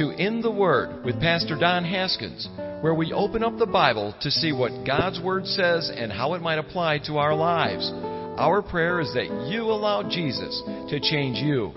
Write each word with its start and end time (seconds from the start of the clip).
to 0.00 0.08
In 0.12 0.40
the 0.40 0.50
Word 0.50 1.04
with 1.04 1.20
Pastor 1.20 1.58
Don 1.60 1.84
Haskins, 1.84 2.48
where 2.80 2.94
we 2.94 3.12
open 3.12 3.44
up 3.44 3.58
the 3.58 3.66
Bible 3.66 4.14
to 4.22 4.30
see 4.30 4.50
what 4.50 4.86
God's 4.86 5.20
Word 5.20 5.44
says 5.44 5.92
and 5.94 6.10
how 6.10 6.32
it 6.32 6.40
might 6.40 6.58
apply 6.58 7.00
to 7.00 7.18
our 7.18 7.34
lives. 7.34 7.92
Our 8.38 8.62
prayer 8.62 9.02
is 9.02 9.12
that 9.12 9.48
you 9.50 9.64
allow 9.64 10.08
Jesus 10.08 10.62
to 10.88 11.00
change 11.00 11.36
you 11.36 11.72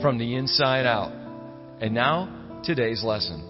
from 0.00 0.16
the 0.16 0.36
inside 0.36 0.86
out. 0.86 1.12
And 1.82 1.92
now, 1.92 2.62
today's 2.64 3.04
lesson. 3.04 3.42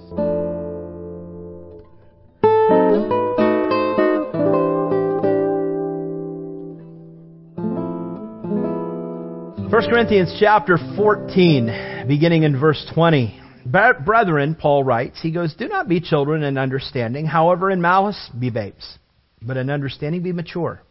1 9.71 9.89
Corinthians 9.89 10.37
chapter 10.41 10.79
14, 10.97 12.07
beginning 12.09 12.43
in 12.43 12.59
verse 12.59 12.85
20. 12.93 13.46
Brethren, 13.71 14.55
Paul 14.55 14.85
writes, 14.85 15.21
he 15.21 15.33
goes, 15.33 15.55
Do 15.55 15.69
not 15.69 15.89
be 15.89 16.01
children 16.01 16.43
in 16.43 16.57
understanding, 16.57 17.27
however, 17.27 17.71
in 17.71 17.81
malice 17.81 18.31
be 18.39 18.51
babes, 18.51 18.99
but 19.43 19.57
in 19.57 19.71
understanding 19.71 20.23
be 20.23 20.33
mature. 20.33 20.83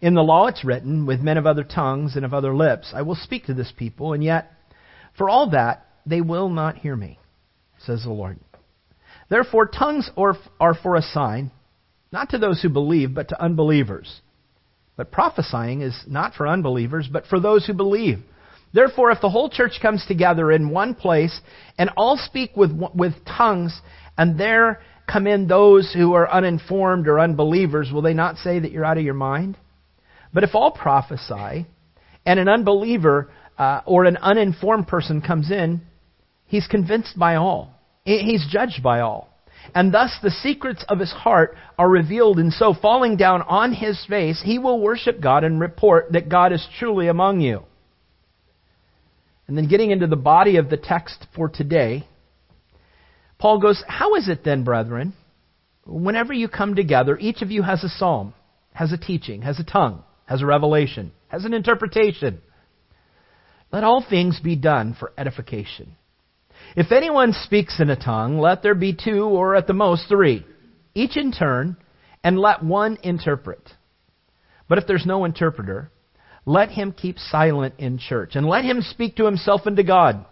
In 0.00 0.14
the 0.14 0.22
law 0.22 0.46
it's 0.46 0.64
written, 0.64 1.06
With 1.06 1.20
men 1.20 1.38
of 1.38 1.46
other 1.46 1.64
tongues 1.64 2.16
and 2.16 2.24
of 2.24 2.34
other 2.34 2.54
lips 2.54 2.92
I 2.94 3.02
will 3.02 3.14
speak 3.14 3.46
to 3.46 3.54
this 3.54 3.72
people, 3.76 4.12
and 4.12 4.24
yet, 4.24 4.50
for 5.16 5.28
all 5.28 5.50
that, 5.50 5.86
they 6.06 6.20
will 6.20 6.48
not 6.48 6.78
hear 6.78 6.96
me, 6.96 7.18
says 7.78 8.02
the 8.02 8.10
Lord. 8.10 8.38
Therefore, 9.28 9.66
tongues 9.66 10.10
are 10.16 10.74
for 10.82 10.96
a 10.96 11.02
sign, 11.02 11.52
not 12.10 12.30
to 12.30 12.38
those 12.38 12.60
who 12.60 12.68
believe, 12.68 13.14
but 13.14 13.28
to 13.28 13.40
unbelievers. 13.40 14.20
But 14.96 15.12
prophesying 15.12 15.82
is 15.82 15.98
not 16.06 16.34
for 16.34 16.48
unbelievers, 16.48 17.08
but 17.10 17.26
for 17.26 17.38
those 17.38 17.64
who 17.66 17.72
believe. 17.72 18.18
Therefore, 18.72 19.10
if 19.10 19.20
the 19.20 19.30
whole 19.30 19.50
church 19.50 19.78
comes 19.82 20.04
together 20.06 20.52
in 20.52 20.70
one 20.70 20.94
place 20.94 21.40
and 21.78 21.90
all 21.96 22.16
speak 22.16 22.56
with, 22.56 22.70
with 22.94 23.14
tongues, 23.24 23.78
and 24.16 24.38
there 24.38 24.80
come 25.10 25.26
in 25.26 25.48
those 25.48 25.92
who 25.92 26.12
are 26.14 26.30
uninformed 26.30 27.08
or 27.08 27.18
unbelievers, 27.18 27.90
will 27.92 28.02
they 28.02 28.14
not 28.14 28.36
say 28.36 28.58
that 28.58 28.70
you're 28.70 28.84
out 28.84 28.98
of 28.98 29.04
your 29.04 29.14
mind? 29.14 29.56
But 30.32 30.44
if 30.44 30.54
all 30.54 30.70
prophesy, 30.70 31.66
and 32.24 32.38
an 32.38 32.48
unbeliever 32.48 33.30
uh, 33.58 33.80
or 33.86 34.04
an 34.04 34.16
uninformed 34.18 34.86
person 34.86 35.20
comes 35.20 35.50
in, 35.50 35.80
he's 36.46 36.68
convinced 36.68 37.18
by 37.18 37.36
all. 37.36 37.74
He's 38.04 38.46
judged 38.50 38.82
by 38.82 39.00
all 39.00 39.30
and 39.74 39.92
thus 39.92 40.16
the 40.22 40.30
secrets 40.30 40.84
of 40.88 40.98
his 40.98 41.12
heart 41.12 41.56
are 41.78 41.88
revealed, 41.88 42.38
and 42.38 42.52
so 42.52 42.74
falling 42.74 43.16
down 43.16 43.42
on 43.42 43.72
his 43.72 44.04
face, 44.08 44.40
he 44.44 44.58
will 44.58 44.80
worship 44.80 45.20
God 45.20 45.44
and 45.44 45.60
report 45.60 46.12
that 46.12 46.28
God 46.28 46.52
is 46.52 46.66
truly 46.78 47.08
among 47.08 47.40
you. 47.40 47.62
And 49.50 49.58
then 49.58 49.66
getting 49.66 49.90
into 49.90 50.06
the 50.06 50.14
body 50.14 50.58
of 50.58 50.70
the 50.70 50.76
text 50.76 51.26
for 51.34 51.48
today, 51.48 52.06
Paul 53.36 53.58
goes, 53.58 53.82
How 53.88 54.14
is 54.14 54.28
it 54.28 54.44
then, 54.44 54.62
brethren? 54.62 55.12
Whenever 55.84 56.32
you 56.32 56.46
come 56.46 56.76
together, 56.76 57.18
each 57.18 57.42
of 57.42 57.50
you 57.50 57.62
has 57.62 57.82
a 57.82 57.88
psalm, 57.88 58.32
has 58.74 58.92
a 58.92 58.96
teaching, 58.96 59.42
has 59.42 59.58
a 59.58 59.64
tongue, 59.64 60.04
has 60.26 60.40
a 60.40 60.46
revelation, 60.46 61.10
has 61.26 61.44
an 61.44 61.52
interpretation. 61.52 62.40
Let 63.72 63.82
all 63.82 64.06
things 64.08 64.38
be 64.38 64.54
done 64.54 64.94
for 64.96 65.12
edification. 65.18 65.96
If 66.76 66.92
anyone 66.92 67.32
speaks 67.32 67.80
in 67.80 67.90
a 67.90 67.96
tongue, 67.96 68.38
let 68.38 68.62
there 68.62 68.76
be 68.76 68.94
two 68.94 69.24
or 69.24 69.56
at 69.56 69.66
the 69.66 69.72
most 69.72 70.06
three, 70.08 70.46
each 70.94 71.16
in 71.16 71.32
turn, 71.32 71.76
and 72.22 72.38
let 72.38 72.62
one 72.62 72.98
interpret. 73.02 73.68
But 74.68 74.78
if 74.78 74.86
there's 74.86 75.06
no 75.06 75.24
interpreter, 75.24 75.90
let 76.50 76.70
him 76.70 76.92
keep 76.92 77.18
silent 77.18 77.74
in 77.78 77.98
church, 77.98 78.34
and 78.34 78.46
let 78.46 78.64
him 78.64 78.82
speak 78.82 79.16
to 79.16 79.24
himself 79.24 79.62
and 79.66 79.76
to 79.76 79.82
God. 79.82 80.24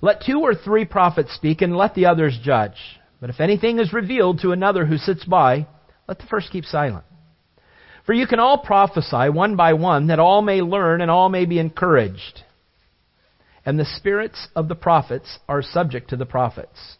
Let 0.00 0.22
two 0.22 0.40
or 0.40 0.54
three 0.54 0.84
prophets 0.84 1.34
speak, 1.34 1.62
and 1.62 1.76
let 1.76 1.94
the 1.94 2.06
others 2.06 2.38
judge. 2.42 2.76
But 3.20 3.30
if 3.30 3.40
anything 3.40 3.78
is 3.78 3.92
revealed 3.92 4.40
to 4.40 4.52
another 4.52 4.84
who 4.84 4.96
sits 4.96 5.24
by, 5.24 5.66
let 6.08 6.18
the 6.18 6.26
first 6.26 6.50
keep 6.50 6.64
silent. 6.64 7.04
For 8.04 8.12
you 8.12 8.26
can 8.26 8.40
all 8.40 8.58
prophesy 8.58 9.28
one 9.28 9.54
by 9.54 9.74
one, 9.74 10.08
that 10.08 10.18
all 10.18 10.42
may 10.42 10.60
learn 10.60 11.00
and 11.00 11.10
all 11.10 11.28
may 11.28 11.44
be 11.44 11.58
encouraged 11.60 12.42
and 13.64 13.78
the 13.78 13.84
spirits 13.84 14.48
of 14.56 14.68
the 14.68 14.74
prophets 14.74 15.38
are 15.48 15.62
subject 15.62 16.10
to 16.10 16.16
the 16.16 16.26
prophets. 16.26 16.96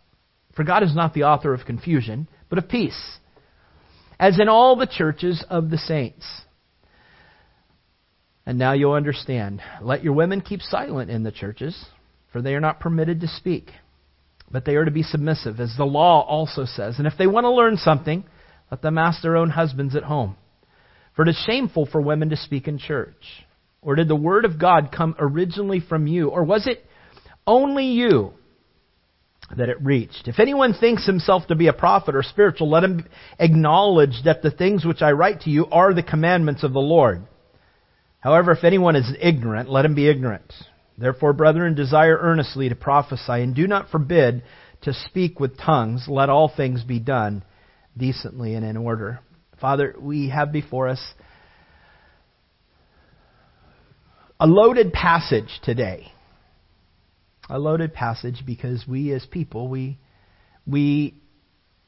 For 0.55 0.65
God 0.65 0.83
is 0.83 0.95
not 0.95 1.15
the 1.15 1.25
author 1.25 1.55
of 1.55 1.65
confusion, 1.65 2.28
but 2.49 2.59
of 2.59 2.69
peace, 2.69 3.19
as 4.19 4.39
in 4.39 4.49
all 4.49 4.77
the 4.77 4.87
churches 4.87 5.45
of 5.51 5.71
the 5.71 5.78
saints. 5.78 6.25
And 8.44 8.58
now 8.58 8.72
you'll 8.72 8.92
understand. 8.92 9.60
Let 9.80 10.03
your 10.03 10.14
women 10.14 10.41
keep 10.41 10.62
silent 10.62 11.10
in 11.10 11.22
the 11.22 11.30
churches, 11.30 11.86
for 12.32 12.42
they 12.42 12.54
are 12.54 12.60
not 12.60 12.80
permitted 12.80 13.20
to 13.20 13.28
speak, 13.28 13.70
but 14.50 14.64
they 14.64 14.75
are 14.75 14.84
to 14.84 14.91
be 14.91 15.04
submissive, 15.04 15.60
as 15.60 15.75
the 15.76 15.84
law 15.84 16.26
also 16.26 16.64
says. 16.64 16.98
And 16.98 17.06
if 17.06 17.14
they 17.16 17.26
want 17.26 17.44
to 17.44 17.50
learn 17.50 17.76
something, 17.76 18.25
let 18.70 18.82
them 18.82 18.98
ask 18.98 19.22
their 19.22 19.36
own 19.36 19.50
husbands 19.50 19.94
at 19.94 20.03
home. 20.03 20.36
For 21.14 21.22
it 21.22 21.28
is 21.28 21.44
shameful 21.47 21.86
for 21.86 22.00
women 22.00 22.30
to 22.30 22.36
speak 22.36 22.66
in 22.66 22.78
church. 22.78 23.44
Or 23.80 23.97
did 23.97 24.08
the 24.08 24.16
Word 24.16 24.44
of 24.44 24.59
God 24.59 24.91
come 24.97 25.14
originally 25.19 25.80
from 25.80 26.06
you? 26.06 26.28
Or 26.28 26.42
was 26.42 26.66
it 26.66 26.84
only 27.47 27.86
you 27.86 28.32
that 29.56 29.69
it 29.69 29.82
reached? 29.82 30.26
If 30.26 30.38
anyone 30.38 30.72
thinks 30.72 31.04
himself 31.04 31.47
to 31.48 31.54
be 31.54 31.66
a 31.66 31.72
prophet 31.72 32.14
or 32.14 32.22
spiritual, 32.22 32.70
let 32.70 32.84
him 32.84 33.06
acknowledge 33.38 34.22
that 34.24 34.42
the 34.42 34.50
things 34.50 34.84
which 34.84 35.03
I 35.03 35.12
write 35.12 35.42
to 35.42 35.50
you 35.50 35.66
are 35.66 35.92
the 35.92 36.03
commandments 36.03 36.62
of 36.62 36.72
the 36.72 36.80
Lord. 36.80 37.26
However, 38.22 38.53
if 38.53 38.65
anyone 38.65 38.97
is 38.97 39.12
ignorant, 39.21 39.69
let 39.69 39.84
him 39.84 39.94
be 39.94 40.09
ignorant. 40.09 40.53
Therefore, 40.97 41.33
brethren, 41.33 41.75
desire 41.75 42.16
earnestly 42.16 42.69
to 42.69 42.77
prophesy, 42.77 43.43
and 43.43 43.55
do 43.55 43.66
not 43.66 43.91
forbid 43.91 44.44
to 44.83 44.94
speak 44.94 45.41
with 45.41 45.59
tongues. 45.59 46.06
Let 46.09 46.28
all 46.28 46.49
things 46.55 46.84
be 46.84 47.00
done 47.00 47.43
decently 47.97 48.55
and 48.55 48.65
in 48.65 48.77
order. 48.77 49.21
Father, 49.60 49.97
we 49.99 50.28
have 50.28 50.53
before 50.53 50.88
us 50.88 51.00
a 54.39 54.47
loaded 54.47 54.93
passage 54.93 55.60
today. 55.62 56.06
A 57.50 57.59
loaded 57.59 57.93
passage 57.93 58.44
because 58.47 58.84
we 58.87 59.12
as 59.12 59.27
people, 59.27 59.69
we, 59.69 59.99
we 60.66 61.15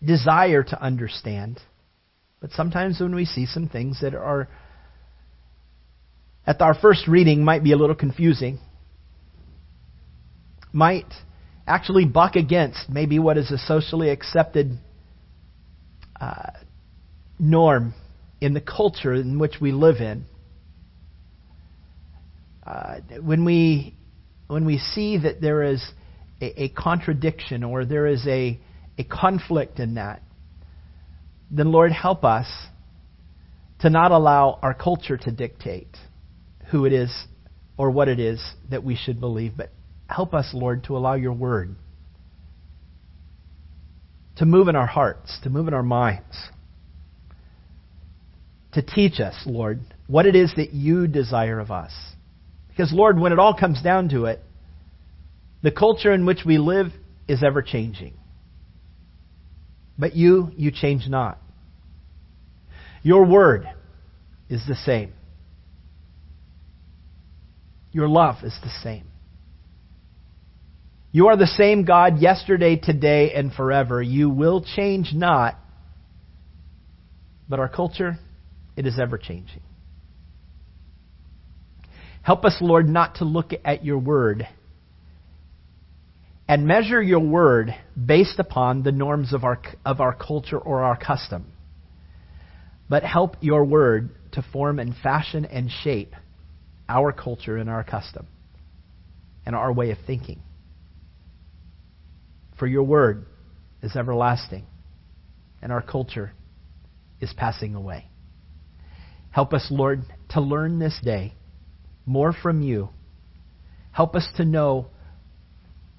desire 0.05 0.65
to 0.65 0.83
understand. 0.83 1.61
But 2.41 2.51
sometimes 2.53 3.01
when 3.01 3.15
we 3.15 3.25
see 3.25 3.47
some 3.47 3.69
things 3.69 4.01
that 4.03 4.15
are, 4.15 4.49
at 6.47 6.61
our 6.61 6.75
first 6.75 7.09
reading, 7.09 7.45
might 7.45 7.65
be 7.65 7.73
a 7.73 7.77
little 7.77 7.95
confusing, 7.95 8.59
might 10.73 11.13
actually 11.67 12.05
buck 12.05 12.37
against 12.37 12.89
maybe 12.89 13.19
what 13.19 13.39
is 13.39 13.51
a 13.51 13.59
socially 13.59 14.11
accepted 14.11 14.79
uh, 16.21 16.51
norm 17.39 17.95
in 18.41 18.53
the 18.53 18.61
culture 18.61 19.15
in 19.15 19.39
which 19.39 19.55
we 19.61 19.73
live 19.73 19.97
in. 19.97 20.27
Uh, 22.67 22.97
when 23.23 23.45
we 23.45 23.95
when 24.47 24.67
we 24.67 24.79
see 24.79 25.19
that 25.19 25.41
there 25.41 25.63
is 25.63 25.83
a, 26.41 26.65
a 26.65 26.69
contradiction 26.71 27.63
or 27.63 27.85
there 27.85 28.07
is 28.07 28.27
a 28.27 28.59
a 28.99 29.05
conflict 29.05 29.81
in 29.81 29.95
that, 29.95 30.23
then 31.51 31.73
Lord 31.73 31.93
help 31.93 32.25
us 32.25 32.47
to 33.81 33.91
not 33.91 34.13
allow 34.13 34.59
our 34.63 34.75
culture 34.75 35.17
to 35.17 35.31
dictate 35.31 35.97
who 36.75 36.87
it 36.87 36.93
is 36.93 37.27
or 37.77 37.89
what 37.89 38.09
it 38.09 38.19
is 38.19 38.45
that 38.69 38.83
we 38.83 38.97
should 38.97 39.21
believe, 39.21 39.53
but 39.57 39.71
help 40.09 40.35
us, 40.35 40.51
Lord, 40.53 40.83
to 40.85 40.97
allow 40.97 41.15
your 41.15 41.33
word 41.33 41.77
to 44.39 44.45
move 44.45 44.67
in 44.67 44.75
our 44.75 44.89
hearts, 44.89 45.39
to 45.45 45.51
move 45.51 45.69
in 45.69 45.75
our 45.75 45.85
minds, 45.85 46.35
to 48.73 48.83
teach 48.83 49.21
us, 49.21 49.41
Lord, 49.47 49.83
what 50.09 50.27
it 50.27 50.35
is 50.35 50.53
that 50.57 50.73
you 50.73 51.07
desire 51.07 51.61
of 51.61 51.71
us. 51.71 51.93
Because, 52.69 52.93
Lord, 52.93 53.21
when 53.21 53.31
it 53.31 53.39
all 53.39 53.55
comes 53.55 53.81
down 53.81 54.09
to 54.09 54.25
it, 54.25 54.41
the 55.63 55.71
culture 55.71 56.13
in 56.13 56.27
which 56.27 56.41
we 56.45 56.59
live 56.59 56.89
is 57.29 57.45
ever 57.45 57.63
changing. 57.63 58.15
But 59.97 60.17
you, 60.17 60.51
you 60.57 60.73
change 60.73 61.07
not. 61.07 61.39
Your 63.05 63.25
word 63.25 63.69
is 64.49 64.67
the 64.67 64.75
same. 64.75 65.13
Your 67.95 68.09
love 68.09 68.43
is 68.43 68.59
the 68.61 68.73
same. 68.83 69.07
You 71.13 71.29
are 71.29 71.37
the 71.37 71.47
same 71.47 71.85
God 71.85 72.19
yesterday, 72.19 72.75
today, 72.75 73.33
and 73.33 73.53
forever. 73.53 74.03
You 74.03 74.29
will 74.29 74.65
change 74.65 75.13
not. 75.15 75.57
But 77.49 77.61
our 77.61 77.69
culture, 77.69 78.19
it 78.77 78.85
is 78.85 78.99
ever 79.01 79.17
changing. 79.17 79.61
Help 82.23 82.45
us, 82.45 82.57
Lord, 82.61 82.89
not 82.89 83.17
to 83.17 83.25
look 83.25 83.53
at 83.65 83.85
your 83.85 83.99
word 83.99 84.49
and 86.49 86.67
measure 86.67 87.01
your 87.01 87.21
word 87.21 87.77
based 88.05 88.41
upon 88.41 88.83
the 88.83 88.91
norms 88.91 89.33
of 89.33 89.45
our, 89.45 89.63
of 89.85 90.01
our 90.01 90.17
culture 90.17 90.59
or 90.59 90.83
our 90.83 90.97
custom. 90.97 91.47
But 92.89 93.05
help 93.05 93.37
your 93.41 93.65
word 93.65 94.11
to 94.33 94.45
form 94.53 94.81
and 94.81 94.97
fashion 94.97 95.45
and 95.45 95.71
shape 95.71 96.17
our 96.89 97.13
culture 97.13 97.57
and 97.57 97.69
our 97.69 97.85
custom 97.85 98.27
and 99.47 99.55
our 99.55 99.73
way 99.73 99.91
of 99.91 99.99
thinking. 100.07 100.41
For 102.59 102.67
your 102.67 102.85
word 102.85 103.27
is 103.83 103.97
everlasting, 103.97 104.65
and 105.61 105.73
our 105.73 105.83
culture 105.83 106.33
is 107.21 107.33
passing 107.37 107.75
away. 107.75 108.07
Help 109.31 109.53
us, 109.53 109.67
Lord, 109.71 110.03
to 110.31 110.41
learn 110.41 110.79
this 110.79 110.99
day 111.03 111.35
more 112.07 112.33
from 112.33 112.63
you. 112.63 112.91
Help 113.91 114.15
us 114.15 114.27
to 114.37 114.45
know 114.45 114.87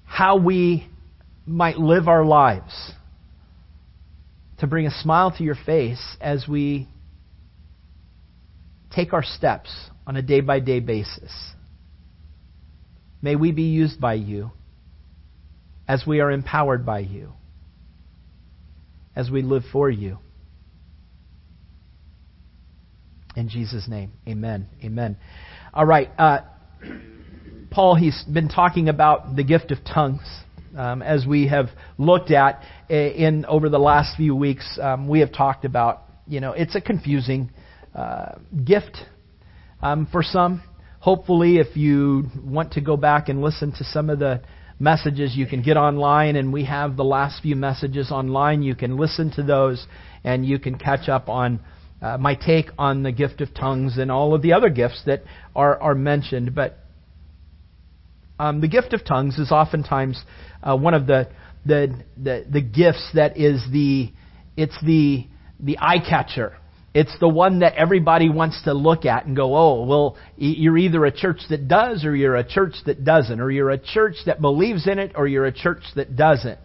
how 0.04 0.36
we 0.38 0.88
might 1.44 1.78
live 1.78 2.08
our 2.08 2.24
lives 2.24 2.92
to 4.58 4.66
bring 4.66 4.86
a 4.86 4.90
smile 5.02 5.30
to 5.36 5.44
your 5.44 5.56
face 5.66 6.16
as 6.20 6.48
we 6.48 6.88
take 8.96 9.12
our 9.12 9.22
steps 9.22 9.70
on 10.06 10.16
a 10.16 10.22
day 10.22 10.40
by 10.40 10.58
day 10.58 10.80
basis. 10.80 11.30
May 13.20 13.36
we 13.36 13.52
be 13.52 13.64
used 13.64 14.00
by 14.00 14.14
you 14.14 14.50
as 15.86 16.04
we 16.06 16.20
are 16.20 16.30
empowered 16.30 16.86
by 16.86 17.00
you, 17.00 17.34
as 19.14 19.30
we 19.30 19.42
live 19.42 19.64
for 19.70 19.90
you. 19.90 20.18
In 23.36 23.50
Jesus' 23.50 23.86
name, 23.86 24.12
amen. 24.26 24.66
Amen. 24.82 25.18
All 25.74 25.84
right. 25.84 26.10
Uh, 26.18 26.38
Paul, 27.70 27.96
he's 27.96 28.24
been 28.24 28.48
talking 28.48 28.88
about 28.88 29.36
the 29.36 29.44
gift 29.44 29.70
of 29.72 29.78
tongues. 29.84 30.26
Um, 30.74 31.02
as 31.02 31.26
we 31.26 31.48
have 31.48 31.66
looked 31.98 32.30
at 32.30 32.62
in 32.88 33.44
over 33.46 33.68
the 33.68 33.78
last 33.78 34.16
few 34.16 34.34
weeks, 34.34 34.78
um, 34.80 35.08
we 35.08 35.20
have 35.20 35.32
talked 35.32 35.64
about, 35.64 36.02
you 36.26 36.40
know, 36.40 36.52
it's 36.52 36.74
a 36.74 36.80
confusing 36.80 37.50
uh, 37.96 38.34
gift 38.64 38.98
um, 39.82 40.06
for 40.12 40.22
some. 40.22 40.62
Hopefully, 41.00 41.56
if 41.56 41.76
you 41.76 42.24
want 42.44 42.72
to 42.72 42.80
go 42.80 42.96
back 42.96 43.28
and 43.28 43.40
listen 43.40 43.72
to 43.72 43.84
some 43.84 44.10
of 44.10 44.18
the 44.18 44.42
messages, 44.78 45.34
you 45.34 45.46
can 45.46 45.62
get 45.62 45.76
online, 45.76 46.36
and 46.36 46.52
we 46.52 46.64
have 46.64 46.96
the 46.96 47.04
last 47.04 47.42
few 47.42 47.56
messages 47.56 48.10
online. 48.10 48.62
You 48.62 48.74
can 48.74 48.98
listen 48.98 49.30
to 49.36 49.42
those, 49.42 49.86
and 50.24 50.44
you 50.44 50.58
can 50.58 50.76
catch 50.78 51.08
up 51.08 51.28
on 51.28 51.60
uh, 52.02 52.18
my 52.18 52.34
take 52.34 52.66
on 52.78 53.02
the 53.02 53.12
gift 53.12 53.40
of 53.40 53.54
tongues 53.54 53.96
and 53.96 54.12
all 54.12 54.34
of 54.34 54.42
the 54.42 54.52
other 54.52 54.68
gifts 54.68 55.02
that 55.06 55.22
are, 55.54 55.80
are 55.80 55.94
mentioned. 55.94 56.54
But 56.54 56.78
um, 58.38 58.60
the 58.60 58.68
gift 58.68 58.92
of 58.92 59.04
tongues 59.04 59.38
is 59.38 59.50
oftentimes 59.50 60.22
uh, 60.62 60.76
one 60.76 60.92
of 60.92 61.06
the, 61.06 61.28
the, 61.64 62.04
the 62.22 62.44
the 62.50 62.60
gifts 62.60 63.10
that 63.14 63.38
is 63.38 63.64
the 63.72 64.12
it's 64.56 64.76
the 64.84 65.26
the 65.58 65.78
eye 65.80 65.98
catcher. 66.06 66.58
It's 66.96 67.14
the 67.20 67.28
one 67.28 67.58
that 67.58 67.74
everybody 67.74 68.30
wants 68.30 68.62
to 68.62 68.72
look 68.72 69.04
at 69.04 69.26
and 69.26 69.36
go, 69.36 69.54
oh, 69.54 69.84
well, 69.84 70.16
you're 70.38 70.78
either 70.78 71.04
a 71.04 71.12
church 71.12 71.40
that 71.50 71.68
does 71.68 72.06
or 72.06 72.16
you're 72.16 72.36
a 72.36 72.42
church 72.42 72.72
that 72.86 73.04
doesn't, 73.04 73.38
or 73.38 73.50
you're 73.50 73.68
a 73.68 73.76
church 73.76 74.14
that 74.24 74.40
believes 74.40 74.86
in 74.86 74.98
it 74.98 75.12
or 75.14 75.28
you're 75.28 75.44
a 75.44 75.52
church 75.52 75.82
that 75.94 76.16
doesn't. 76.16 76.58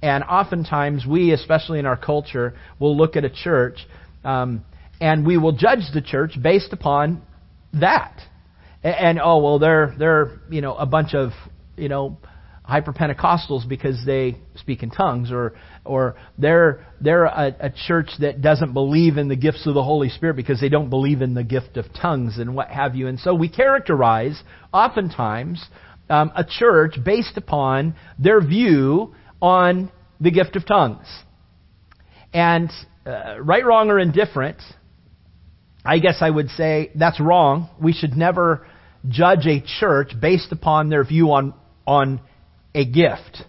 And 0.00 0.24
oftentimes, 0.24 1.04
we, 1.06 1.32
especially 1.32 1.80
in 1.80 1.84
our 1.84 1.98
culture, 1.98 2.54
will 2.78 2.96
look 2.96 3.14
at 3.14 3.26
a 3.26 3.28
church 3.28 3.76
um, 4.24 4.64
and 5.02 5.26
we 5.26 5.36
will 5.36 5.52
judge 5.52 5.92
the 5.92 6.00
church 6.00 6.32
based 6.42 6.72
upon 6.72 7.20
that. 7.74 8.18
And, 8.82 8.94
and 8.94 9.20
oh 9.22 9.42
well, 9.42 9.58
they're 9.58 9.94
they're 9.98 10.40
you 10.48 10.62
know 10.62 10.76
a 10.76 10.86
bunch 10.86 11.12
of 11.12 11.32
you 11.76 11.90
know 11.90 12.16
hyper 12.64 12.92
Pentecostals 12.92 13.68
because 13.68 14.04
they 14.06 14.36
speak 14.56 14.82
in 14.82 14.90
tongues, 14.90 15.30
or 15.30 15.52
or 15.84 16.16
they're 16.38 16.86
they're 17.00 17.26
a, 17.26 17.54
a, 17.60 17.70
church 17.86 18.08
that 18.20 18.40
doesn't 18.40 18.72
believe 18.72 19.18
in 19.18 19.28
the 19.28 19.36
gifts 19.36 19.66
of 19.66 19.74
the 19.74 19.82
Holy 19.82 20.08
Spirit 20.08 20.34
because 20.34 20.60
they 20.60 20.70
don't 20.70 20.88
believe 20.88 21.20
in 21.20 21.34
the 21.34 21.44
gift 21.44 21.76
of 21.76 21.84
tongues 22.00 22.38
and 22.38 22.54
what 22.54 22.68
have 22.68 22.94
you. 22.96 23.06
And 23.06 23.20
so 23.20 23.34
we 23.34 23.48
characterize 23.48 24.42
oftentimes 24.72 25.64
um, 26.08 26.32
a 26.34 26.44
church 26.44 26.96
based 27.04 27.36
upon 27.36 27.94
their 28.18 28.40
view 28.40 29.14
on 29.42 29.92
the 30.20 30.30
gift 30.30 30.56
of 30.56 30.66
tongues. 30.66 31.06
And 32.32 32.70
uh, 33.06 33.40
right, 33.40 33.64
wrong, 33.64 33.90
or 33.90 33.98
indifferent, 33.98 34.56
I 35.84 35.98
guess 35.98 36.16
I 36.20 36.30
would 36.30 36.48
say 36.50 36.90
that's 36.94 37.20
wrong. 37.20 37.68
We 37.80 37.92
should 37.92 38.16
never 38.16 38.66
judge 39.06 39.46
a 39.46 39.62
church 39.78 40.12
based 40.18 40.50
upon 40.50 40.88
their 40.88 41.04
view 41.04 41.32
on, 41.32 41.52
on 41.86 42.20
a 42.74 42.84
gift. 42.84 43.42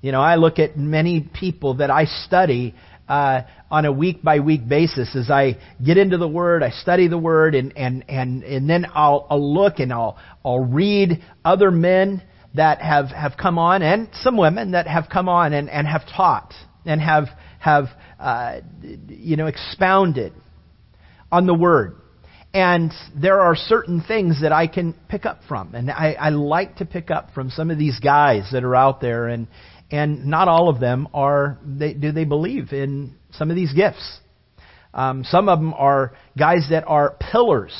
You 0.00 0.12
know, 0.12 0.20
I 0.20 0.36
look 0.36 0.58
at 0.58 0.76
many 0.76 1.20
people 1.20 1.74
that 1.74 1.90
I 1.90 2.06
study 2.06 2.74
uh, 3.08 3.42
on 3.70 3.84
a 3.84 3.92
week 3.92 4.22
by 4.22 4.40
week 4.40 4.66
basis 4.66 5.14
as 5.14 5.30
I 5.30 5.58
get 5.84 5.96
into 5.98 6.18
the 6.18 6.28
Word, 6.28 6.62
I 6.62 6.70
study 6.70 7.08
the 7.08 7.18
Word, 7.18 7.54
and 7.54 7.76
and 7.76 8.04
and 8.08 8.42
and 8.42 8.68
then 8.68 8.86
I'll, 8.94 9.26
I'll 9.28 9.54
look 9.54 9.78
and 9.78 9.92
I'll 9.92 10.16
I'll 10.44 10.64
read 10.64 11.22
other 11.44 11.70
men 11.70 12.22
that 12.54 12.80
have 12.80 13.06
have 13.08 13.32
come 13.36 13.58
on 13.58 13.82
and 13.82 14.08
some 14.22 14.36
women 14.36 14.72
that 14.72 14.86
have 14.86 15.08
come 15.12 15.28
on 15.28 15.52
and 15.52 15.68
and 15.68 15.86
have 15.86 16.02
taught 16.16 16.54
and 16.84 17.00
have 17.00 17.26
have 17.58 17.86
uh, 18.18 18.60
you 19.08 19.36
know 19.36 19.46
expounded 19.46 20.32
on 21.30 21.46
the 21.46 21.54
Word. 21.54 21.96
And 22.54 22.92
there 23.14 23.40
are 23.40 23.56
certain 23.56 24.02
things 24.02 24.42
that 24.42 24.52
I 24.52 24.66
can 24.66 24.94
pick 25.08 25.24
up 25.24 25.40
from. 25.48 25.74
And 25.74 25.90
I, 25.90 26.16
I 26.20 26.28
like 26.28 26.76
to 26.76 26.84
pick 26.84 27.10
up 27.10 27.32
from 27.34 27.48
some 27.48 27.70
of 27.70 27.78
these 27.78 27.98
guys 27.98 28.50
that 28.52 28.62
are 28.62 28.76
out 28.76 29.00
there. 29.00 29.28
And, 29.28 29.48
and 29.90 30.26
not 30.26 30.48
all 30.48 30.68
of 30.68 30.78
them 30.78 31.08
are, 31.14 31.58
they, 31.64 31.94
do 31.94 32.12
they 32.12 32.24
believe 32.24 32.72
in 32.72 33.14
some 33.32 33.48
of 33.48 33.56
these 33.56 33.72
gifts? 33.72 34.18
Um, 34.92 35.24
some 35.24 35.48
of 35.48 35.58
them 35.58 35.72
are 35.72 36.12
guys 36.38 36.66
that 36.68 36.84
are 36.86 37.16
pillars 37.32 37.72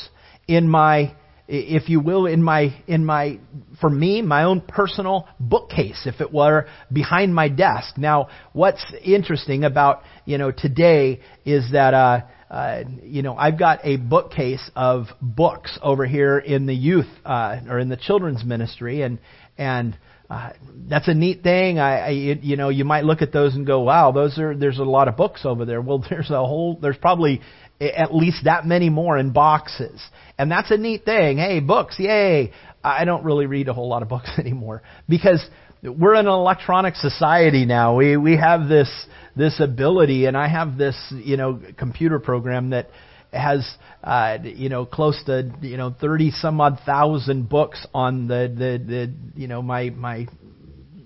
in 0.47 0.67
my, 0.67 1.15
if 1.47 1.87
you 1.87 1.99
will, 1.99 2.25
in 2.25 2.41
my, 2.41 2.75
in 2.87 3.05
my, 3.05 3.39
for 3.79 3.91
me, 3.91 4.23
my 4.23 4.43
own 4.45 4.61
personal 4.61 5.27
bookcase, 5.39 6.07
if 6.07 6.19
it 6.19 6.33
were 6.33 6.65
behind 6.91 7.35
my 7.35 7.47
desk. 7.47 7.95
Now, 7.97 8.29
what's 8.53 8.83
interesting 9.03 9.63
about, 9.63 10.01
you 10.25 10.39
know, 10.39 10.51
today 10.51 11.19
is 11.45 11.71
that, 11.73 11.93
uh, 11.93 12.21
uh, 12.53 12.83
you 13.01 13.23
know, 13.23 13.35
I've 13.35 13.57
got 13.57 13.79
a 13.83 13.95
bookcase 13.97 14.69
of 14.75 15.07
books 15.19 15.79
over 15.81 16.05
here 16.05 16.37
in 16.37 16.67
the 16.67 16.75
youth 16.75 17.07
uh, 17.25 17.59
or 17.67 17.79
in 17.79 17.89
the 17.89 17.97
children's 17.97 18.45
ministry, 18.45 19.01
and 19.01 19.17
and 19.57 19.97
uh, 20.29 20.51
that's 20.87 21.07
a 21.07 21.15
neat 21.15 21.41
thing. 21.41 21.79
I, 21.79 21.97
I, 21.97 22.09
you 22.09 22.55
know, 22.55 22.69
you 22.69 22.85
might 22.85 23.05
look 23.05 23.23
at 23.23 23.33
those 23.33 23.55
and 23.55 23.65
go, 23.65 23.79
"Wow, 23.79 24.11
those 24.11 24.37
are 24.37 24.55
there's 24.55 24.77
a 24.77 24.83
lot 24.83 25.07
of 25.07 25.17
books 25.17 25.45
over 25.45 25.65
there." 25.65 25.81
Well, 25.81 26.05
there's 26.09 26.29
a 26.29 26.45
whole, 26.45 26.77
there's 26.79 26.97
probably 26.97 27.41
at 27.81 28.13
least 28.13 28.43
that 28.43 28.67
many 28.67 28.91
more 28.91 29.17
in 29.17 29.31
boxes, 29.31 29.99
and 30.37 30.51
that's 30.51 30.69
a 30.69 30.77
neat 30.77 31.05
thing. 31.05 31.39
Hey, 31.39 31.59
books, 31.59 31.95
yay! 31.97 32.51
I 32.83 33.03
don't 33.05 33.23
really 33.23 33.47
read 33.47 33.67
a 33.67 33.73
whole 33.73 33.89
lot 33.89 34.03
of 34.03 34.09
books 34.15 34.29
anymore 34.37 34.83
because 35.09 35.43
we're 35.81 36.13
in 36.13 36.27
an 36.27 36.31
electronic 36.31 36.97
society 36.97 37.65
now. 37.65 37.95
We 37.95 38.15
we 38.15 38.37
have 38.37 38.67
this 38.67 39.07
this 39.35 39.59
ability, 39.59 40.25
and 40.25 40.37
I 40.37 40.47
have 40.47 40.77
this 40.77 40.95
you 41.11 41.37
know 41.37 41.59
computer 41.77 42.19
program 42.19 42.71
that 42.71 42.89
has 43.31 43.67
uh, 44.03 44.37
you 44.43 44.69
know 44.69 44.85
close 44.85 45.21
to 45.25 45.51
you 45.61 45.77
know 45.77 45.93
thirty 45.99 46.31
some 46.31 46.59
odd 46.61 46.79
thousand 46.85 47.49
books 47.49 47.85
on 47.93 48.27
the 48.27 48.51
the, 48.53 48.83
the 48.85 49.13
you 49.35 49.47
know 49.47 49.61
my 49.61 49.89
my 49.89 50.27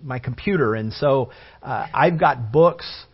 my 0.03 0.19
computer, 0.19 0.75
and 0.75 0.93
so 0.93 1.31
uh, 1.63 1.87
I've 1.93 2.19
got 2.19 2.51
books 2.51 3.05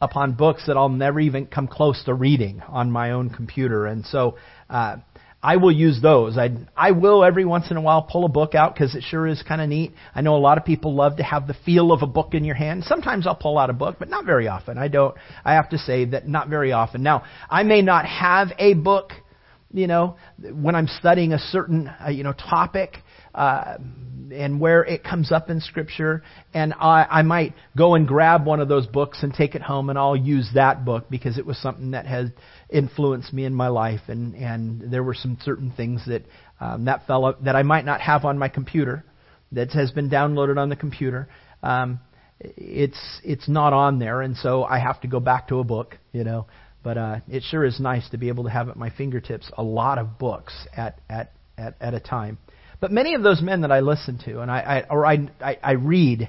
upon 0.00 0.34
books 0.34 0.64
that 0.66 0.76
I'll 0.76 0.88
never 0.88 1.18
even 1.18 1.46
come 1.46 1.66
close 1.66 2.02
to 2.04 2.14
reading 2.14 2.62
on 2.68 2.90
my 2.90 3.12
own 3.12 3.30
computer, 3.30 3.86
and 3.86 4.04
so. 4.06 4.36
Uh, 4.68 4.98
I 5.42 5.56
will 5.56 5.70
use 5.70 6.00
those. 6.02 6.36
I 6.36 6.50
I 6.76 6.90
will 6.90 7.24
every 7.24 7.44
once 7.44 7.70
in 7.70 7.76
a 7.76 7.80
while 7.80 8.02
pull 8.02 8.24
a 8.24 8.28
book 8.28 8.56
out 8.56 8.74
because 8.74 8.96
it 8.96 9.04
sure 9.04 9.26
is 9.26 9.40
kind 9.46 9.60
of 9.60 9.68
neat. 9.68 9.92
I 10.12 10.20
know 10.20 10.34
a 10.34 10.38
lot 10.38 10.58
of 10.58 10.64
people 10.64 10.94
love 10.94 11.16
to 11.18 11.22
have 11.22 11.46
the 11.46 11.54
feel 11.54 11.92
of 11.92 12.02
a 12.02 12.08
book 12.08 12.34
in 12.34 12.44
your 12.44 12.56
hand. 12.56 12.82
Sometimes 12.84 13.26
I'll 13.26 13.36
pull 13.36 13.56
out 13.56 13.70
a 13.70 13.72
book, 13.74 13.96
but 14.00 14.08
not 14.08 14.24
very 14.24 14.48
often. 14.48 14.78
I 14.78 14.88
don't. 14.88 15.14
I 15.44 15.54
have 15.54 15.68
to 15.70 15.78
say 15.78 16.06
that 16.06 16.26
not 16.26 16.48
very 16.48 16.72
often. 16.72 17.04
Now 17.04 17.22
I 17.48 17.62
may 17.62 17.82
not 17.82 18.04
have 18.04 18.48
a 18.58 18.74
book, 18.74 19.12
you 19.72 19.86
know, 19.86 20.16
when 20.38 20.74
I'm 20.74 20.88
studying 20.88 21.32
a 21.32 21.38
certain 21.38 21.86
uh, 21.86 22.10
you 22.10 22.24
know 22.24 22.32
topic. 22.32 22.96
Uh, 23.38 23.78
and 24.32 24.60
where 24.60 24.84
it 24.84 25.04
comes 25.04 25.30
up 25.30 25.48
in 25.48 25.60
Scripture, 25.60 26.22
and 26.52 26.74
I, 26.74 27.06
I 27.08 27.22
might 27.22 27.54
go 27.76 27.94
and 27.94 28.06
grab 28.06 28.44
one 28.44 28.60
of 28.60 28.68
those 28.68 28.86
books 28.86 29.22
and 29.22 29.32
take 29.32 29.54
it 29.54 29.62
home, 29.62 29.90
and 29.90 29.98
I'll 29.98 30.16
use 30.16 30.50
that 30.54 30.84
book 30.84 31.06
because 31.08 31.38
it 31.38 31.46
was 31.46 31.56
something 31.58 31.92
that 31.92 32.04
has 32.06 32.30
influenced 32.68 33.32
me 33.32 33.44
in 33.44 33.54
my 33.54 33.68
life, 33.68 34.00
and 34.08 34.34
and 34.34 34.92
there 34.92 35.02
were 35.04 35.14
some 35.14 35.38
certain 35.42 35.70
things 35.70 36.02
that 36.08 36.24
um, 36.60 36.86
that 36.86 37.06
fellow 37.06 37.36
that 37.44 37.56
I 37.56 37.62
might 37.62 37.84
not 37.84 38.00
have 38.00 38.24
on 38.24 38.38
my 38.38 38.48
computer, 38.48 39.04
that 39.52 39.70
has 39.70 39.92
been 39.92 40.10
downloaded 40.10 40.58
on 40.58 40.68
the 40.68 40.76
computer. 40.76 41.28
Um, 41.62 42.00
it's 42.40 43.20
it's 43.24 43.48
not 43.48 43.72
on 43.72 43.98
there, 43.98 44.20
and 44.20 44.36
so 44.36 44.64
I 44.64 44.78
have 44.78 45.00
to 45.02 45.08
go 45.08 45.20
back 45.20 45.48
to 45.48 45.60
a 45.60 45.64
book, 45.64 45.96
you 46.12 46.24
know. 46.24 46.46
But 46.82 46.98
uh, 46.98 47.20
it 47.28 47.44
sure 47.44 47.64
is 47.64 47.80
nice 47.80 48.08
to 48.10 48.18
be 48.18 48.28
able 48.28 48.44
to 48.44 48.50
have 48.50 48.68
at 48.68 48.76
my 48.76 48.90
fingertips 48.90 49.50
a 49.56 49.62
lot 49.62 49.98
of 49.98 50.18
books 50.18 50.54
at 50.76 51.00
at 51.08 51.32
at, 51.56 51.76
at 51.80 51.94
a 51.94 52.00
time. 52.00 52.38
But 52.80 52.92
many 52.92 53.14
of 53.14 53.22
those 53.22 53.42
men 53.42 53.62
that 53.62 53.72
I 53.72 53.80
listen 53.80 54.18
to 54.24 54.40
and 54.40 54.50
I, 54.50 54.58
I 54.60 54.86
or 54.88 55.04
I, 55.04 55.28
I 55.40 55.58
I 55.62 55.72
read, 55.72 56.28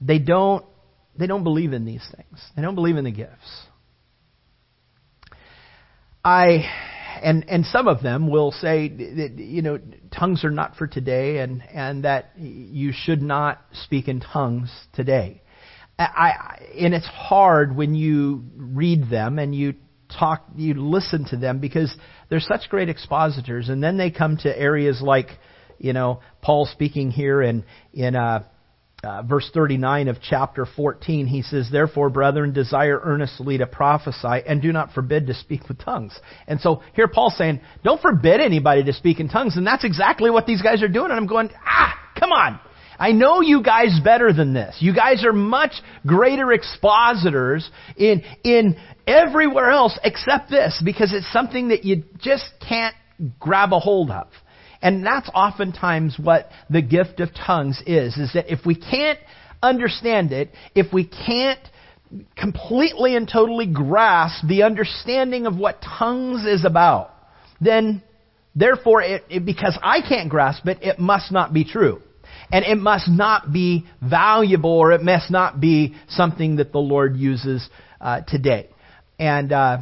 they 0.00 0.18
don't 0.18 0.64
they 1.16 1.26
don't 1.26 1.44
believe 1.44 1.72
in 1.72 1.84
these 1.84 2.04
things. 2.16 2.40
They 2.56 2.62
don't 2.62 2.74
believe 2.74 2.96
in 2.96 3.04
the 3.04 3.12
gifts. 3.12 3.66
I 6.24 6.64
and 7.22 7.44
and 7.48 7.64
some 7.66 7.86
of 7.86 8.02
them 8.02 8.28
will 8.28 8.50
say 8.50 8.88
that 8.88 9.34
you 9.36 9.62
know 9.62 9.78
tongues 10.10 10.44
are 10.44 10.50
not 10.50 10.76
for 10.76 10.86
today 10.86 11.38
and 11.38 11.62
and 11.72 12.04
that 12.04 12.32
you 12.36 12.92
should 12.92 13.22
not 13.22 13.62
speak 13.84 14.08
in 14.08 14.20
tongues 14.20 14.70
today. 14.92 15.42
I, 15.96 16.58
and 16.76 16.92
it's 16.92 17.06
hard 17.06 17.76
when 17.76 17.94
you 17.94 18.44
read 18.56 19.08
them 19.08 19.38
and 19.38 19.54
you 19.54 19.74
talk, 20.18 20.44
you 20.56 20.74
listen 20.74 21.24
to 21.26 21.36
them 21.36 21.60
because 21.60 21.94
they're 22.28 22.40
such 22.40 22.68
great 22.68 22.88
expositors, 22.88 23.68
and 23.68 23.82
then 23.82 23.96
they 23.96 24.10
come 24.10 24.36
to 24.38 24.58
areas 24.58 25.00
like, 25.02 25.28
you 25.78 25.92
know, 25.92 26.20
Paul 26.42 26.66
speaking 26.66 27.10
here 27.10 27.42
in 27.42 27.64
in 27.92 28.16
uh, 28.16 28.44
uh, 29.04 29.22
verse 29.22 29.50
39 29.52 30.08
of 30.08 30.16
chapter 30.22 30.66
14, 30.66 31.26
he 31.26 31.42
says, 31.42 31.68
Therefore, 31.70 32.08
brethren, 32.08 32.52
desire 32.52 32.98
earnestly 33.02 33.58
to 33.58 33.66
prophesy, 33.66 34.42
and 34.46 34.62
do 34.62 34.72
not 34.72 34.92
forbid 34.92 35.26
to 35.26 35.34
speak 35.34 35.68
with 35.68 35.78
tongues. 35.78 36.18
And 36.46 36.60
so 36.60 36.82
here 36.94 37.08
Paul's 37.08 37.36
saying, 37.36 37.60
Don't 37.82 38.00
forbid 38.00 38.40
anybody 38.40 38.84
to 38.84 38.92
speak 38.92 39.20
in 39.20 39.28
tongues, 39.28 39.56
and 39.56 39.66
that's 39.66 39.84
exactly 39.84 40.30
what 40.30 40.46
these 40.46 40.62
guys 40.62 40.82
are 40.82 40.88
doing. 40.88 41.10
And 41.10 41.20
I'm 41.20 41.26
going, 41.26 41.50
Ah, 41.66 41.94
come 42.18 42.32
on. 42.32 42.60
I 42.98 43.12
know 43.12 43.40
you 43.40 43.62
guys 43.62 43.98
better 44.02 44.32
than 44.32 44.52
this. 44.52 44.76
You 44.80 44.94
guys 44.94 45.24
are 45.24 45.32
much 45.32 45.72
greater 46.06 46.52
expositors 46.52 47.68
in, 47.96 48.22
in 48.44 48.76
everywhere 49.06 49.70
else 49.70 49.98
except 50.04 50.50
this, 50.50 50.80
because 50.84 51.12
it's 51.12 51.30
something 51.32 51.68
that 51.68 51.84
you 51.84 52.04
just 52.18 52.46
can't 52.66 52.94
grab 53.38 53.72
a 53.72 53.78
hold 53.78 54.10
of. 54.10 54.28
And 54.82 55.04
that's 55.04 55.28
oftentimes 55.34 56.16
what 56.18 56.50
the 56.68 56.82
gift 56.82 57.20
of 57.20 57.30
tongues 57.34 57.82
is, 57.86 58.16
is 58.16 58.32
that 58.34 58.52
if 58.52 58.66
we 58.66 58.74
can't 58.74 59.18
understand 59.62 60.32
it, 60.32 60.50
if 60.74 60.92
we 60.92 61.06
can't 61.06 61.60
completely 62.36 63.16
and 63.16 63.28
totally 63.28 63.66
grasp 63.66 64.46
the 64.46 64.62
understanding 64.62 65.46
of 65.46 65.56
what 65.56 65.82
tongues 65.82 66.44
is 66.44 66.64
about, 66.64 67.10
then 67.60 68.02
therefore, 68.54 69.00
it, 69.00 69.24
it, 69.30 69.46
because 69.46 69.78
I 69.82 70.00
can't 70.06 70.28
grasp 70.28 70.66
it, 70.66 70.82
it 70.82 70.98
must 70.98 71.32
not 71.32 71.52
be 71.52 71.64
true. 71.64 72.02
And 72.54 72.64
it 72.64 72.78
must 72.78 73.08
not 73.08 73.52
be 73.52 73.84
valuable 74.00 74.70
or 74.70 74.92
it 74.92 75.02
must 75.02 75.28
not 75.28 75.58
be 75.58 75.96
something 76.06 76.56
that 76.56 76.70
the 76.70 76.78
Lord 76.78 77.16
uses 77.16 77.68
uh, 78.00 78.20
today. 78.20 78.68
And 79.18 79.50
uh, 79.50 79.78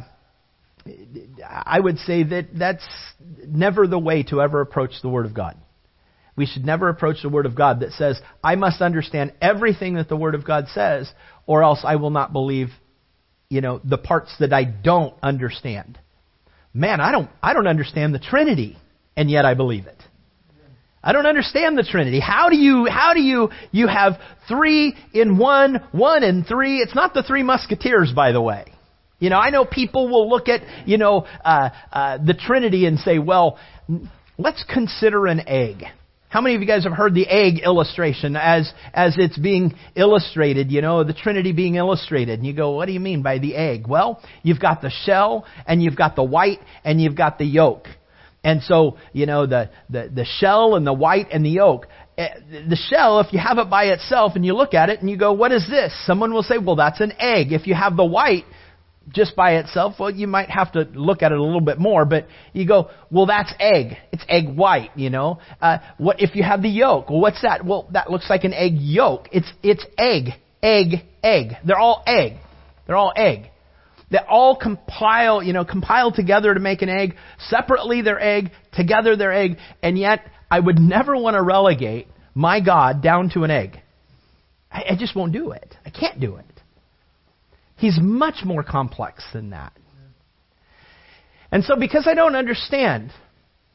I 1.47 1.79
would 1.79 1.99
say 1.99 2.23
that 2.23 2.47
that's 2.57 2.83
never 3.45 3.85
the 3.85 3.99
way 3.99 4.23
to 4.23 4.41
ever 4.41 4.59
approach 4.59 4.93
the 5.03 5.09
Word 5.09 5.27
of 5.27 5.35
God. 5.35 5.55
We 6.35 6.47
should 6.47 6.65
never 6.65 6.89
approach 6.89 7.17
the 7.21 7.29
Word 7.29 7.45
of 7.45 7.55
God 7.55 7.81
that 7.81 7.91
says, 7.91 8.19
I 8.43 8.55
must 8.55 8.81
understand 8.81 9.33
everything 9.39 9.93
that 9.93 10.09
the 10.09 10.17
Word 10.17 10.33
of 10.33 10.43
God 10.43 10.65
says, 10.73 11.11
or 11.45 11.61
else 11.61 11.81
I 11.83 11.97
will 11.97 12.09
not 12.09 12.33
believe, 12.33 12.69
you 13.49 13.61
know, 13.61 13.81
the 13.83 13.99
parts 13.99 14.33
that 14.39 14.51
I 14.51 14.63
don't 14.63 15.13
understand. 15.21 15.99
Man, 16.73 17.01
I 17.01 17.11
don't, 17.11 17.29
I 17.39 17.53
don't 17.53 17.67
understand 17.67 18.15
the 18.15 18.19
Trinity, 18.19 18.77
and 19.15 19.29
yet 19.29 19.45
I 19.45 19.53
believe 19.53 19.85
it. 19.85 20.01
I 21.03 21.11
don't 21.11 21.25
understand 21.25 21.77
the 21.77 21.83
Trinity. 21.83 22.21
How 22.21 22.49
do 22.49 22.55
you, 22.55 22.85
how 22.85 23.13
do 23.13 23.21
you, 23.21 23.49
you 23.71 23.87
have 23.87 24.13
three 24.47 24.95
in 25.13 25.37
one, 25.37 25.83
one 25.91 26.23
in 26.23 26.45
three? 26.45 26.77
It's 26.77 26.95
not 26.95 27.13
the 27.13 27.23
three 27.23 27.43
musketeers, 27.43 28.13
by 28.15 28.31
the 28.31 28.41
way. 28.41 28.65
You 29.19 29.29
know, 29.29 29.37
I 29.37 29.49
know 29.49 29.65
people 29.65 30.09
will 30.09 30.29
look 30.29 30.47
at, 30.47 30.61
you 30.87 30.97
know, 30.97 31.25
uh, 31.43 31.69
uh, 31.91 32.17
the 32.17 32.33
Trinity 32.33 32.85
and 32.85 32.99
say, 32.99 33.19
well, 33.19 33.59
let's 34.37 34.63
consider 34.63 35.27
an 35.27 35.47
egg. 35.47 35.83
How 36.29 36.41
many 36.41 36.55
of 36.55 36.61
you 36.61 36.67
guys 36.67 36.85
have 36.85 36.93
heard 36.93 37.13
the 37.13 37.27
egg 37.27 37.59
illustration 37.63 38.35
as, 38.35 38.73
as 38.93 39.15
it's 39.19 39.37
being 39.37 39.75
illustrated, 39.95 40.71
you 40.71 40.81
know, 40.81 41.03
the 41.03 41.13
Trinity 41.13 41.51
being 41.51 41.75
illustrated? 41.75 42.39
And 42.39 42.47
you 42.47 42.53
go, 42.53 42.71
what 42.71 42.87
do 42.87 42.91
you 42.91 42.99
mean 42.99 43.21
by 43.21 43.37
the 43.37 43.55
egg? 43.55 43.87
Well, 43.87 44.21
you've 44.41 44.59
got 44.59 44.81
the 44.81 44.89
shell, 44.89 45.45
and 45.67 45.83
you've 45.83 45.95
got 45.95 46.15
the 46.15 46.23
white, 46.23 46.59
and 46.83 46.99
you've 46.99 47.15
got 47.15 47.37
the 47.37 47.45
yolk. 47.45 47.87
And 48.43 48.61
so, 48.61 48.97
you 49.13 49.25
know, 49.25 49.45
the, 49.45 49.69
the, 49.89 50.09
the 50.13 50.25
shell 50.25 50.75
and 50.75 50.85
the 50.85 50.93
white 50.93 51.27
and 51.31 51.45
the 51.45 51.51
yolk. 51.51 51.87
Eh, 52.17 52.27
the 52.67 52.75
shell, 52.75 53.19
if 53.21 53.31
you 53.31 53.39
have 53.39 53.57
it 53.57 53.69
by 53.69 53.85
itself 53.85 54.33
and 54.35 54.45
you 54.45 54.53
look 54.53 54.73
at 54.73 54.89
it 54.89 54.99
and 54.99 55.09
you 55.09 55.17
go, 55.17 55.33
what 55.33 55.51
is 55.51 55.65
this? 55.69 55.93
Someone 56.05 56.33
will 56.33 56.43
say, 56.43 56.57
well, 56.57 56.75
that's 56.75 56.99
an 56.99 57.13
egg. 57.19 57.53
If 57.53 57.67
you 57.67 57.73
have 57.73 57.95
the 57.95 58.05
white, 58.05 58.43
just 59.09 59.35
by 59.35 59.55
itself, 59.55 59.95
well, 59.99 60.11
you 60.11 60.27
might 60.27 60.49
have 60.49 60.71
to 60.73 60.81
look 60.81 61.21
at 61.21 61.31
it 61.31 61.37
a 61.37 61.43
little 61.43 61.61
bit 61.61 61.79
more, 61.79 62.05
but 62.05 62.27
you 62.53 62.67
go, 62.67 62.89
well, 63.11 63.25
that's 63.25 63.53
egg. 63.59 63.97
It's 64.11 64.23
egg 64.27 64.55
white, 64.55 64.91
you 64.95 65.09
know. 65.09 65.39
Uh, 65.61 65.79
what 65.97 66.21
if 66.21 66.35
you 66.35 66.43
have 66.43 66.61
the 66.61 66.69
yolk? 66.69 67.09
Well, 67.09 67.19
what's 67.19 67.41
that? 67.41 67.65
Well, 67.65 67.89
that 67.91 68.09
looks 68.09 68.29
like 68.29 68.43
an 68.43 68.53
egg 68.53 68.73
yolk. 68.75 69.27
It's 69.31 69.51
it's 69.61 69.85
egg, 69.97 70.29
egg, 70.61 71.05
egg. 71.21 71.57
They're 71.65 71.79
all 71.79 72.03
egg. 72.07 72.33
They're 72.87 72.95
all 72.95 73.13
egg. 73.15 73.49
They 74.13 74.19
all 74.19 74.55
compile, 74.55 75.41
you 75.41 75.53
know, 75.53 75.65
compile 75.65 76.11
together 76.11 76.53
to 76.53 76.59
make 76.59 76.83
an 76.83 76.89
egg. 76.89 77.15
Separately, 77.49 78.03
they're 78.03 78.21
egg. 78.21 78.51
Together, 78.71 79.15
they're 79.15 79.33
egg. 79.33 79.57
And 79.81 79.97
yet, 79.97 80.19
I 80.51 80.59
would 80.59 80.77
never 80.77 81.17
want 81.17 81.33
to 81.33 81.41
relegate 81.41 82.07
my 82.35 82.59
God 82.59 83.01
down 83.01 83.31
to 83.31 83.43
an 83.43 83.49
egg. 83.49 83.81
I, 84.71 84.83
I 84.91 84.95
just 84.99 85.15
won't 85.15 85.33
do 85.33 85.49
it. 85.49 85.75
I 85.83 85.89
can't 85.89 86.19
do 86.19 86.35
it. 86.35 86.45
He's 87.77 87.97
much 87.99 88.45
more 88.45 88.61
complex 88.61 89.23
than 89.33 89.49
that. 89.49 89.73
And 91.51 91.63
so, 91.63 91.75
because 91.75 92.07
I 92.07 92.13
don't 92.13 92.35
understand 92.35 93.11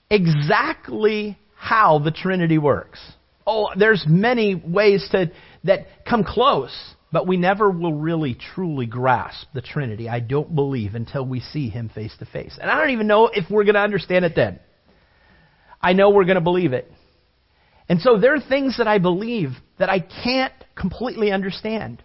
exactly 0.08 1.36
how 1.56 1.98
the 1.98 2.12
Trinity 2.12 2.58
works, 2.58 3.00
oh, 3.44 3.70
there's 3.76 4.04
many 4.06 4.54
ways 4.54 5.04
to, 5.10 5.32
that 5.64 5.88
come 6.08 6.22
close, 6.22 6.94
but 7.12 7.26
we 7.26 7.36
never 7.36 7.70
will 7.70 7.94
really 7.94 8.36
truly 8.54 8.86
grasp 8.86 9.48
the 9.54 9.62
Trinity, 9.62 10.08
I 10.08 10.20
don't 10.20 10.54
believe, 10.54 10.94
until 10.94 11.24
we 11.24 11.40
see 11.40 11.68
Him 11.68 11.88
face 11.88 12.14
to 12.18 12.26
face. 12.26 12.58
And 12.60 12.70
I 12.70 12.78
don't 12.78 12.90
even 12.90 13.06
know 13.06 13.30
if 13.32 13.50
we're 13.50 13.64
going 13.64 13.74
to 13.74 13.80
understand 13.80 14.24
it 14.24 14.34
then. 14.36 14.60
I 15.80 15.92
know 15.92 16.10
we're 16.10 16.24
going 16.24 16.36
to 16.36 16.42
believe 16.42 16.72
it. 16.72 16.90
And 17.88 18.00
so 18.00 18.18
there 18.18 18.34
are 18.34 18.40
things 18.40 18.76
that 18.78 18.86
I 18.86 18.98
believe 18.98 19.50
that 19.78 19.88
I 19.88 20.00
can't 20.00 20.52
completely 20.76 21.30
understand. 21.32 22.02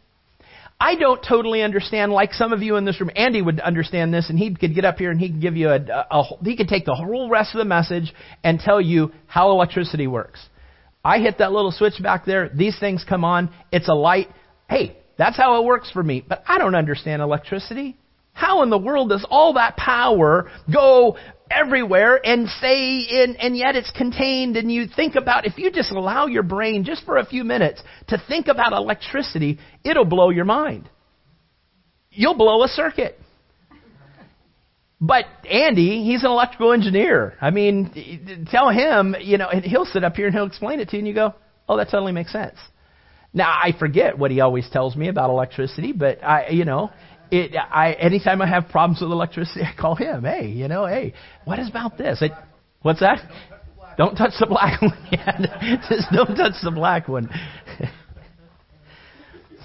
I 0.79 0.95
don't 0.95 1.22
totally 1.27 1.62
understand, 1.62 2.12
like 2.12 2.33
some 2.33 2.51
of 2.51 2.62
you 2.62 2.77
in 2.77 2.86
this 2.86 3.00
room. 3.00 3.12
Andy 3.15 3.41
would 3.41 3.60
understand 3.60 4.13
this, 4.13 4.29
and 4.29 4.39
he 4.39 4.53
could 4.55 4.74
get 4.74 4.86
up 4.86 4.98
here 4.98 5.12
and 5.12 5.19
he 5.19 5.29
could 5.29 5.41
give 5.41 5.55
you 5.55 5.69
a, 5.69 5.79
a, 5.79 6.05
a 6.12 6.24
he 6.43 6.57
could 6.57 6.67
take 6.67 6.86
the 6.86 6.95
whole 6.95 7.29
rest 7.29 7.53
of 7.53 7.60
the 7.60 7.65
message 7.65 8.13
and 8.43 8.60
tell 8.60 8.81
you 8.81 9.12
how 9.27 9.51
electricity 9.51 10.07
works. 10.07 10.39
I 11.03 11.19
hit 11.19 11.39
that 11.39 11.51
little 11.51 11.72
switch 11.72 12.01
back 12.01 12.25
there. 12.25 12.50
These 12.50 12.79
things 12.79 13.05
come 13.07 13.25
on. 13.25 13.53
It's 13.72 13.89
a 13.89 13.93
light. 13.93 14.29
Hey, 14.70 14.98
that's 15.17 15.38
how 15.38 15.62
it 15.62 15.65
works 15.65 15.91
for 15.91 16.03
me. 16.03 16.24
But 16.27 16.43
I 16.48 16.58
don't 16.58 16.75
understand 16.75 17.22
electricity. 17.22 17.98
How 18.34 18.63
in 18.63 18.70
the 18.70 18.77
world 18.77 19.10
does 19.10 19.25
all 19.29 19.53
that 19.53 19.77
power 19.77 20.50
go 20.72 21.17
everywhere 21.51 22.20
and 22.25 22.48
say 22.50 23.01
in, 23.01 23.36
and 23.39 23.55
yet 23.55 23.75
it's 23.75 23.91
contained 23.91 24.58
and 24.58 24.72
you 24.72 24.88
think 24.88 25.15
about 25.15 25.46
if 25.46 25.58
you 25.58 25.72
just 25.72 25.91
allow 25.91 26.25
your 26.25 26.41
brain 26.41 26.84
just 26.84 27.05
for 27.05 27.17
a 27.17 27.25
few 27.25 27.43
minutes 27.43 27.82
to 28.08 28.22
think 28.27 28.48
about 28.48 28.74
electricity 28.74 29.60
it'll 29.84 30.05
blow 30.05 30.32
your 30.32 30.46
mind 30.46 30.89
you'll 32.10 32.34
blow 32.34 32.63
a 32.63 32.67
circuit 32.67 33.20
but 35.03 35.25
Andy, 35.51 36.05
he's 36.05 36.24
an 36.24 36.32
electrical 36.32 36.72
engineer. 36.72 37.34
I 37.41 37.50
mean, 37.50 38.48
tell 38.50 38.70
him, 38.70 39.17
you 39.20 39.38
know, 39.38 39.50
and 39.50 39.62
he'll 39.62 39.84
sit 39.84 40.01
up 40.01 40.15
here 40.15 40.27
and 40.27 40.34
he'll 40.34 40.46
explain 40.46 40.79
it 40.79 40.88
to 40.89 40.96
you, 40.96 41.00
and 41.00 41.08
you 41.10 41.13
go, 41.13 41.34
"Oh, 41.67 41.75
that 41.75 41.89
totally 41.89 42.13
makes 42.13 42.32
sense." 42.32 42.55
Now 43.33 43.49
I 43.49 43.71
forget 43.77 44.17
what 44.17 44.31
he 44.31 44.41
always 44.41 44.69
tells 44.69 44.95
me 44.95 45.07
about 45.07 45.29
electricity, 45.29 45.91
but 45.91 46.23
I, 46.23 46.49
you 46.49 46.65
know, 46.65 46.91
it, 47.31 47.55
I, 47.55 47.93
anytime 47.93 48.41
I 48.41 48.47
have 48.47 48.69
problems 48.69 49.01
with 49.01 49.11
electricity, 49.11 49.61
I 49.65 49.73
call 49.79 49.95
him. 49.95 50.23
Hey, 50.23 50.47
you 50.47 50.67
know, 50.67 50.85
hey, 50.85 51.13
what 51.45 51.59
is 51.59 51.69
about 51.69 51.97
this? 51.97 52.23
What's 52.81 52.99
that? 52.99 53.19
Don't 53.97 54.15
touch 54.15 54.33
the 54.39 54.45
black 54.45 54.81
one. 54.81 55.07
yeah, 55.11 55.77
just 55.89 56.07
don't 56.11 56.35
touch 56.35 56.55
the 56.63 56.71
black 56.71 57.07
one. 57.07 57.29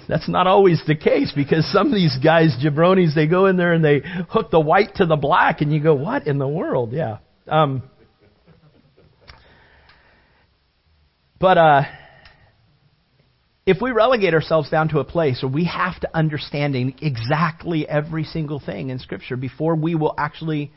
That's 0.09 0.29
not 0.29 0.47
always 0.47 0.83
the 0.87 0.95
case 0.95 1.33
because 1.37 1.71
some 1.71 1.89
of 1.89 1.93
these 1.93 2.17
guys, 2.23 2.57
jabronis, 2.65 3.15
they 3.15 3.27
go 3.27 3.45
in 3.45 3.59
there 3.59 3.75
and 3.75 3.85
they 3.85 4.01
hook 4.31 4.51
the 4.51 4.61
white 4.61 4.95
to 4.97 5.07
the 5.07 5.17
black, 5.17 5.61
and 5.61 5.71
you 5.71 5.83
go, 5.83 5.95
"What 5.95 6.27
in 6.27 6.39
the 6.39 6.49
world?" 6.49 6.93
Yeah. 6.93 7.19
Um, 7.47 7.83
but 11.39 11.59
uh, 11.59 11.83
if 13.69 13.83
we 13.83 13.91
relegate 13.91 14.33
ourselves 14.33 14.71
down 14.71 14.89
to 14.89 14.99
a 14.99 15.05
place 15.05 15.43
where 15.43 15.53
we 15.53 15.67
have 15.67 16.01
to 16.01 16.09
understanding 16.17 16.95
exactly 17.03 17.87
every 17.87 18.25
single 18.25 18.59
thing 18.59 18.89
in 18.89 18.99
Scripture 18.99 19.37
before 19.37 19.77
we 19.77 19.95
will 19.95 20.15
actually 20.17 20.73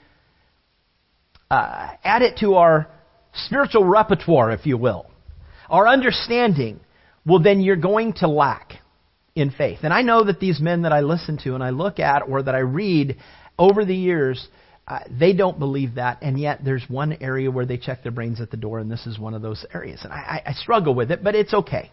uh, 1.50 1.92
add 2.04 2.22
it 2.22 2.40
to 2.40 2.56
our 2.56 2.90
spiritual 3.34 3.86
repertoire, 3.86 4.52
if 4.52 4.66
you 4.66 4.78
will, 4.78 5.10
our 5.70 5.88
understanding, 5.88 6.82
well, 7.26 7.42
then 7.42 7.62
you're 7.62 7.78
going 7.78 8.12
to 8.12 8.28
lack 8.28 8.74
in 9.36 9.52
faith. 9.52 9.80
And 9.84 9.94
I 9.94 10.02
know 10.02 10.26
that 10.26 10.42
these 10.42 10.60
men 10.60 10.82
that 10.82 10.92
I 10.92 11.00
listen 11.00 11.38
to 11.46 11.56
and 11.56 11.64
I 11.64 11.70
look 11.70 11.98
at 11.98 12.24
or 12.28 12.44
that 12.44 12.56
I 12.56 12.60
read 12.60 13.16
over 13.58 13.86
the 13.86 13.96
years, 13.96 14.46
uh, 14.86 15.00
they 15.10 15.32
don't 15.32 15.58
believe 15.58 15.96
that, 15.96 16.18
and 16.22 16.38
yet 16.38 16.60
there's 16.66 16.84
one 16.90 17.14
area 17.22 17.52
where 17.52 17.66
they 17.66 17.78
check 17.78 18.04
their 18.04 18.12
brains 18.12 18.42
at 18.42 18.52
the 18.52 18.58
door, 18.58 18.80
and 18.80 18.92
this 18.92 19.08
is 19.08 19.18
one 19.18 19.34
of 19.34 19.42
those 19.42 19.66
areas. 19.74 20.02
And 20.04 20.12
I, 20.12 20.44
I 20.46 20.52
struggle 20.52 20.94
with 20.94 21.10
it, 21.10 21.24
but 21.24 21.36
it's 21.36 21.54
okay. 21.54 21.90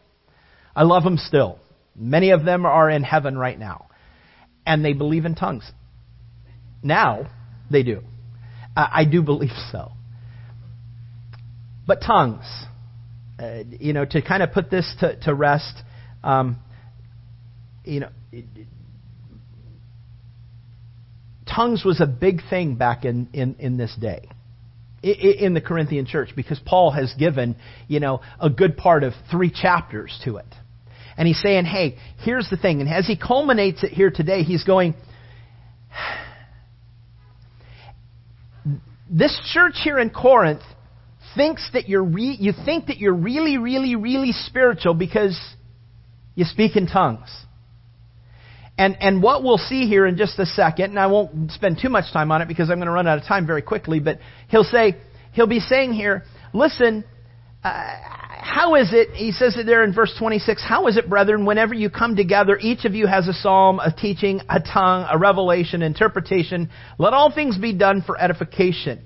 I 0.78 0.84
love 0.84 1.02
them 1.02 1.16
still. 1.16 1.58
Many 1.96 2.30
of 2.30 2.44
them 2.44 2.64
are 2.64 2.88
in 2.88 3.02
heaven 3.02 3.36
right 3.36 3.58
now. 3.58 3.86
And 4.64 4.84
they 4.84 4.92
believe 4.92 5.24
in 5.24 5.34
tongues. 5.34 5.68
Now, 6.84 7.28
they 7.68 7.82
do. 7.82 8.02
I, 8.76 8.88
I 9.00 9.04
do 9.04 9.20
believe 9.20 9.50
so. 9.72 9.90
But 11.84 12.00
tongues, 12.00 12.44
uh, 13.40 13.64
you 13.80 13.92
know, 13.92 14.04
to 14.04 14.22
kind 14.22 14.40
of 14.40 14.52
put 14.52 14.70
this 14.70 14.88
to, 15.00 15.16
to 15.22 15.34
rest, 15.34 15.82
um, 16.22 16.60
you 17.84 17.98
know, 17.98 18.10
tongues 21.44 21.84
was 21.84 22.00
a 22.00 22.06
big 22.06 22.40
thing 22.48 22.76
back 22.76 23.04
in, 23.04 23.28
in, 23.32 23.56
in 23.58 23.78
this 23.78 23.96
day 24.00 24.28
in 25.02 25.54
the 25.54 25.60
Corinthian 25.60 26.06
church 26.06 26.30
because 26.36 26.60
Paul 26.64 26.90
has 26.92 27.14
given, 27.18 27.56
you 27.88 27.98
know, 27.98 28.20
a 28.40 28.50
good 28.50 28.76
part 28.76 29.02
of 29.04 29.12
three 29.30 29.50
chapters 29.50 30.16
to 30.24 30.36
it. 30.36 30.46
And 31.18 31.26
he's 31.26 31.42
saying, 31.42 31.64
hey, 31.64 31.98
here's 32.18 32.48
the 32.48 32.56
thing. 32.56 32.80
And 32.80 32.88
as 32.88 33.06
he 33.06 33.16
culminates 33.16 33.82
it 33.82 33.90
here 33.90 34.10
today, 34.10 34.44
he's 34.44 34.62
going, 34.62 34.94
this 39.10 39.36
church 39.52 39.74
here 39.82 39.98
in 39.98 40.10
Corinth 40.10 40.62
thinks 41.34 41.68
that 41.72 41.88
you're 41.88 42.04
re- 42.04 42.36
you 42.38 42.52
think 42.64 42.86
that 42.86 42.98
you're 42.98 43.14
really, 43.14 43.58
really, 43.58 43.96
really 43.96 44.30
spiritual 44.30 44.94
because 44.94 45.36
you 46.36 46.44
speak 46.44 46.76
in 46.76 46.86
tongues. 46.86 47.28
And, 48.78 48.96
and 49.00 49.20
what 49.20 49.42
we'll 49.42 49.58
see 49.58 49.88
here 49.88 50.06
in 50.06 50.16
just 50.16 50.38
a 50.38 50.46
second, 50.46 50.90
and 50.90 51.00
I 51.00 51.08
won't 51.08 51.50
spend 51.50 51.80
too 51.82 51.88
much 51.88 52.12
time 52.12 52.30
on 52.30 52.42
it 52.42 52.46
because 52.48 52.70
I'm 52.70 52.76
going 52.76 52.86
to 52.86 52.92
run 52.92 53.08
out 53.08 53.18
of 53.18 53.24
time 53.24 53.44
very 53.44 53.62
quickly, 53.62 53.98
but 53.98 54.20
he'll 54.50 54.62
say, 54.62 54.96
he'll 55.32 55.48
be 55.48 55.58
saying 55.58 55.94
here, 55.94 56.22
listen, 56.54 57.04
uh, 57.64 57.96
how 58.58 58.74
is 58.74 58.92
it, 58.92 59.10
he 59.10 59.30
says 59.30 59.56
it 59.56 59.66
there 59.66 59.84
in 59.84 59.94
verse 59.94 60.12
26, 60.18 60.60
how 60.66 60.88
is 60.88 60.96
it, 60.96 61.08
brethren, 61.08 61.44
whenever 61.44 61.74
you 61.74 61.88
come 61.88 62.16
together, 62.16 62.58
each 62.60 62.84
of 62.84 62.92
you 62.92 63.06
has 63.06 63.28
a 63.28 63.32
psalm, 63.32 63.78
a 63.78 63.92
teaching, 63.92 64.40
a 64.48 64.58
tongue, 64.58 65.06
a 65.08 65.16
revelation, 65.16 65.80
interpretation, 65.80 66.68
let 66.98 67.12
all 67.12 67.32
things 67.32 67.56
be 67.56 67.72
done 67.72 68.02
for 68.04 68.20
edification. 68.20 69.00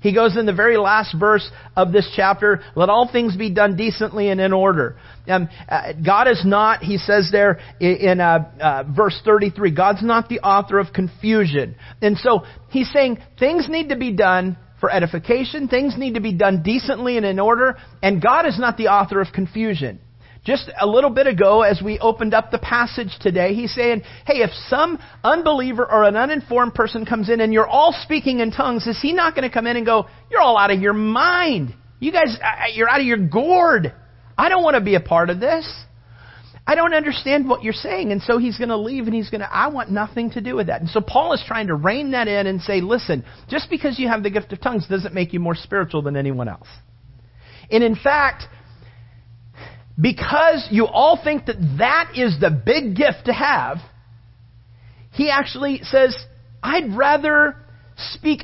He 0.00 0.14
goes 0.14 0.38
in 0.38 0.46
the 0.46 0.54
very 0.54 0.78
last 0.78 1.14
verse 1.18 1.46
of 1.76 1.92
this 1.92 2.10
chapter, 2.16 2.62
let 2.74 2.88
all 2.88 3.06
things 3.12 3.36
be 3.36 3.50
done 3.50 3.76
decently 3.76 4.30
and 4.30 4.40
in 4.40 4.54
order. 4.54 4.96
Um, 5.28 5.50
uh, 5.68 5.92
God 5.92 6.26
is 6.26 6.42
not, 6.46 6.82
he 6.82 6.96
says 6.96 7.28
there 7.30 7.60
in, 7.78 7.96
in 7.96 8.20
uh, 8.22 8.50
uh, 8.58 8.84
verse 8.96 9.20
33, 9.26 9.72
God's 9.72 10.02
not 10.02 10.30
the 10.30 10.40
author 10.40 10.78
of 10.78 10.94
confusion. 10.94 11.74
And 12.00 12.16
so 12.16 12.44
he's 12.70 12.90
saying 12.90 13.18
things 13.38 13.68
need 13.68 13.90
to 13.90 13.96
be 13.96 14.12
done 14.12 14.56
for 14.80 14.90
edification, 14.90 15.68
things 15.68 15.94
need 15.96 16.14
to 16.14 16.20
be 16.20 16.32
done 16.32 16.62
decently 16.62 17.16
and 17.16 17.26
in 17.26 17.38
order, 17.38 17.76
and 18.02 18.22
God 18.22 18.46
is 18.46 18.58
not 18.58 18.76
the 18.76 18.88
author 18.88 19.20
of 19.20 19.28
confusion. 19.32 20.00
Just 20.44 20.70
a 20.80 20.86
little 20.86 21.10
bit 21.10 21.26
ago, 21.26 21.62
as 21.62 21.82
we 21.82 21.98
opened 21.98 22.32
up 22.32 22.52
the 22.52 22.58
passage 22.58 23.10
today, 23.20 23.52
he's 23.52 23.74
saying, 23.74 24.02
hey, 24.26 24.42
if 24.42 24.50
some 24.68 24.96
unbeliever 25.24 25.84
or 25.84 26.04
an 26.04 26.14
uninformed 26.14 26.72
person 26.72 27.04
comes 27.04 27.28
in 27.28 27.40
and 27.40 27.52
you're 27.52 27.66
all 27.66 27.92
speaking 28.04 28.38
in 28.38 28.52
tongues, 28.52 28.86
is 28.86 28.96
he 29.02 29.12
not 29.12 29.34
going 29.34 29.48
to 29.48 29.52
come 29.52 29.66
in 29.66 29.76
and 29.76 29.84
go, 29.84 30.06
you're 30.30 30.40
all 30.40 30.56
out 30.56 30.70
of 30.70 30.80
your 30.80 30.92
mind? 30.92 31.74
You 31.98 32.12
guys, 32.12 32.38
uh, 32.40 32.46
uh, 32.46 32.66
you're 32.74 32.88
out 32.88 33.00
of 33.00 33.06
your 33.06 33.18
gourd. 33.18 33.92
I 34.38 34.48
don't 34.48 34.62
want 34.62 34.76
to 34.76 34.80
be 34.80 34.94
a 34.94 35.00
part 35.00 35.30
of 35.30 35.40
this. 35.40 35.66
I 36.66 36.74
don't 36.74 36.94
understand 36.94 37.48
what 37.48 37.62
you're 37.62 37.72
saying. 37.72 38.10
And 38.10 38.20
so 38.22 38.38
he's 38.38 38.58
going 38.58 38.70
to 38.70 38.76
leave 38.76 39.06
and 39.06 39.14
he's 39.14 39.30
going 39.30 39.40
to, 39.40 39.52
I 39.52 39.68
want 39.68 39.90
nothing 39.90 40.30
to 40.32 40.40
do 40.40 40.56
with 40.56 40.66
that. 40.66 40.80
And 40.80 40.90
so 40.90 41.00
Paul 41.00 41.32
is 41.32 41.42
trying 41.46 41.68
to 41.68 41.74
rein 41.74 42.10
that 42.10 42.26
in 42.26 42.46
and 42.46 42.60
say, 42.60 42.80
listen, 42.80 43.24
just 43.48 43.70
because 43.70 43.98
you 43.98 44.08
have 44.08 44.24
the 44.24 44.30
gift 44.30 44.52
of 44.52 44.60
tongues 44.60 44.86
doesn't 44.88 45.14
make 45.14 45.32
you 45.32 45.38
more 45.38 45.54
spiritual 45.54 46.02
than 46.02 46.16
anyone 46.16 46.48
else. 46.48 46.66
And 47.70 47.84
in 47.84 47.94
fact, 47.94 48.44
because 50.00 50.66
you 50.70 50.86
all 50.86 51.20
think 51.22 51.46
that 51.46 51.56
that 51.78 52.12
is 52.16 52.36
the 52.40 52.50
big 52.50 52.96
gift 52.96 53.26
to 53.26 53.32
have, 53.32 53.78
he 55.12 55.30
actually 55.30 55.80
says, 55.84 56.16
I'd 56.62 56.96
rather 56.96 57.56
speak 57.96 58.42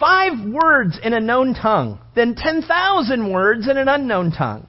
five 0.00 0.32
words 0.48 0.98
in 1.02 1.12
a 1.12 1.20
known 1.20 1.54
tongue 1.54 2.00
than 2.16 2.34
10,000 2.34 3.30
words 3.30 3.68
in 3.68 3.76
an 3.76 3.88
unknown 3.88 4.32
tongue. 4.32 4.66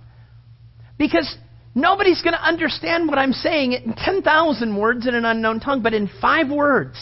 Because 0.97 1.35
nobody's 1.75 2.21
going 2.21 2.33
to 2.33 2.43
understand 2.43 3.07
what 3.07 3.17
I'm 3.17 3.33
saying 3.33 3.73
in 3.73 3.93
10,000 3.93 4.75
words 4.75 5.07
in 5.07 5.15
an 5.15 5.25
unknown 5.25 5.59
tongue, 5.59 5.81
but 5.81 5.93
in 5.93 6.09
five 6.21 6.49
words. 6.49 6.97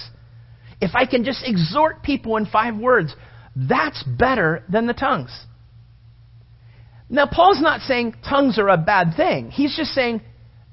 If 0.79 0.91
I 0.95 1.05
can 1.05 1.23
just 1.23 1.43
exhort 1.45 2.01
people 2.01 2.37
in 2.37 2.45
five 2.45 2.75
words, 2.75 3.15
that's 3.55 4.03
better 4.03 4.63
than 4.69 4.87
the 4.87 4.93
tongues. 4.93 5.31
Now, 7.09 7.27
Paul's 7.27 7.61
not 7.61 7.81
saying 7.81 8.15
tongues 8.27 8.57
are 8.57 8.69
a 8.69 8.77
bad 8.77 9.15
thing. 9.17 9.51
He's 9.51 9.75
just 9.75 9.91
saying, 9.91 10.21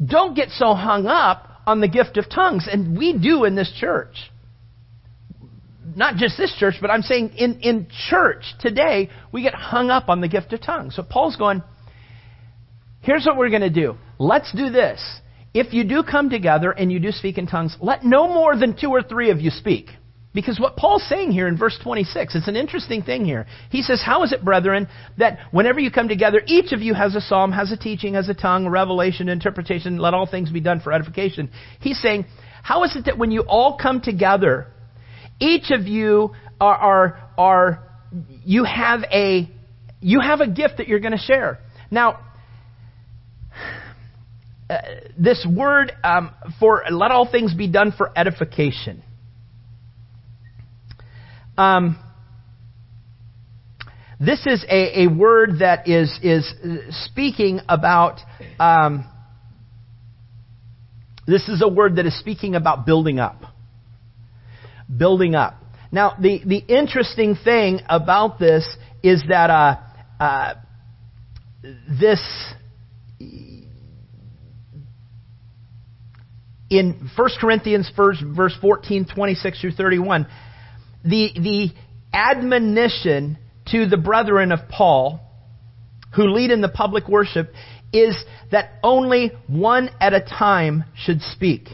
don't 0.04 0.34
get 0.34 0.50
so 0.50 0.74
hung 0.74 1.06
up 1.06 1.62
on 1.66 1.80
the 1.80 1.88
gift 1.88 2.16
of 2.16 2.30
tongues. 2.30 2.68
And 2.70 2.96
we 2.96 3.12
do 3.18 3.44
in 3.44 3.56
this 3.56 3.72
church. 3.78 4.14
Not 5.96 6.14
just 6.14 6.38
this 6.38 6.54
church, 6.56 6.74
but 6.80 6.90
I'm 6.90 7.02
saying 7.02 7.30
in, 7.36 7.60
in 7.60 7.88
church 8.08 8.44
today, 8.60 9.10
we 9.32 9.42
get 9.42 9.54
hung 9.54 9.90
up 9.90 10.08
on 10.08 10.20
the 10.20 10.28
gift 10.28 10.52
of 10.52 10.62
tongues. 10.62 10.94
So 10.94 11.02
Paul's 11.02 11.34
going, 11.34 11.62
here's 13.08 13.24
what 13.24 13.38
we're 13.38 13.48
going 13.48 13.62
to 13.62 13.70
do. 13.70 13.96
Let's 14.18 14.52
do 14.52 14.68
this. 14.68 15.02
If 15.54 15.72
you 15.72 15.82
do 15.82 16.02
come 16.02 16.28
together 16.28 16.70
and 16.70 16.92
you 16.92 17.00
do 17.00 17.10
speak 17.10 17.38
in 17.38 17.46
tongues, 17.46 17.74
let 17.80 18.04
no 18.04 18.28
more 18.28 18.54
than 18.54 18.76
two 18.78 18.90
or 18.90 19.02
three 19.02 19.30
of 19.30 19.40
you 19.40 19.48
speak. 19.48 19.86
Because 20.34 20.60
what 20.60 20.76
Paul's 20.76 21.08
saying 21.08 21.32
here 21.32 21.48
in 21.48 21.56
verse 21.56 21.76
26, 21.82 22.34
it's 22.34 22.48
an 22.48 22.54
interesting 22.54 23.02
thing 23.02 23.24
here. 23.24 23.46
He 23.70 23.80
says, 23.80 24.02
How 24.04 24.24
is 24.24 24.32
it, 24.32 24.44
brethren, 24.44 24.88
that 25.16 25.38
whenever 25.52 25.80
you 25.80 25.90
come 25.90 26.06
together, 26.06 26.42
each 26.46 26.72
of 26.72 26.80
you 26.82 26.92
has 26.92 27.14
a 27.14 27.22
psalm, 27.22 27.50
has 27.50 27.72
a 27.72 27.78
teaching, 27.78 28.12
has 28.12 28.28
a 28.28 28.34
tongue, 28.34 28.66
a 28.66 28.70
revelation, 28.70 29.30
interpretation, 29.30 29.96
let 29.96 30.12
all 30.12 30.26
things 30.26 30.50
be 30.50 30.60
done 30.60 30.80
for 30.80 30.92
edification. 30.92 31.50
He's 31.80 32.00
saying, 32.02 32.26
How 32.62 32.84
is 32.84 32.94
it 32.94 33.06
that 33.06 33.16
when 33.16 33.30
you 33.30 33.40
all 33.40 33.78
come 33.78 34.02
together, 34.02 34.66
each 35.40 35.70
of 35.70 35.86
you 35.86 36.34
are, 36.60 36.76
are, 36.76 37.30
are 37.38 37.88
you 38.44 38.64
have 38.64 39.00
a, 39.10 39.50
you 40.02 40.20
have 40.20 40.40
a 40.40 40.46
gift 40.46 40.76
that 40.76 40.88
you're 40.88 41.00
going 41.00 41.16
to 41.16 41.18
share. 41.18 41.58
Now, 41.90 42.20
uh, 44.70 44.76
this 45.18 45.46
word 45.50 45.92
um, 46.04 46.30
for 46.60 46.82
let 46.90 47.10
all 47.10 47.30
things 47.30 47.54
be 47.54 47.68
done 47.68 47.92
for 47.96 48.12
edification. 48.16 49.02
Um, 51.56 51.98
this 54.20 54.46
is 54.46 54.64
a, 54.68 55.04
a, 55.04 55.06
word 55.08 55.60
that 55.60 55.88
is, 55.88 56.18
is 56.22 56.52
speaking 57.04 57.60
about, 57.68 58.20
um, 58.58 59.04
this 61.26 61.48
is 61.48 61.62
a 61.62 61.68
word 61.68 61.96
that 61.96 62.06
is 62.06 62.18
speaking 62.18 62.54
about 62.54 62.84
building 62.84 63.18
up. 63.20 63.42
Building 64.94 65.34
up. 65.34 65.54
Now, 65.90 66.14
the, 66.20 66.40
the 66.44 66.56
interesting 66.56 67.36
thing 67.36 67.80
about 67.88 68.38
this 68.38 68.68
is 69.02 69.22
that 69.28 69.50
uh, 69.50 69.76
uh, 70.20 70.54
this, 72.00 72.20
in 76.70 77.10
1 77.16 77.30
Corinthians 77.40 77.90
verse, 77.96 78.22
verse 78.24 78.56
14, 78.60 79.06
26 79.14 79.60
through 79.60 79.72
31, 79.72 80.26
the, 81.04 81.30
the 81.34 81.68
admonition 82.12 83.38
to 83.68 83.86
the 83.86 83.96
brethren 83.96 84.52
of 84.52 84.60
Paul 84.68 85.20
who 86.14 86.24
lead 86.34 86.50
in 86.50 86.60
the 86.60 86.68
public 86.68 87.08
worship 87.08 87.52
is 87.92 88.16
that 88.50 88.72
only 88.82 89.32
one 89.46 89.90
at 90.00 90.14
a 90.14 90.20
time 90.20 90.84
should 90.94 91.20
speak. 91.20 91.68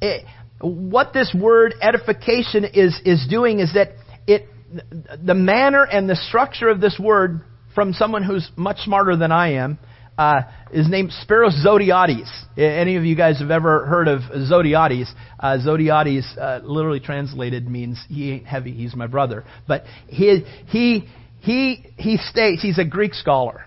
It, 0.00 0.24
what 0.60 1.12
this 1.12 1.34
word 1.38 1.74
edification 1.80 2.64
is, 2.64 3.00
is 3.04 3.26
doing 3.28 3.60
is 3.60 3.74
that 3.74 3.92
it, 4.26 4.46
the 5.22 5.34
manner 5.34 5.84
and 5.84 6.08
the 6.08 6.16
structure 6.16 6.68
of 6.68 6.80
this 6.80 6.98
word 6.98 7.42
from 7.74 7.92
someone 7.92 8.22
who's 8.22 8.50
much 8.56 8.78
smarter 8.80 9.16
than 9.16 9.32
I 9.32 9.54
am 9.54 9.78
uh, 10.20 10.42
is 10.70 10.86
named 10.86 11.10
Spiros 11.26 11.64
Zodhiates. 11.64 12.30
Any 12.58 12.96
of 12.96 13.06
you 13.06 13.16
guys 13.16 13.38
have 13.38 13.50
ever 13.50 13.86
heard 13.86 14.06
of 14.06 14.20
Zodhiates? 14.20 15.10
Uh, 15.38 15.56
Zodhiates, 15.64 16.36
uh, 16.38 16.60
literally 16.62 17.00
translated, 17.00 17.66
means 17.66 17.98
he 18.06 18.32
ain't 18.32 18.44
heavy, 18.44 18.72
he's 18.72 18.94
my 18.94 19.06
brother. 19.06 19.44
But 19.66 19.84
he, 20.08 20.44
he, 20.66 21.08
he, 21.40 21.86
he 21.96 22.18
states 22.18 22.60
he's 22.60 22.78
a 22.78 22.84
Greek 22.84 23.14
scholar. 23.14 23.64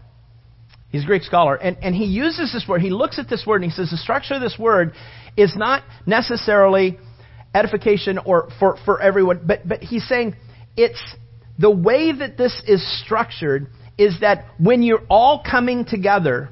He's 0.90 1.04
a 1.04 1.08
Greek 1.08 1.24
scholar. 1.24 1.56
And, 1.56 1.76
and 1.82 1.96
he 1.96 2.06
uses 2.06 2.54
this 2.54 2.66
word, 2.70 2.82
he 2.82 2.92
looks 2.92 3.18
at 3.18 3.28
this 3.28 3.46
word 3.48 3.64
and 3.64 3.72
he 3.72 3.76
says 3.76 3.90
the 3.90 3.98
structure 3.98 4.36
of 4.36 4.42
this 4.42 4.56
word 4.60 4.94
is 5.36 5.56
not 5.56 5.82
necessarily 6.06 7.00
edification 7.56 8.20
or 8.20 8.50
for, 8.60 8.78
for 8.86 9.02
everyone, 9.02 9.42
but, 9.44 9.68
but 9.68 9.82
he's 9.82 10.08
saying 10.08 10.36
it's 10.78 11.02
the 11.58 11.72
way 11.72 12.12
that 12.12 12.38
this 12.38 12.62
is 12.68 13.04
structured 13.04 13.70
is 13.98 14.20
that 14.22 14.46
when 14.58 14.82
you're 14.82 15.04
all 15.10 15.44
coming 15.50 15.86
together, 15.86 16.50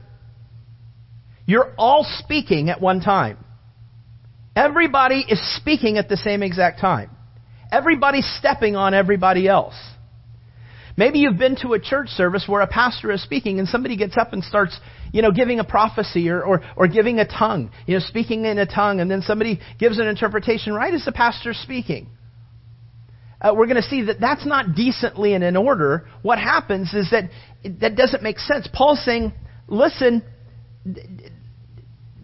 you're 1.45 1.73
all 1.77 2.05
speaking 2.19 2.69
at 2.69 2.81
one 2.81 3.01
time. 3.01 3.37
Everybody 4.55 5.25
is 5.27 5.39
speaking 5.57 5.97
at 5.97 6.09
the 6.09 6.17
same 6.17 6.43
exact 6.43 6.79
time. 6.79 7.09
Everybody's 7.71 8.29
stepping 8.39 8.75
on 8.75 8.93
everybody 8.93 9.47
else. 9.47 9.75
Maybe 10.97 11.19
you've 11.19 11.37
been 11.37 11.55
to 11.61 11.73
a 11.73 11.79
church 11.79 12.09
service 12.09 12.43
where 12.47 12.61
a 12.61 12.67
pastor 12.67 13.11
is 13.11 13.23
speaking 13.23 13.59
and 13.59 13.67
somebody 13.67 13.95
gets 13.95 14.17
up 14.17 14.33
and 14.33 14.43
starts, 14.43 14.77
you 15.13 15.21
know, 15.21 15.31
giving 15.31 15.59
a 15.59 15.63
prophecy 15.63 16.29
or, 16.29 16.43
or, 16.43 16.61
or 16.75 16.87
giving 16.87 17.19
a 17.19 17.25
tongue, 17.25 17.71
you 17.87 17.95
know, 17.95 18.01
speaking 18.01 18.45
in 18.45 18.59
a 18.59 18.65
tongue, 18.65 18.99
and 18.99 19.09
then 19.09 19.21
somebody 19.21 19.61
gives 19.79 19.99
an 19.99 20.07
interpretation 20.07 20.73
right 20.73 20.93
as 20.93 21.05
the 21.05 21.13
pastor's 21.13 21.57
speaking 21.57 22.09
uh, 23.41 23.53
we're 23.55 23.65
going 23.65 23.81
to 23.81 23.89
see 23.89 24.03
that 24.03 24.19
that's 24.19 24.45
not 24.45 24.75
decently 24.75 25.33
and 25.33 25.43
in 25.43 25.57
order. 25.57 26.07
What 26.21 26.37
happens 26.37 26.93
is 26.93 27.09
that 27.11 27.29
that 27.79 27.95
doesn't 27.95 28.21
make 28.21 28.37
sense. 28.39 28.67
Paul's 28.71 29.03
saying, 29.03 29.33
listen, 29.67 30.23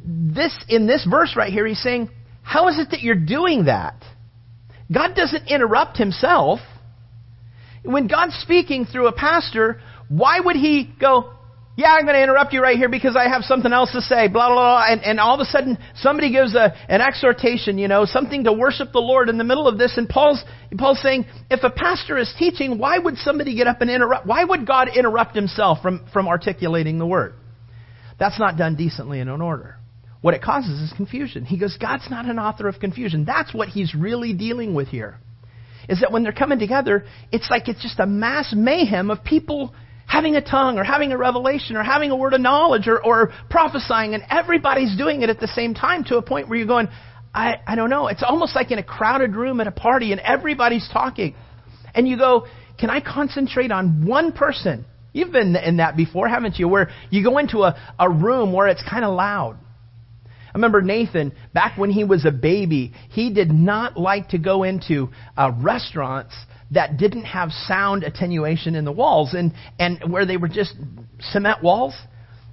this 0.05 0.55
in 0.69 0.87
this 0.87 1.05
verse 1.09 1.35
right 1.35 1.51
here, 1.51 1.65
he's 1.65 1.81
saying, 1.81 2.09
How 2.43 2.67
is 2.67 2.77
it 2.79 2.91
that 2.91 3.01
you're 3.01 3.15
doing 3.15 3.65
that? 3.65 3.95
God 4.91 5.15
doesn't 5.15 5.47
interrupt 5.47 5.97
himself. 5.97 6.59
When 7.83 8.07
God's 8.07 8.35
speaking 8.35 8.85
through 8.85 9.07
a 9.07 9.11
pastor, 9.11 9.81
why 10.09 10.39
would 10.39 10.55
he 10.55 10.93
go, 10.99 11.33
yeah, 11.77 11.93
I'm 11.93 12.05
going 12.05 12.15
to 12.15 12.23
interrupt 12.23 12.53
you 12.53 12.61
right 12.61 12.75
here 12.75 12.89
because 12.89 13.15
I 13.15 13.29
have 13.29 13.43
something 13.43 13.71
else 13.71 13.91
to 13.91 14.01
say, 14.01 14.27
blah, 14.27 14.47
blah, 14.47 14.55
blah. 14.55 14.85
And, 14.89 15.03
and 15.03 15.19
all 15.19 15.35
of 15.35 15.41
a 15.41 15.45
sudden, 15.45 15.77
somebody 15.97 16.31
gives 16.31 16.55
a, 16.55 16.75
an 16.89 17.01
exhortation, 17.01 17.77
you 17.77 17.87
know, 17.87 18.05
something 18.05 18.45
to 18.45 18.51
worship 18.51 18.91
the 18.91 18.99
Lord 18.99 19.29
in 19.29 19.37
the 19.37 19.43
middle 19.43 19.67
of 19.67 19.77
this. 19.77 19.95
And 19.95 20.09
Paul's, 20.09 20.43
Paul's 20.75 20.99
saying, 21.03 21.27
if 21.51 21.63
a 21.63 21.69
pastor 21.69 22.17
is 22.17 22.33
teaching, 22.39 22.79
why 22.79 22.97
would 22.97 23.17
somebody 23.17 23.55
get 23.55 23.67
up 23.67 23.81
and 23.81 23.91
interrupt? 23.91 24.25
Why 24.25 24.43
would 24.43 24.65
God 24.65 24.89
interrupt 24.89 25.35
himself 25.35 25.77
from, 25.83 26.07
from 26.11 26.27
articulating 26.27 26.97
the 26.97 27.05
word? 27.05 27.35
That's 28.19 28.39
not 28.39 28.57
done 28.57 28.75
decently 28.75 29.19
and 29.19 29.29
in 29.29 29.39
order. 29.39 29.77
What 30.21 30.33
it 30.33 30.41
causes 30.41 30.81
is 30.81 30.91
confusion. 30.97 31.45
He 31.45 31.59
goes, 31.59 31.77
God's 31.79 32.09
not 32.09 32.25
an 32.25 32.39
author 32.39 32.67
of 32.67 32.79
confusion. 32.79 33.23
That's 33.23 33.53
what 33.53 33.69
he's 33.69 33.93
really 33.93 34.33
dealing 34.33 34.73
with 34.73 34.87
here. 34.87 35.19
Is 35.87 35.99
that 35.99 36.11
when 36.11 36.23
they're 36.23 36.31
coming 36.31 36.57
together, 36.57 37.05
it's 37.31 37.51
like 37.51 37.67
it's 37.67 37.83
just 37.83 37.99
a 37.99 38.07
mass 38.07 38.51
mayhem 38.57 39.11
of 39.11 39.23
people 39.23 39.75
having 40.07 40.35
a 40.35 40.41
tongue 40.41 40.79
or 40.79 40.83
having 40.83 41.11
a 41.11 41.17
revelation 41.17 41.75
or 41.75 41.83
having 41.83 42.11
a 42.11 42.15
word 42.15 42.33
of 42.33 42.41
knowledge 42.41 42.87
or, 42.87 43.03
or 43.03 43.31
prophesying, 43.49 44.13
and 44.13 44.23
everybody's 44.29 44.97
doing 44.97 45.21
it 45.21 45.29
at 45.29 45.39
the 45.39 45.47
same 45.47 45.73
time 45.73 46.03
to 46.05 46.17
a 46.17 46.21
point 46.21 46.47
where 46.47 46.57
you're 46.57 46.67
going, 46.67 46.87
I, 47.33 47.57
I 47.67 47.75
don't 47.75 47.89
know. 47.89 48.07
It's 48.07 48.23
almost 48.23 48.55
like 48.55 48.71
in 48.71 48.79
a 48.79 48.83
crowded 48.83 49.35
room 49.35 49.61
at 49.61 49.67
a 49.67 49.71
party 49.71 50.13
and 50.13 50.21
everybody's 50.21 50.89
talking. 50.91 51.35
And 51.93 52.07
you 52.07 52.17
go, 52.17 52.47
can 52.79 52.89
I 52.89 53.01
concentrate 53.01 53.71
on 53.71 54.05
one 54.05 54.31
person? 54.31 54.85
You've 55.11 55.31
been 55.31 55.55
in 55.55 55.77
that 55.77 55.97
before, 55.97 56.27
haven't 56.27 56.57
you? 56.57 56.67
Where 56.67 56.89
you 57.09 57.23
go 57.23 57.37
into 57.37 57.63
a, 57.63 57.75
a 57.99 58.09
room 58.09 58.53
where 58.53 58.67
it's 58.67 58.83
kind 58.89 59.03
of 59.03 59.13
loud. 59.13 59.57
I 60.25 60.51
remember 60.53 60.81
Nathan, 60.81 61.33
back 61.53 61.77
when 61.77 61.91
he 61.91 62.03
was 62.03 62.25
a 62.25 62.31
baby, 62.31 62.93
he 63.09 63.33
did 63.33 63.51
not 63.51 63.97
like 63.97 64.29
to 64.29 64.37
go 64.37 64.63
into 64.63 65.09
uh, 65.35 65.51
restaurants 65.59 66.33
that 66.71 66.97
didn't 66.97 67.25
have 67.25 67.51
sound 67.51 68.03
attenuation 68.03 68.75
in 68.75 68.85
the 68.85 68.91
walls 68.91 69.33
and, 69.33 69.53
and 69.79 70.11
where 70.11 70.25
they 70.25 70.37
were 70.37 70.47
just 70.47 70.75
cement 71.19 71.63
walls. 71.63 71.95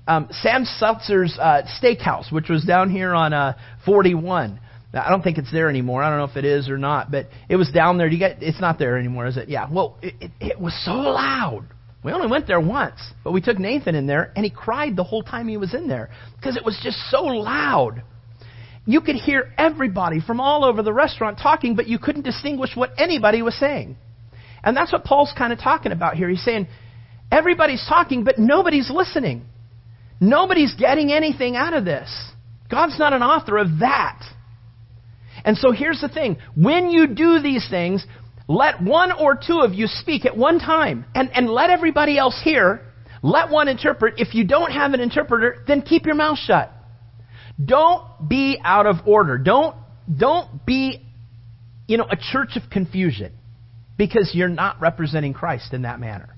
Um, 0.07 0.29
Sam 0.31 0.65
Seltzer's 0.65 1.37
uh, 1.41 1.63
Steakhouse, 1.81 2.31
which 2.31 2.49
was 2.49 2.65
down 2.65 2.91
here 2.91 3.15
on 3.15 3.33
uh, 3.33 3.57
41. 3.85 4.61
I 4.93 5.11
don't 5.11 5.23
think 5.23 5.39
it's 5.39 5.51
there 5.51 5.69
anymore. 5.69 6.03
I 6.03 6.11
don't 6.11 6.19
know 6.19 6.31
if 6.31 6.37
it 6.37 6.45
is 6.45 6.69
or 6.69 6.79
not, 6.79 7.11
but 7.11 7.27
it 7.49 7.57
was 7.57 7.71
down 7.71 7.99
there. 7.99 8.09
Do 8.09 8.15
you 8.15 8.21
get? 8.21 8.43
It's 8.43 8.61
not 8.61 8.79
there 8.79 8.97
anymore, 8.97 9.27
is 9.27 9.37
it? 9.37 9.49
Yeah. 9.49 9.67
Well, 9.71 9.99
it, 10.03 10.15
it, 10.21 10.31
it 10.41 10.61
was 10.61 10.73
so 10.85 10.93
loud. 10.93 11.67
We 12.05 12.13
only 12.13 12.29
went 12.29 12.47
there 12.47 12.61
once, 12.61 13.01
but 13.25 13.33
we 13.33 13.41
took 13.41 13.59
Nathan 13.59 13.95
in 13.95 14.07
there, 14.07 14.31
and 14.37 14.45
he 14.45 14.51
cried 14.51 14.95
the 14.95 15.05
whole 15.05 15.23
time 15.23 15.49
he 15.49 15.57
was 15.57 15.75
in 15.75 15.89
there 15.89 16.11
because 16.37 16.57
it 16.57 16.65
was 16.65 16.79
just 16.83 16.99
so 17.11 17.23
loud. 17.25 18.03
You 18.87 19.01
could 19.01 19.17
hear 19.17 19.53
everybody 19.57 20.21
from 20.21 20.39
all 20.39 20.65
over 20.65 20.83
the 20.83 20.93
restaurant 20.93 21.39
talking, 21.43 21.75
but 21.75 21.89
you 21.89 21.99
couldn't 21.99 22.23
distinguish 22.23 22.77
what 22.77 22.91
anybody 22.99 23.41
was 23.41 23.59
saying. 23.59 23.97
And 24.65 24.77
that's 24.77 24.93
what 24.93 25.05
Paul's 25.05 25.33
kind 25.37 25.53
of 25.53 25.59
talking 25.59 25.93
about 25.93 26.15
here. 26.15 26.29
He's 26.29 26.43
saying 26.43 26.67
everybody's 27.31 27.85
talking, 27.87 28.25
but 28.25 28.39
nobody's 28.39 28.91
listening. 28.91 29.45
Nobody's 30.21 30.75
getting 30.75 31.13
anything 31.13 31.55
out 31.55 31.75
of 31.75 31.85
this. 31.85 32.09
God's 32.71 32.99
not 32.99 33.13
an 33.13 33.23
author 33.23 33.59
of 33.59 33.81
that. 33.81 34.23
And 35.45 35.59
so 35.59 35.71
here's 35.71 36.01
the 36.01 36.09
thing 36.09 36.39
when 36.55 36.89
you 36.89 37.09
do 37.09 37.41
these 37.41 37.69
things, 37.69 38.07
let 38.49 38.83
one 38.83 39.13
or 39.13 39.37
two 39.37 39.61
of 39.61 39.75
you 39.75 39.87
speak 39.87 40.25
at 40.25 40.37
one 40.37 40.59
time 40.59 41.05
and, 41.15 41.31
and 41.35 41.49
let 41.49 41.69
everybody 41.69 42.17
else 42.17 42.41
hear. 42.43 42.81
Let 43.23 43.51
one 43.51 43.69
interpret. 43.69 44.15
If 44.19 44.35
you 44.35 44.47
don't 44.47 44.71
have 44.71 44.93
an 44.93 45.01
interpreter, 45.01 45.65
then 45.67 45.83
keep 45.83 46.05
your 46.05 46.15
mouth 46.15 46.39
shut. 46.39 46.71
Don't 47.63 48.29
be 48.29 48.59
out 48.63 48.87
of 48.87 48.97
order. 49.07 49.39
Don't, 49.39 49.77
don't 50.15 50.67
be, 50.67 51.03
you 51.87 51.97
know, 51.97 52.07
a 52.11 52.17
church 52.17 52.57
of 52.57 52.71
confusion 52.71 53.33
because 53.97 54.33
you're 54.35 54.49
not 54.49 54.81
representing 54.81 55.35
Christ 55.35 55.73
in 55.73 55.83
that 55.83 56.01
manner. 56.01 56.35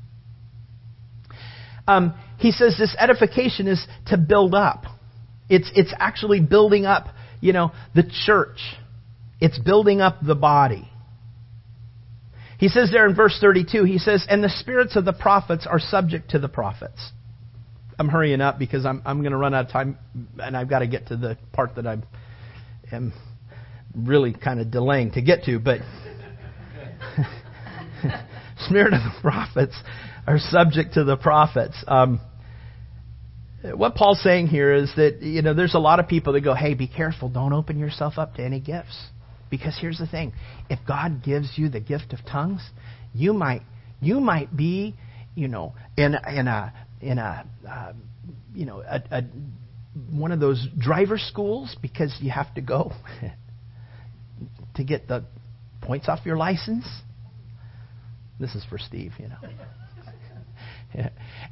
Um, 1.89 2.15
he 2.39 2.51
says 2.51 2.77
this 2.79 2.95
edification 2.99 3.69
is 3.69 3.87
to 4.07 4.19
build 4.19 4.55
up. 4.55 4.85
It's, 5.49 5.71
it's 5.75 5.95
actually 5.99 6.41
building 6.41 6.85
up, 6.85 7.07
you 7.41 7.53
know, 7.53 7.73
the 7.95 8.11
church. 8.27 8.59
It's 9.41 9.59
building 9.59 10.01
up 10.01 10.19
the 10.23 10.35
body. 10.35 10.91
He 12.59 12.69
says 12.69 12.91
there 12.91 13.07
in 13.07 13.15
verse 13.15 13.39
32, 13.41 13.85
he 13.85 13.99
says, 13.99 14.27
And 14.29 14.43
the 14.43 14.49
spirits 14.49 14.97
of 14.97 15.05
the 15.05 15.13
prophets 15.13 15.67
are 15.71 15.79
subject 15.79 16.31
to 16.31 16.39
the 16.39 16.49
prophets. 16.49 17.13
I'm 17.99 18.09
hurrying 18.09 18.41
up 18.41 18.59
because 18.59 18.85
I'm, 18.85 19.03
I'm 19.05 19.21
going 19.21 19.33
to 19.33 19.39
run 19.39 19.55
out 19.55 19.67
of 19.67 19.71
time 19.71 19.99
and 20.39 20.57
I've 20.57 20.69
got 20.69 20.81
to 20.81 20.87
get 20.87 21.09
to 21.09 21.17
the 21.17 21.39
part 21.53 21.77
that 21.77 21.87
I 21.87 21.99
am 22.93 23.13
really 23.95 24.33
kind 24.33 24.61
of 24.61 24.71
delaying 24.71 25.13
to 25.13 25.23
get 25.23 25.45
to. 25.45 25.59
But 25.59 25.81
Spirit 28.67 28.95
of 28.95 29.01
the 29.03 29.15
prophets 29.21 29.75
are 30.27 30.39
subject 30.39 30.95
to 30.95 31.05
the 31.05 31.17
prophets. 31.17 31.77
Um, 31.87 32.21
what 33.75 33.95
Paul's 33.95 34.23
saying 34.23 34.49
here 34.49 34.73
is 34.73 34.93
that 34.97 35.23
you 35.23 35.43
know 35.43 35.55
there's 35.55 35.75
a 35.75 35.79
lot 35.79 36.01
of 36.01 36.09
people 36.09 36.35
that 36.35 36.43
go, 36.43 36.55
"Hey, 36.55 36.75
be 36.75 36.87
careful! 36.87 37.29
Don't 37.29 37.53
open 37.53 37.79
yourself 37.79 38.15
up 38.19 38.35
to 38.35 38.45
any 38.45 38.61
gifts." 38.61 39.09
Because 39.51 39.77
here's 39.81 39.99
the 39.99 40.07
thing: 40.07 40.33
if 40.69 40.79
God 40.87 41.23
gives 41.25 41.53
you 41.57 41.69
the 41.69 41.81
gift 41.81 42.13
of 42.13 42.21
tongues, 42.31 42.63
you 43.15 43.33
might 43.33 43.63
you 44.01 44.21
might 44.21 44.55
be, 44.57 44.95
you 45.35 45.49
know, 45.49 45.75
in 45.97 46.15
in 46.15 46.49
a 46.49 46.73
in 47.01 47.19
a 47.19 47.47
uh, 47.69 47.93
you 48.55 48.67
know 48.67 48.81
a, 48.81 49.03
a 49.11 49.23
one 50.11 50.33
of 50.33 50.41
those 50.41 50.67
driver 50.79 51.19
schools 51.19 51.75
because 51.81 52.15
you 52.21 52.31
have 52.31 52.55
to 52.55 52.61
go 52.61 52.93
to 54.75 54.85
get 54.85 55.09
the 55.09 55.25
points 55.81 56.09
off 56.09 56.21
your 56.25 56.37
license 56.37 56.85
this 58.39 58.55
is 58.55 58.65
for 58.65 58.79
Steve, 58.79 59.13
you 59.19 59.29
know. 59.29 59.37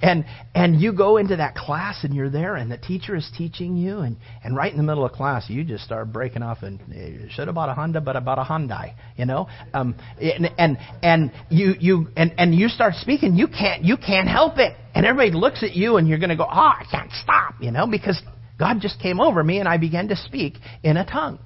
And 0.01 0.25
and 0.55 0.81
you 0.81 0.93
go 0.93 1.17
into 1.19 1.37
that 1.37 1.55
class 1.55 2.05
and 2.05 2.15
you're 2.15 2.31
there 2.31 2.57
and 2.57 2.71
the 2.71 2.77
teacher 2.77 3.15
is 3.15 3.31
teaching 3.37 3.77
you 3.77 4.01
and, 4.01 4.17
and 4.43 4.57
right 4.57 4.71
in 4.71 4.77
the 4.77 4.83
middle 4.83 5.05
of 5.05 5.13
class 5.13 5.49
you 5.49 5.65
just 5.65 5.85
start 5.85 6.13
breaking 6.13 6.43
off 6.43 6.63
and 6.63 6.81
eh, 6.95 7.29
should 7.31 7.49
have 7.49 7.55
bought 7.55 7.69
a 7.69 7.75
Honda 7.75 8.01
but 8.01 8.17
I 8.17 8.21
bought 8.21 8.39
a 8.39 8.43
Hyundai, 8.43 8.95
you 9.17 9.27
know. 9.27 9.49
Um, 9.73 9.97
and 10.21 10.51
and 10.59 10.79
and 11.03 11.33
you 11.51 11.75
you 11.79 12.09
and, 12.17 12.35
and 12.39 12.55
you 12.55 12.69
start 12.69 12.95
speaking 12.95 13.35
you 13.35 13.49
can't 13.49 13.85
you 13.85 13.97
can't 13.97 14.29
help 14.29 14.59
it 14.59 14.77
and 14.95 15.05
everybody 15.05 15.37
looks 15.37 15.63
at 15.63 15.75
you 15.75 15.97
and 15.97 16.09
you're 16.09 16.19
going 16.19 16.31
to 16.31 16.37
go 16.37 16.45
oh 16.45 16.49
I 16.49 16.85
can't 16.91 17.13
stop 17.13 17.55
you 17.61 17.71
know 17.71 17.87
because 17.87 18.21
God 18.59 18.81
just 18.81 19.01
came 19.01 19.21
over 19.21 19.43
me 19.43 19.59
and 19.59 19.69
I 19.69 19.79
began 19.79 20.09
to 20.09 20.17
speak 20.17 20.55
in 20.83 20.97
a 20.97 21.05
tongue. 21.05 21.39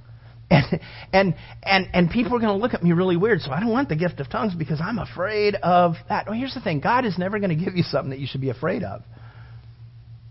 And, 0.50 0.80
and, 1.12 1.34
and, 1.62 1.88
and 1.92 2.10
people 2.10 2.34
are 2.34 2.40
going 2.40 2.56
to 2.56 2.62
look 2.62 2.72
at 2.72 2.82
me 2.82 2.92
really 2.92 3.16
weird, 3.16 3.42
so 3.42 3.50
I 3.50 3.60
don't 3.60 3.70
want 3.70 3.90
the 3.90 3.96
gift 3.96 4.18
of 4.20 4.30
tongues 4.30 4.54
because 4.54 4.80
I'm 4.82 4.98
afraid 4.98 5.56
of 5.56 5.94
that. 6.08 6.26
Well, 6.26 6.38
here's 6.38 6.54
the 6.54 6.60
thing 6.60 6.80
God 6.80 7.04
is 7.04 7.18
never 7.18 7.38
going 7.38 7.56
to 7.56 7.64
give 7.64 7.76
you 7.76 7.82
something 7.82 8.10
that 8.10 8.18
you 8.18 8.26
should 8.26 8.40
be 8.40 8.50
afraid 8.50 8.82
of. 8.82 9.02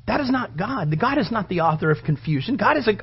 That 0.07 0.21
is 0.21 0.31
not 0.31 0.57
God. 0.57 0.97
God 0.99 1.17
is 1.17 1.31
not 1.31 1.49
the 1.49 1.59
author 1.61 1.91
of 1.91 1.97
confusion. 2.05 2.55
God 2.57 2.77
is 2.77 2.87
a, 2.87 2.93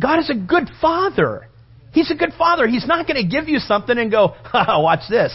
God 0.00 0.18
is 0.18 0.28
a 0.28 0.34
good 0.34 0.68
father. 0.80 1.46
He's 1.92 2.10
a 2.10 2.16
good 2.16 2.32
father. 2.36 2.66
He's 2.66 2.86
not 2.86 3.06
going 3.06 3.22
to 3.22 3.28
give 3.28 3.48
you 3.48 3.58
something 3.58 3.96
and 3.96 4.10
go, 4.10 4.28
"Ha! 4.44 4.80
watch 4.80 5.08
this. 5.08 5.32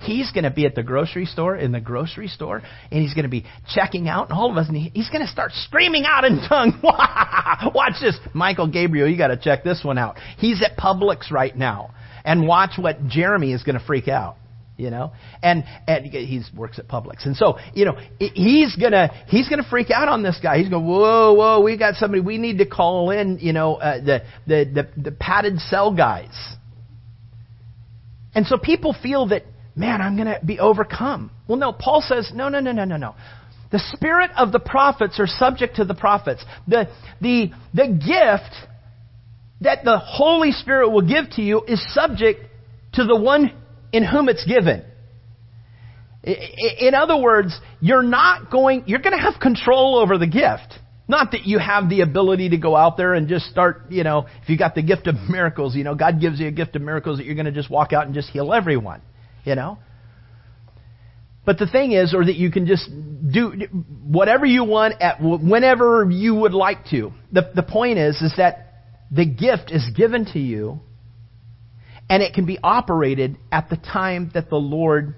He's 0.00 0.30
going 0.32 0.44
to 0.44 0.50
be 0.50 0.66
at 0.66 0.74
the 0.74 0.82
grocery 0.82 1.26
store, 1.26 1.56
in 1.56 1.72
the 1.72 1.80
grocery 1.80 2.28
store, 2.28 2.62
and 2.90 3.02
he's 3.02 3.14
going 3.14 3.24
to 3.24 3.30
be 3.30 3.44
checking 3.74 4.08
out, 4.08 4.30
and 4.30 4.38
all 4.38 4.50
of 4.50 4.56
us, 4.56 4.68
and 4.68 4.76
he's 4.76 5.10
going 5.10 5.20
to 5.20 5.30
start 5.30 5.52
screaming 5.52 6.04
out 6.06 6.24
in 6.24 6.40
tongues. 6.48 6.74
watch 6.82 7.94
this. 8.00 8.18
Michael 8.32 8.68
Gabriel, 8.68 9.08
you 9.08 9.18
got 9.18 9.28
to 9.28 9.36
check 9.36 9.62
this 9.62 9.82
one 9.84 9.98
out. 9.98 10.16
He's 10.38 10.62
at 10.62 10.76
Publix 10.76 11.30
right 11.30 11.54
now. 11.54 11.94
And 12.24 12.46
watch 12.46 12.72
what 12.76 13.06
Jeremy 13.06 13.52
is 13.52 13.62
going 13.62 13.78
to 13.78 13.84
freak 13.84 14.08
out 14.08 14.36
you 14.80 14.88
know 14.90 15.12
and 15.42 15.64
and 15.86 16.06
he 16.06 16.42
works 16.56 16.78
at 16.78 16.88
Publix 16.88 17.26
and 17.26 17.36
so 17.36 17.58
you 17.74 17.84
know 17.84 17.98
he's 18.18 18.74
gonna 18.76 19.10
he's 19.26 19.48
gonna 19.48 19.66
freak 19.68 19.90
out 19.90 20.08
on 20.08 20.22
this 20.22 20.38
guy 20.42 20.58
he's 20.58 20.70
going 20.70 20.86
whoa 20.86 21.34
whoa 21.34 21.60
we 21.60 21.76
got 21.76 21.94
somebody 21.96 22.22
we 22.22 22.38
need 22.38 22.58
to 22.58 22.66
call 22.66 23.10
in 23.10 23.38
you 23.40 23.52
know 23.52 23.74
uh, 23.74 24.02
the, 24.02 24.22
the 24.46 24.88
the 24.96 25.02
the 25.02 25.12
padded 25.12 25.58
cell 25.58 25.94
guys 25.94 26.32
and 28.34 28.46
so 28.46 28.56
people 28.56 28.94
feel 29.02 29.28
that 29.28 29.44
man, 29.76 30.00
I'm 30.00 30.16
going 30.16 30.28
to 30.28 30.40
be 30.44 30.58
overcome. 30.58 31.30
Well, 31.48 31.58
no, 31.58 31.72
Paul 31.72 32.02
says, 32.06 32.30
no, 32.34 32.48
no, 32.48 32.60
no, 32.60 32.72
no, 32.72 32.84
no, 32.84 32.96
no. 32.96 33.14
The 33.72 33.80
spirit 33.92 34.30
of 34.36 34.50
the 34.52 34.58
prophets 34.58 35.20
are 35.20 35.26
subject 35.26 35.76
to 35.76 35.84
the 35.84 35.94
prophets. 35.94 36.44
The, 36.66 36.88
the, 37.20 37.50
the 37.72 37.86
gift 37.86 38.54
that 39.60 39.84
the 39.84 39.98
Holy 39.98 40.52
Spirit 40.52 40.90
will 40.90 41.06
give 41.06 41.30
to 41.32 41.42
you 41.42 41.62
is 41.66 41.82
subject 41.94 42.40
to 42.94 43.04
the 43.04 43.16
one 43.16 43.52
in 43.92 44.04
whom 44.04 44.28
it's 44.28 44.44
given. 44.44 44.84
In 46.22 46.94
other 46.94 47.16
words, 47.16 47.58
you're 47.80 48.02
not 48.02 48.50
going, 48.50 48.84
you're 48.86 48.98
going 48.98 49.16
to 49.16 49.22
have 49.22 49.40
control 49.40 49.98
over 49.98 50.18
the 50.18 50.26
gift. 50.26 50.78
Not 51.08 51.32
that 51.32 51.46
you 51.46 51.58
have 51.58 51.88
the 51.88 52.02
ability 52.02 52.50
to 52.50 52.56
go 52.56 52.76
out 52.76 52.96
there 52.96 53.14
and 53.14 53.26
just 53.28 53.46
start, 53.46 53.90
you 53.90 54.04
know, 54.04 54.26
if 54.42 54.48
you 54.48 54.58
got 54.58 54.74
the 54.74 54.82
gift 54.82 55.06
of 55.06 55.14
miracles, 55.28 55.74
you 55.74 55.84
know, 55.84 55.94
God 55.94 56.20
gives 56.20 56.40
you 56.40 56.48
a 56.48 56.52
gift 56.52 56.76
of 56.76 56.82
miracles 56.82 57.18
that 57.18 57.24
you're 57.24 57.34
going 57.34 57.46
to 57.46 57.52
just 57.52 57.70
walk 57.70 57.92
out 57.92 58.06
and 58.06 58.14
just 58.14 58.30
heal 58.30 58.52
everyone 58.52 59.00
you 59.44 59.54
know? 59.54 59.78
But 61.44 61.58
the 61.58 61.66
thing 61.66 61.92
is, 61.92 62.14
or 62.14 62.24
that 62.24 62.36
you 62.36 62.50
can 62.50 62.66
just 62.66 62.88
do 62.88 63.52
whatever 64.06 64.44
you 64.44 64.64
want 64.64 65.00
at 65.00 65.20
whenever 65.20 66.08
you 66.10 66.34
would 66.34 66.52
like 66.52 66.84
to. 66.90 67.12
The, 67.32 67.50
the 67.54 67.62
point 67.62 67.98
is, 67.98 68.20
is 68.20 68.34
that 68.36 68.84
the 69.10 69.24
gift 69.24 69.70
is 69.70 69.88
given 69.96 70.26
to 70.26 70.38
you 70.38 70.80
and 72.08 72.22
it 72.22 72.34
can 72.34 72.44
be 72.44 72.58
operated 72.62 73.36
at 73.50 73.70
the 73.70 73.76
time 73.76 74.30
that 74.34 74.50
the 74.50 74.56
Lord 74.56 75.14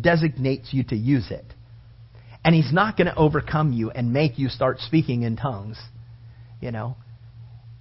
designates 0.00 0.72
you 0.72 0.82
to 0.84 0.96
use 0.96 1.30
it. 1.30 1.44
And 2.44 2.54
He's 2.54 2.72
not 2.72 2.96
going 2.96 3.06
to 3.06 3.14
overcome 3.14 3.72
you 3.72 3.90
and 3.90 4.12
make 4.12 4.38
you 4.38 4.48
start 4.48 4.80
speaking 4.80 5.22
in 5.22 5.36
tongues. 5.36 5.78
You 6.60 6.70
know? 6.70 6.96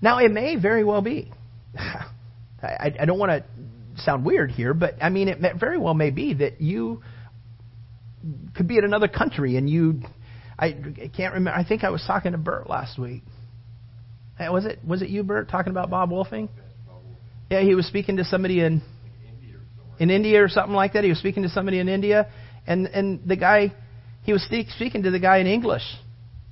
Now, 0.02 0.20
it 0.20 0.32
may 0.32 0.56
very 0.56 0.84
well 0.84 1.02
be. 1.02 1.32
I, 1.78 2.94
I 3.00 3.06
don't 3.06 3.20
want 3.20 3.32
to 3.32 3.44
sound 3.98 4.26
weird 4.26 4.52
here, 4.52 4.74
but 4.74 4.96
I 5.02 5.10
mean, 5.10 5.28
it 5.28 5.40
very 5.60 5.78
well 5.78 5.94
may 5.94 6.10
be 6.10 6.34
that 6.36 6.62
you 6.62 7.02
could 8.56 8.68
be 8.68 8.78
in 8.78 8.84
another 8.84 9.08
country 9.08 9.58
and 9.58 9.70
you. 9.70 10.02
I, 10.58 10.68
I 10.68 11.12
can't 11.16 11.34
remember. 11.34 11.52
I 11.52 11.66
think 11.66 11.84
I 11.84 11.90
was 11.90 12.04
talking 12.08 12.32
to 12.32 12.38
Bert 12.38 12.70
last 12.70 12.98
week. 12.98 13.24
Was 14.40 14.66
it 14.66 14.80
was 14.86 15.02
it 15.02 15.10
you, 15.10 15.24
Bert, 15.24 15.50
talking 15.50 15.72
about 15.72 15.90
Bob 15.90 16.12
Wolfing? 16.12 16.50
Yeah, 17.50 17.62
he 17.62 17.76
was 17.76 17.86
speaking 17.88 18.18
to 18.18 18.26
somebody 18.26 18.60
in 18.62 18.82
in 20.00 20.10
India 20.10 20.44
or 20.44 20.50
something 20.50 20.74
like 20.74 20.94
that. 20.94 21.04
He 21.04 21.10
was 21.10 21.20
speaking 21.20 21.44
to 21.44 21.50
somebody 21.50 21.80
in 21.80 21.88
India, 21.88 22.28
and 22.68 22.88
and 22.88 23.28
the 23.28 23.36
guy 23.36 23.74
he 24.24 24.34
was 24.34 24.44
speaking 24.44 25.04
to 25.04 25.12
the 25.12 25.20
guy 25.20 25.38
in 25.38 25.48
English. 25.48 25.84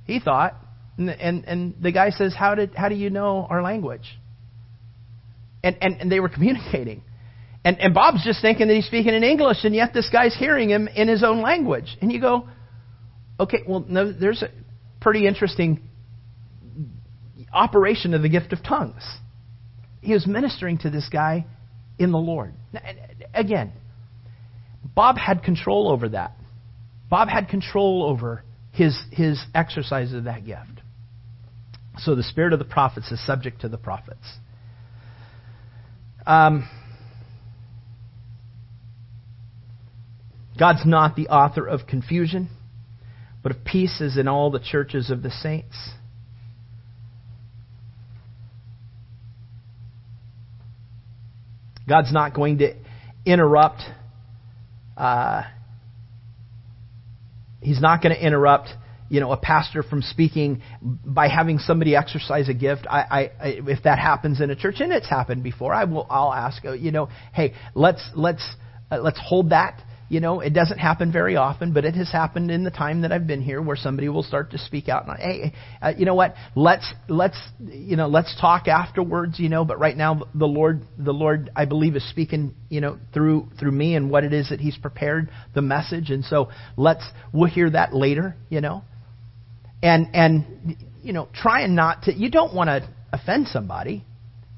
He 0.06 0.20
thought, 0.20 0.54
and 0.96 1.10
and, 1.10 1.44
and 1.46 1.74
the 1.82 1.92
guy 1.92 2.10
says, 2.10 2.34
"How 2.34 2.54
did 2.54 2.74
how 2.74 2.88
do 2.88 2.94
you 2.94 3.10
know 3.10 3.46
our 3.50 3.62
language?" 3.62 4.18
And 5.62 5.76
and, 5.80 6.00
and 6.00 6.12
they 6.12 6.20
were 6.20 6.28
communicating. 6.28 7.02
And, 7.64 7.80
and 7.80 7.94
Bob's 7.94 8.22
just 8.22 8.42
thinking 8.42 8.68
that 8.68 8.74
he's 8.74 8.86
speaking 8.86 9.14
in 9.14 9.24
English, 9.24 9.64
and 9.64 9.74
yet 9.74 9.94
this 9.94 10.10
guy's 10.10 10.36
hearing 10.36 10.68
him 10.68 10.86
in 10.86 11.08
his 11.08 11.24
own 11.24 11.40
language. 11.40 11.96
And 12.02 12.12
you 12.12 12.20
go, 12.20 12.48
okay, 13.40 13.62
well, 13.66 13.84
no, 13.88 14.12
there's 14.12 14.42
a 14.42 14.50
pretty 15.00 15.26
interesting 15.26 15.80
operation 17.52 18.12
of 18.12 18.22
the 18.22 18.28
gift 18.28 18.52
of 18.52 18.62
tongues. 18.62 19.02
He 20.02 20.12
was 20.12 20.26
ministering 20.26 20.78
to 20.78 20.90
this 20.90 21.08
guy 21.10 21.46
in 21.98 22.12
the 22.12 22.18
Lord. 22.18 22.52
Again, 23.32 23.72
Bob 24.94 25.16
had 25.16 25.42
control 25.42 25.90
over 25.90 26.10
that. 26.10 26.36
Bob 27.08 27.28
had 27.28 27.48
control 27.48 28.04
over 28.04 28.42
his, 28.72 28.98
his 29.10 29.42
exercise 29.54 30.12
of 30.12 30.24
that 30.24 30.44
gift. 30.44 30.82
So 31.98 32.14
the 32.14 32.22
spirit 32.24 32.52
of 32.52 32.58
the 32.58 32.64
prophets 32.64 33.10
is 33.10 33.24
subject 33.24 33.60
to 33.62 33.68
the 33.68 33.78
prophets. 33.78 34.26
Um, 36.26 36.68
God's 40.58 40.86
not 40.86 41.16
the 41.16 41.28
author 41.28 41.66
of 41.66 41.86
confusion, 41.86 42.48
but 43.42 43.52
of 43.52 43.64
peace 43.64 44.00
as 44.00 44.16
in 44.16 44.28
all 44.28 44.50
the 44.50 44.60
churches 44.60 45.10
of 45.10 45.22
the 45.22 45.30
saints. 45.30 45.76
God's 51.88 52.12
not 52.12 52.34
going 52.34 52.58
to 52.58 52.74
interrupt. 53.26 53.82
Uh, 54.96 55.42
he's 57.60 57.80
not 57.80 58.00
going 58.00 58.14
to 58.14 58.24
interrupt, 58.24 58.68
you 59.10 59.20
know, 59.20 59.32
a 59.32 59.36
pastor 59.36 59.82
from 59.82 60.02
speaking 60.02 60.62
by 60.80 61.28
having 61.28 61.58
somebody 61.58 61.96
exercise 61.96 62.48
a 62.48 62.54
gift. 62.54 62.86
I, 62.88 63.00
I, 63.00 63.20
I, 63.20 63.48
if 63.66 63.82
that 63.82 63.98
happens 63.98 64.40
in 64.40 64.50
a 64.50 64.56
church, 64.56 64.76
and 64.78 64.92
it's 64.92 65.10
happened 65.10 65.42
before, 65.42 65.74
I 65.74 65.84
will. 65.84 66.06
I'll 66.08 66.32
ask, 66.32 66.64
uh, 66.64 66.72
you 66.72 66.92
know, 66.92 67.08
hey, 67.34 67.54
let's 67.74 68.08
let's 68.14 68.46
uh, 68.90 68.98
let's 69.00 69.20
hold 69.22 69.50
that 69.50 69.82
you 70.08 70.20
know, 70.20 70.40
it 70.40 70.50
doesn't 70.50 70.78
happen 70.78 71.10
very 71.10 71.36
often, 71.36 71.72
but 71.72 71.84
it 71.84 71.94
has 71.94 72.10
happened 72.10 72.50
in 72.50 72.62
the 72.62 72.70
time 72.70 73.02
that 73.02 73.12
I've 73.12 73.26
been 73.26 73.40
here 73.40 73.62
where 73.62 73.76
somebody 73.76 74.08
will 74.08 74.22
start 74.22 74.50
to 74.50 74.58
speak 74.58 74.88
out. 74.88 75.08
And, 75.08 75.18
hey, 75.18 75.52
uh, 75.80 75.92
you 75.96 76.04
know 76.04 76.14
what? 76.14 76.34
Let's 76.54 76.92
let's 77.08 77.38
you 77.58 77.96
know 77.96 78.06
let's 78.06 78.38
talk 78.38 78.68
afterwards. 78.68 79.38
You 79.38 79.48
know, 79.48 79.64
but 79.64 79.78
right 79.78 79.96
now 79.96 80.22
the 80.34 80.46
Lord 80.46 80.82
the 80.98 81.12
Lord 81.12 81.50
I 81.56 81.64
believe 81.64 81.96
is 81.96 82.08
speaking 82.10 82.54
you 82.68 82.82
know 82.82 82.98
through 83.14 83.48
through 83.58 83.72
me 83.72 83.94
and 83.94 84.10
what 84.10 84.24
it 84.24 84.34
is 84.34 84.50
that 84.50 84.60
He's 84.60 84.76
prepared 84.76 85.30
the 85.54 85.62
message. 85.62 86.10
And 86.10 86.24
so 86.24 86.50
let's 86.76 87.04
we'll 87.32 87.50
hear 87.50 87.70
that 87.70 87.94
later. 87.94 88.36
You 88.50 88.60
know, 88.60 88.84
and 89.82 90.08
and 90.12 90.76
you 91.02 91.14
know 91.14 91.28
trying 91.34 91.74
not 91.74 92.02
to. 92.02 92.12
You 92.14 92.30
don't 92.30 92.54
want 92.54 92.68
to 92.68 92.86
offend 93.10 93.48
somebody. 93.48 94.04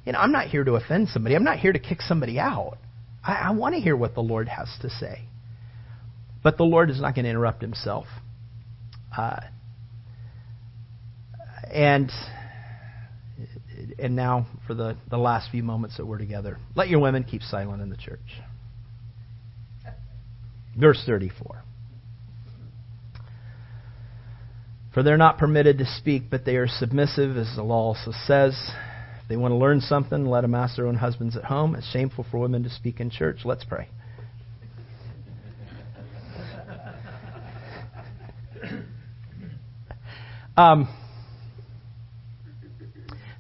You 0.05 0.13
know, 0.13 0.19
I'm 0.19 0.33
not 0.33 0.49
here 0.49 0.65
to 0.65 0.75
offend 0.75 1.09
somebody. 1.09 1.37
I'm 1.37 1.45
not 1.45 1.59
here 1.59 1.73
to 1.73 1.81
kick 1.81 2.03
somebody 2.03 2.39
out. 2.39 2.79
I, 3.25 3.35
I 3.35 3.51
want 3.53 3.75
to 3.77 3.81
hear 3.81 3.97
what 3.97 4.15
the 4.15 4.23
Lord 4.23 4.49
has 4.49 4.69
to 4.83 4.91
say. 4.91 5.23
But 6.47 6.59
the 6.59 6.63
Lord 6.63 6.91
is 6.91 7.01
not 7.01 7.17
going 7.17 7.25
to 7.25 7.31
interrupt 7.31 7.61
himself. 7.61 8.07
Uh, 9.19 9.41
and 11.73 12.09
and 13.99 14.15
now 14.15 14.47
for 14.65 14.75
the, 14.75 14.97
the 15.11 15.17
last 15.19 15.51
few 15.51 15.65
moments 15.65 15.97
that 15.97 16.07
we're 16.07 16.19
together. 16.19 16.59
Let 16.77 16.89
your 16.89 17.01
women 17.01 17.25
keep 17.25 17.43
silent 17.43 17.83
in 17.83 17.91
the 17.91 17.97
church. 17.97 18.21
Verse 20.79 21.03
34. 21.05 21.65
For 24.95 25.03
they're 25.03 25.17
not 25.17 25.39
permitted 25.39 25.79
to 25.79 25.85
speak, 25.99 26.31
but 26.31 26.45
they 26.45 26.55
are 26.55 26.69
submissive, 26.69 27.37
as 27.37 27.57
the 27.57 27.65
law 27.65 27.89
also 27.89 28.13
says. 28.25 28.57
If 29.21 29.29
they 29.29 29.37
want 29.37 29.51
to 29.51 29.57
learn 29.57 29.81
something, 29.81 30.25
let 30.25 30.43
them 30.43 30.55
ask 30.55 30.77
their 30.77 30.87
own 30.87 30.95
husbands 30.95 31.37
at 31.37 31.47
home. 31.47 31.75
It's 31.75 31.91
shameful 31.91 32.25
for 32.31 32.39
women 32.39 32.63
to 32.63 32.71
speak 32.71 33.01
in 33.01 33.11
church. 33.11 33.39
Let's 33.45 33.65
pray. 33.65 33.89
Um, 40.57 40.89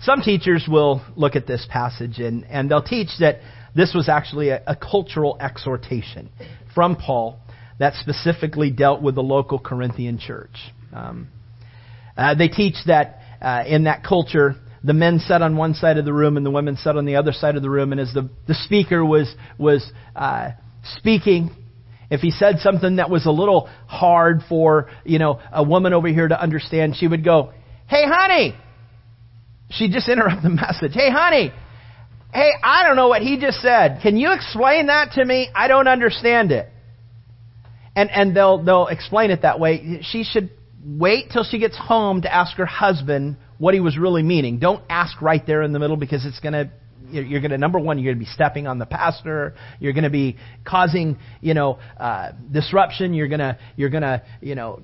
some 0.01 0.21
teachers 0.21 0.67
will 0.69 1.03
look 1.17 1.35
at 1.35 1.47
this 1.47 1.67
passage 1.71 2.19
and, 2.19 2.45
and 2.45 2.71
they'll 2.71 2.83
teach 2.83 3.09
that 3.21 3.41
this 3.75 3.95
was 3.95 4.09
actually 4.09 4.51
a, 4.51 4.63
a 4.67 4.77
cultural 4.77 5.37
exhortation 5.41 6.31
from 6.75 6.97
Paul 6.97 7.41
that 7.79 7.95
specifically 7.95 8.71
dealt 8.71 9.03
with 9.03 9.15
the 9.15 9.23
local 9.23 9.59
Corinthian 9.59 10.19
church. 10.19 10.57
Um, 10.93 11.29
uh, 12.17 12.35
they 12.35 12.49
teach 12.49 12.77
that 12.87 13.21
uh, 13.41 13.65
in 13.67 13.85
that 13.85 14.05
culture, 14.05 14.57
the 14.85 14.95
men 14.95 15.19
sat 15.19 15.43
on 15.43 15.57
one 15.57 15.75
side 15.75 15.99
of 15.99 16.05
the 16.05 16.13
room 16.13 16.37
and 16.37 16.45
the 16.45 16.51
women 16.51 16.77
sat 16.77 16.97
on 16.97 17.05
the 17.05 17.17
other 17.17 17.33
side 17.33 17.57
of 17.57 17.63
the 17.63 17.71
room, 17.71 17.93
and 17.93 18.01
as 18.01 18.13
the, 18.15 18.31
the 18.47 18.55
speaker 18.55 19.05
was 19.05 19.35
was 19.59 19.91
uh, 20.15 20.51
speaking, 20.97 21.51
if 22.11 22.21
he 22.21 22.31
said 22.31 22.59
something 22.61 22.97
that 22.97 23.11
was 23.11 23.27
a 23.27 23.31
little 23.31 23.69
hard 23.87 24.43
for, 24.49 24.89
you 25.05 25.19
know, 25.19 25.41
a 25.53 25.63
woman 25.63 25.93
over 25.93 26.09
here 26.09 26.29
to 26.29 26.41
understand, 26.41 26.97
she 26.97 27.09
would 27.09 27.25
go, 27.25 27.53
Hey, 27.89 28.05
honey! 28.07 28.55
She'd 29.71 29.93
just 29.93 30.09
interrupt 30.09 30.43
the 30.43 30.49
message. 30.51 30.93
Hey, 30.93 31.11
honey! 31.11 31.53
Hey, 32.33 32.51
I 32.63 32.87
don't 32.87 32.97
know 32.97 33.09
what 33.09 33.23
he 33.23 33.39
just 33.39 33.61
said. 33.61 34.01
Can 34.03 34.17
you 34.17 34.33
explain 34.33 34.89
that 34.89 35.13
to 35.13 35.25
me? 35.25 35.49
I 35.55 35.69
don't 35.69 35.89
understand 35.89 36.53
it. 36.53 36.69
And, 37.95 38.11
and 38.11 38.37
they'll, 38.37 38.63
they'll 38.63 38.89
explain 38.89 39.31
it 39.31 39.43
that 39.43 39.59
way. 39.59 40.01
She 40.03 40.23
should 40.23 40.51
wait 40.85 41.31
till 41.33 41.45
she 41.45 41.59
gets 41.59 41.79
home 41.79 42.23
to 42.23 42.33
ask 42.33 42.57
her 42.59 42.67
husband 42.67 43.37
what 43.59 43.73
he 43.73 43.81
was 43.81 43.97
really 43.97 44.23
meaning. 44.23 44.59
Don't 44.59 44.83
ask 44.91 45.23
right 45.23 45.45
there 45.47 45.63
in 45.63 45.73
the 45.73 45.79
middle 45.79 45.97
because 45.97 46.27
it's 46.27 46.41
going 46.41 46.53
to 46.53 46.71
you're 47.11 47.41
going 47.41 47.51
to 47.51 47.59
number 47.59 47.79
one 47.79 47.99
you're 47.99 48.13
going 48.13 48.19
to 48.19 48.25
be 48.25 48.33
stepping 48.33 48.67
on 48.67 48.79
the 48.79 48.87
pastor. 48.87 49.55
You're 49.79 49.93
going 49.93 50.05
to 50.05 50.11
be 50.11 50.37
causing 50.65 51.19
you 51.41 51.55
know 51.55 51.79
uh, 51.99 52.33
disruption. 52.51 53.15
You're 53.15 53.29
going 53.29 53.41
to 53.41 53.59
you're 53.77 53.91
going 53.91 54.03
to 54.03 54.23
you 54.41 54.55
know 54.55 54.81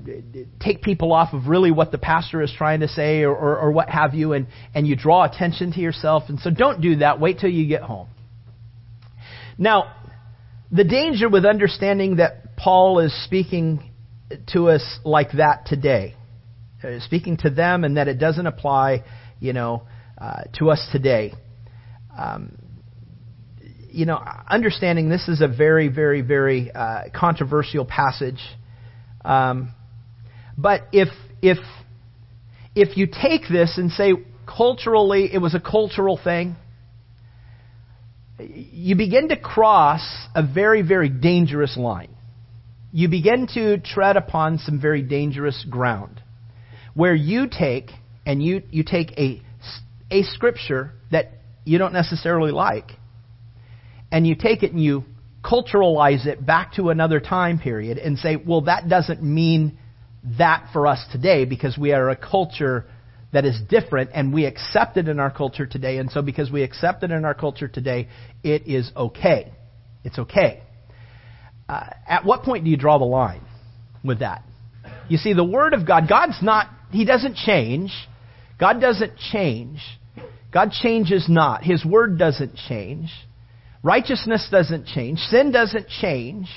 take 0.61 0.83
people 0.83 1.13
off 1.13 1.33
of 1.33 1.47
really 1.47 1.71
what 1.71 1.91
the 1.91 1.99
pastor 1.99 2.43
is 2.43 2.53
trying 2.57 2.81
to 2.81 2.89
say 2.89 3.23
or, 3.23 3.35
or, 3.35 3.59
or 3.59 3.73
what 3.73 3.89
have 3.89 4.15
you 4.15 4.33
and 4.33 4.47
and 4.75 4.87
you 4.87 4.97
draw 4.97 5.25
attention 5.25 5.73
to 5.73 5.81
yourself. 5.81 6.25
And 6.29 6.39
so 6.41 6.51
don't 6.51 6.81
do 6.81 6.97
that. 6.97 7.21
Wait 7.21 7.39
till 7.39 7.51
you 7.51 7.67
get 7.67 7.83
home. 7.83 8.09
Now 9.59 9.95
the 10.73 10.85
danger 10.85 11.29
with 11.29 11.45
understanding 11.45 12.17
that 12.17 12.57
paul 12.57 12.99
is 12.99 13.13
speaking 13.25 13.91
to 14.53 14.71
us 14.71 14.99
like 15.05 15.33
that 15.33 15.67
today 15.67 16.15
uh, 16.83 16.99
speaking 17.01 17.37
to 17.37 17.51
them 17.51 17.85
and 17.85 17.99
that 17.99 18.09
it 18.09 18.19
doesn't 18.19 18.47
apply 18.47 19.05
you 19.39 19.53
know 19.53 19.83
uh, 20.19 20.43
to 20.59 20.71
us 20.71 20.89
today 20.91 21.35
um, 22.17 22.57
you 23.91 24.07
know, 24.07 24.23
understanding 24.51 25.09
this 25.09 25.29
is 25.29 25.41
a 25.41 25.49
very, 25.49 25.89
very, 25.89 26.23
very 26.23 26.71
uh, 26.71 27.05
controversial 27.15 27.85
passage. 27.85 28.41
Um, 29.25 29.75
but 30.57 30.83
if 30.93 31.09
if 31.43 31.59
if 32.75 32.97
you 32.97 33.07
take 33.07 33.43
this 33.51 33.77
and 33.77 33.91
say 33.91 34.13
culturally 34.47 35.31
it 35.33 35.39
was 35.39 35.55
a 35.55 35.61
cultural 35.61 36.19
thing, 36.23 36.57
you 38.39 38.97
begin 38.97 39.29
to 39.29 39.37
cross 39.37 40.03
a 40.35 40.43
very, 40.43 40.83
very 40.83 41.09
dangerous 41.09 41.77
line. 41.77 42.15
You 42.93 43.09
begin 43.09 43.47
to 43.55 43.79
tread 43.79 44.17
upon 44.17 44.59
some 44.59 44.81
very 44.81 45.03
dangerous 45.03 45.65
ground, 45.69 46.21
where 46.95 47.15
you 47.15 47.47
take 47.49 47.91
and 48.27 48.43
you 48.43 48.63
you 48.71 48.85
take 48.85 49.13
a 49.19 49.43
a 50.11 50.23
scripture 50.25 50.93
that 51.11 51.33
you 51.65 51.79
don't 51.79 51.93
necessarily 51.93 52.53
like, 52.53 52.91
and 54.11 54.27
you 54.27 54.35
take 54.35 54.63
it 54.63 54.73
and 54.73 54.83
you 54.83 55.05
culturalize 55.43 56.27
it 56.27 56.45
back 56.45 56.75
to 56.75 56.91
another 56.91 57.21
time 57.21 57.59
period 57.59 57.99
and 57.99 58.19
say, 58.19 58.37
well, 58.37 58.63
that 58.63 58.89
doesn't 58.89 59.23
mean 59.23 59.79
that 60.39 60.69
for 60.73 60.87
us 60.87 61.05
today 61.11 61.45
because 61.45 61.77
we 61.77 61.93
are 61.93 62.11
a 62.11 62.17
culture 62.17 62.87
that 63.33 63.45
is 63.45 63.59
different 63.69 64.11
and 64.15 64.33
we 64.33 64.45
accept 64.45 64.97
it 64.97 65.09
in 65.09 65.19
our 65.19 65.31
culture 65.31 65.67
today. 65.67 65.99
And 65.99 66.11
so 66.11 66.23
because 66.23 66.51
we 66.51 66.63
accept 66.63 67.03
it 67.03 67.11
in 67.11 67.25
our 67.25 67.35
culture 67.35 67.67
today, 67.67 68.09
it 68.45 68.69
is 68.69 68.91
okay. 68.97 69.53
It's 70.05 70.19
okay. 70.19 70.63
Uh, 71.69 71.91
at 72.07 72.25
what 72.25 72.43
point 72.43 72.65
do 72.65 72.71
you 72.71 72.77
draw 72.77 72.99
the 72.99 73.05
line 73.05 73.43
with 74.05 74.21
that? 74.21 74.45
You 75.09 75.17
see, 75.17 75.33
the 75.33 75.45
Word 75.45 75.75
of 75.75 75.87
God, 75.87 76.09
God's 76.09 76.43
not, 76.43 76.69
He 76.91 77.05
doesn't 77.05 77.37
change. 77.37 77.93
God 78.61 78.81
doesn't 78.81 79.17
change. 79.17 79.81
God 80.53 80.71
changes 80.73 81.27
not. 81.29 81.65
His 81.65 81.85
Word 81.85 82.19
doesn't 82.19 82.57
change. 82.69 83.11
Righteousness 83.83 84.49
doesn't 84.51 84.87
change. 84.87 85.19
Sin 85.19 85.51
doesn't 85.51 85.89
change. 85.89 86.49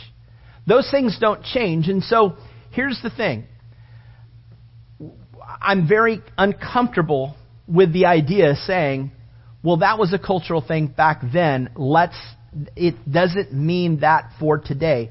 Those 0.68 0.90
things 0.92 1.18
don't 1.20 1.44
change. 1.44 1.88
And 1.88 2.04
so, 2.04 2.36
here's 2.72 3.00
the 3.02 3.10
thing. 3.10 3.46
I'm 5.62 5.88
very 5.88 6.22
uncomfortable 6.38 7.36
with 7.68 7.94
the 7.94 8.06
idea 8.06 8.56
saying, 8.56 9.12
well, 9.64 9.78
that 9.78 9.98
was 9.98 10.14
a 10.14 10.20
cultural 10.20 10.62
thing 10.62 10.88
back 10.88 11.22
then. 11.34 11.70
Let's, 11.76 12.18
it 12.76 12.96
doesn't 13.12 13.54
mean 13.54 14.02
that 14.02 14.32
for 14.40 14.60
today. 14.60 15.10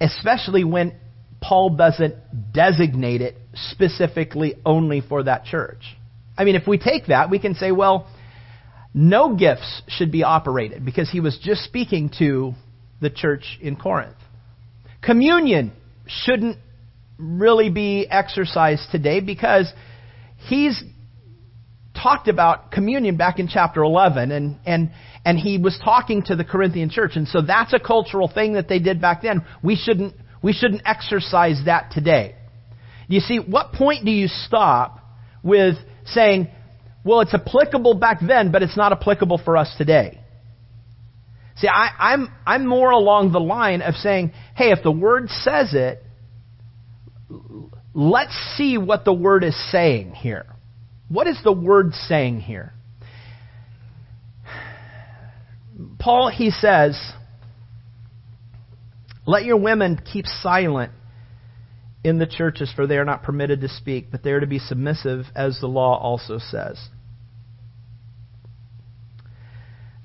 Especially 0.00 0.62
when 0.62 0.94
Paul 1.40 1.76
doesn't 1.76 2.52
designate 2.52 3.22
it 3.22 3.36
specifically 3.54 4.54
only 4.64 5.00
for 5.00 5.22
that 5.24 5.44
church. 5.44 5.82
I 6.36 6.44
mean, 6.44 6.54
if 6.54 6.66
we 6.66 6.78
take 6.78 7.06
that, 7.06 7.30
we 7.30 7.38
can 7.38 7.54
say, 7.54 7.72
well, 7.72 8.08
no 8.92 9.36
gifts 9.36 9.82
should 9.88 10.10
be 10.10 10.22
operated 10.22 10.84
because 10.84 11.10
he 11.10 11.20
was 11.20 11.38
just 11.42 11.64
speaking 11.64 12.10
to 12.18 12.54
the 13.00 13.10
church 13.10 13.58
in 13.60 13.76
Corinth. 13.76 14.16
Communion 15.02 15.72
shouldn't 16.06 16.58
really 17.18 17.70
be 17.70 18.06
exercised 18.10 18.90
today 18.90 19.20
because 19.20 19.72
he's 20.48 20.82
talked 21.94 22.28
about 22.28 22.70
communion 22.70 23.16
back 23.16 23.38
in 23.38 23.48
chapter 23.48 23.82
11 23.82 24.30
and, 24.30 24.58
and, 24.66 24.90
and 25.24 25.38
he 25.38 25.58
was 25.58 25.78
talking 25.82 26.22
to 26.22 26.36
the 26.36 26.44
Corinthian 26.44 26.90
church. 26.90 27.12
And 27.16 27.26
so 27.26 27.40
that's 27.42 27.72
a 27.72 27.78
cultural 27.78 28.28
thing 28.28 28.54
that 28.54 28.68
they 28.68 28.78
did 28.78 29.00
back 29.00 29.22
then. 29.22 29.44
We 29.62 29.76
shouldn't, 29.76 30.14
we 30.42 30.52
shouldn't 30.52 30.82
exercise 30.84 31.60
that 31.66 31.90
today. 31.92 32.34
You 33.08 33.20
see, 33.20 33.38
what 33.38 33.72
point 33.72 34.04
do 34.04 34.10
you 34.10 34.28
stop 34.28 35.00
with 35.42 35.76
saying, 36.08 36.48
well, 37.04 37.20
it's 37.20 37.34
applicable 37.34 37.94
back 37.94 38.18
then, 38.26 38.50
but 38.50 38.62
it's 38.62 38.76
not 38.76 38.92
applicable 38.92 39.38
for 39.44 39.56
us 39.56 39.72
today? 39.78 40.20
See, 41.56 41.68
I, 41.68 41.90
I'm, 41.98 42.28
I'm 42.44 42.66
more 42.66 42.90
along 42.90 43.32
the 43.32 43.40
line 43.40 43.80
of 43.80 43.94
saying, 43.94 44.32
hey, 44.54 44.72
if 44.72 44.82
the 44.82 44.90
Word 44.90 45.30
says 45.30 45.72
it, 45.72 46.02
let's 47.94 48.34
see 48.56 48.76
what 48.76 49.04
the 49.04 49.12
Word 49.12 49.42
is 49.42 49.56
saying 49.70 50.12
here. 50.12 50.46
What 51.08 51.26
is 51.26 51.40
the 51.42 51.52
Word 51.52 51.94
saying 51.94 52.40
here? 52.40 52.72
Paul, 55.98 56.28
he 56.28 56.50
says, 56.50 56.98
let 59.26 59.44
your 59.44 59.56
women 59.56 60.00
keep 60.12 60.26
silent 60.26 60.92
in 62.06 62.18
the 62.18 62.26
churches, 62.26 62.72
for 62.76 62.86
they 62.86 62.98
are 62.98 63.04
not 63.04 63.24
permitted 63.24 63.62
to 63.62 63.68
speak, 63.68 64.12
but 64.12 64.22
they 64.22 64.30
are 64.30 64.38
to 64.38 64.46
be 64.46 64.60
submissive, 64.60 65.24
as 65.34 65.58
the 65.60 65.66
law 65.66 65.98
also 65.98 66.38
says. 66.38 66.78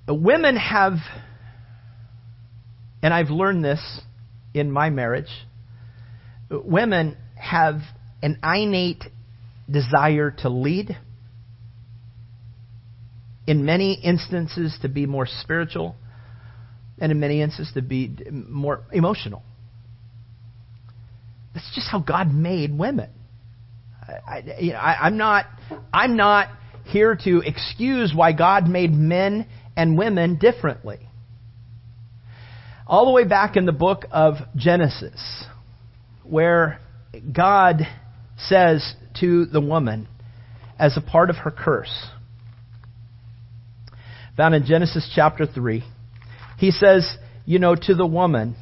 Women 0.07 0.55
have, 0.55 0.93
and 3.03 3.13
I've 3.13 3.29
learned 3.29 3.63
this 3.63 4.01
in 4.51 4.71
my 4.71 4.89
marriage, 4.89 5.29
women 6.49 7.17
have 7.35 7.81
an 8.23 8.39
innate 8.43 9.03
desire 9.69 10.31
to 10.39 10.49
lead, 10.49 10.97
in 13.45 13.63
many 13.63 13.93
instances 13.93 14.75
to 14.81 14.89
be 14.89 15.05
more 15.05 15.27
spiritual, 15.27 15.95
and 16.97 17.11
in 17.11 17.19
many 17.19 17.43
instances 17.43 17.75
to 17.75 17.83
be 17.83 18.11
more 18.31 18.85
emotional. 18.91 19.43
That's 21.53 21.69
just 21.75 21.87
how 21.89 21.99
God 21.99 22.33
made 22.33 22.77
women. 22.77 23.09
I, 24.27 24.43
you 24.59 24.73
know, 24.73 24.79
I, 24.79 25.07
I'm 25.07 25.17
not. 25.17 25.45
I'm 25.93 26.17
not 26.17 26.49
here 26.85 27.17
to 27.23 27.41
excuse 27.45 28.13
why 28.15 28.33
God 28.33 28.67
made 28.67 28.91
men 28.91 29.47
and 29.75 29.97
women 29.97 30.37
differently. 30.37 31.07
All 32.85 33.05
the 33.05 33.11
way 33.11 33.23
back 33.23 33.55
in 33.55 33.65
the 33.65 33.71
book 33.71 34.05
of 34.11 34.35
Genesis, 34.55 35.45
where 36.23 36.79
God 37.31 37.87
says 38.37 38.95
to 39.19 39.45
the 39.45 39.61
woman, 39.61 40.07
as 40.77 40.97
a 40.97 41.01
part 41.01 41.29
of 41.29 41.37
her 41.37 41.51
curse, 41.51 42.07
found 44.35 44.55
in 44.55 44.65
Genesis 44.65 45.09
chapter 45.15 45.45
3, 45.45 45.83
he 46.57 46.71
says, 46.71 47.17
you 47.45 47.59
know, 47.59 47.75
to 47.75 47.95
the 47.95 48.05
woman, 48.05 48.55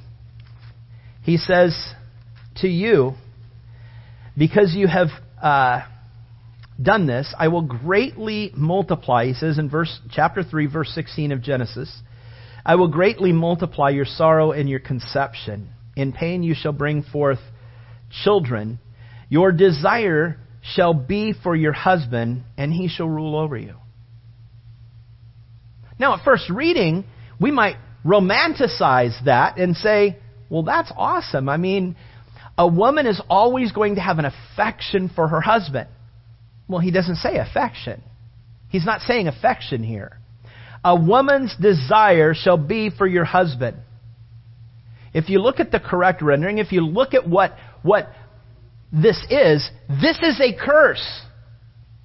he 1.23 1.37
says, 1.37 1.75
to 2.61 2.67
you, 2.67 3.13
because 4.37 4.73
you 4.73 4.87
have 4.87 5.07
uh, 5.41 5.81
done 6.81 7.07
this, 7.07 7.33
I 7.37 7.49
will 7.49 7.61
greatly 7.61 8.51
multiply, 8.55 9.25
he 9.25 9.33
says 9.33 9.57
in 9.57 9.69
verse 9.69 9.99
chapter 10.11 10.43
3, 10.43 10.67
verse 10.67 10.89
16 10.93 11.31
of 11.31 11.41
Genesis, 11.41 11.93
I 12.65 12.75
will 12.75 12.87
greatly 12.87 13.31
multiply 13.31 13.89
your 13.89 14.05
sorrow 14.05 14.51
and 14.51 14.69
your 14.69 14.79
conception. 14.79 15.69
In 15.95 16.13
pain 16.13 16.43
you 16.43 16.53
shall 16.55 16.71
bring 16.71 17.03
forth 17.03 17.39
children. 18.23 18.79
Your 19.29 19.51
desire 19.51 20.37
shall 20.61 20.93
be 20.93 21.33
for 21.33 21.55
your 21.55 21.73
husband, 21.73 22.43
and 22.57 22.71
he 22.71 22.87
shall 22.87 23.07
rule 23.07 23.37
over 23.37 23.57
you. 23.57 23.75
Now, 25.99 26.15
at 26.15 26.23
first 26.23 26.49
reading, 26.49 27.05
we 27.39 27.51
might 27.51 27.75
romanticize 28.05 29.23
that 29.25 29.57
and 29.57 29.75
say, 29.75 30.17
well, 30.49 30.63
that's 30.63 30.91
awesome. 30.95 31.49
I 31.49 31.57
mean, 31.57 31.95
a 32.59 32.67
woman 32.67 33.07
is 33.07 33.21
always 33.29 33.71
going 33.71 33.95
to 33.95 34.01
have 34.01 34.19
an 34.19 34.25
affection 34.25 35.09
for 35.15 35.29
her 35.29 35.39
husband. 35.39 35.87
Well, 36.67 36.81
he 36.81 36.91
doesn't 36.91 37.15
say 37.15 37.37
affection. 37.37 38.03
He's 38.67 38.85
not 38.85 38.99
saying 38.99 39.29
affection 39.29 39.81
here. 39.81 40.19
A 40.83 40.93
woman's 40.93 41.55
desire 41.55 42.33
shall 42.33 42.57
be 42.57 42.89
for 42.89 43.07
your 43.07 43.23
husband. 43.23 43.77
If 45.13 45.29
you 45.29 45.39
look 45.39 45.61
at 45.61 45.71
the 45.71 45.79
correct 45.79 46.21
rendering, 46.21 46.57
if 46.57 46.73
you 46.73 46.85
look 46.85 47.13
at 47.13 47.27
what, 47.27 47.53
what 47.81 48.09
this 48.91 49.17
is, 49.29 49.67
this 49.87 50.19
is 50.21 50.41
a 50.41 50.53
curse. 50.53 51.21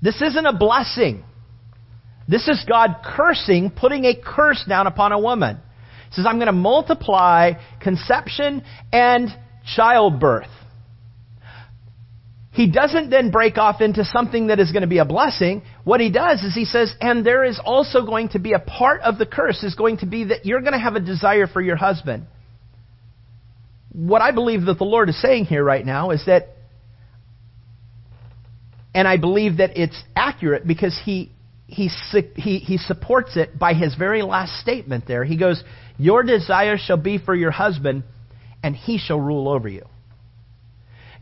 This 0.01 0.23
isn't 0.23 0.47
a 0.47 0.57
blessing. 0.57 1.25
This 2.29 2.47
is 2.47 2.65
God 2.67 3.01
cursing, 3.05 3.73
putting 3.73 4.05
a 4.05 4.15
curse 4.15 4.65
down 4.69 4.87
upon 4.87 5.11
a 5.11 5.19
woman. 5.19 5.59
He 6.11 6.15
says, 6.15 6.27
I'm 6.29 6.37
going 6.37 6.47
to 6.47 6.53
multiply 6.53 7.55
conception 7.83 8.63
and 8.93 9.31
childbirth. 9.65 10.49
He 12.55 12.71
doesn't 12.71 13.11
then 13.11 13.33
break 13.33 13.59
off 13.59 13.81
into 13.81 14.05
something 14.05 14.47
that 14.47 14.61
is 14.61 14.71
going 14.71 14.83
to 14.83 14.89
be 14.89 14.99
a 14.99 15.05
blessing. 15.05 15.63
What 15.83 16.01
he 16.01 16.09
does 16.13 16.41
is 16.43 16.55
he 16.55 16.65
says, 16.65 16.95
and 17.01 17.27
there 17.27 17.43
is 17.43 17.61
also 17.63 18.07
going 18.07 18.29
to 18.29 18.39
be 18.39 18.53
a 18.53 18.61
part 18.61 19.01
of 19.01 19.19
the 19.19 19.27
curse 19.27 19.65
is 19.65 19.75
going 19.75 19.99
to 19.99 20.07
be 20.07 20.27
that 20.27 20.47
you're 20.47 20.61
going 20.61 20.73
to 20.73 20.79
have 20.79 20.95
a 20.95 21.01
desire 21.01 21.49
for 21.49 21.61
your 21.61 21.75
husband. 21.75 22.27
What 23.93 24.23
I 24.23 24.31
believe 24.31 24.67
that 24.67 24.79
the 24.79 24.85
Lord 24.85 25.09
is 25.09 25.21
saying 25.21 25.47
here 25.47 25.65
right 25.65 25.85
now 25.85 26.11
is 26.11 26.25
that, 26.27 26.51
and 28.95 29.09
I 29.09 29.17
believe 29.17 29.57
that 29.57 29.77
it's 29.77 30.01
accurate 30.15 30.65
because 30.65 30.97
he, 31.05 31.33
he, 31.67 31.91
he, 32.37 32.59
he 32.59 32.79
supports 32.79 33.37
it 33.37 33.59
by 33.59 33.75
his 33.75 33.97
very 33.97 34.23
last 34.23 34.61
statement 34.61 35.09
there. 35.09 35.25
He 35.25 35.37
goes, 35.37 35.61
Your 35.99 36.23
desire 36.23 36.77
shall 36.79 36.99
be 36.99 37.19
for 37.19 37.35
your 37.35 37.51
husband, 37.51 38.05
and 38.65 38.75
he 38.75 38.97
shall 38.97 39.21
rule 39.21 39.47
over 39.47 39.69
you. 39.69 39.85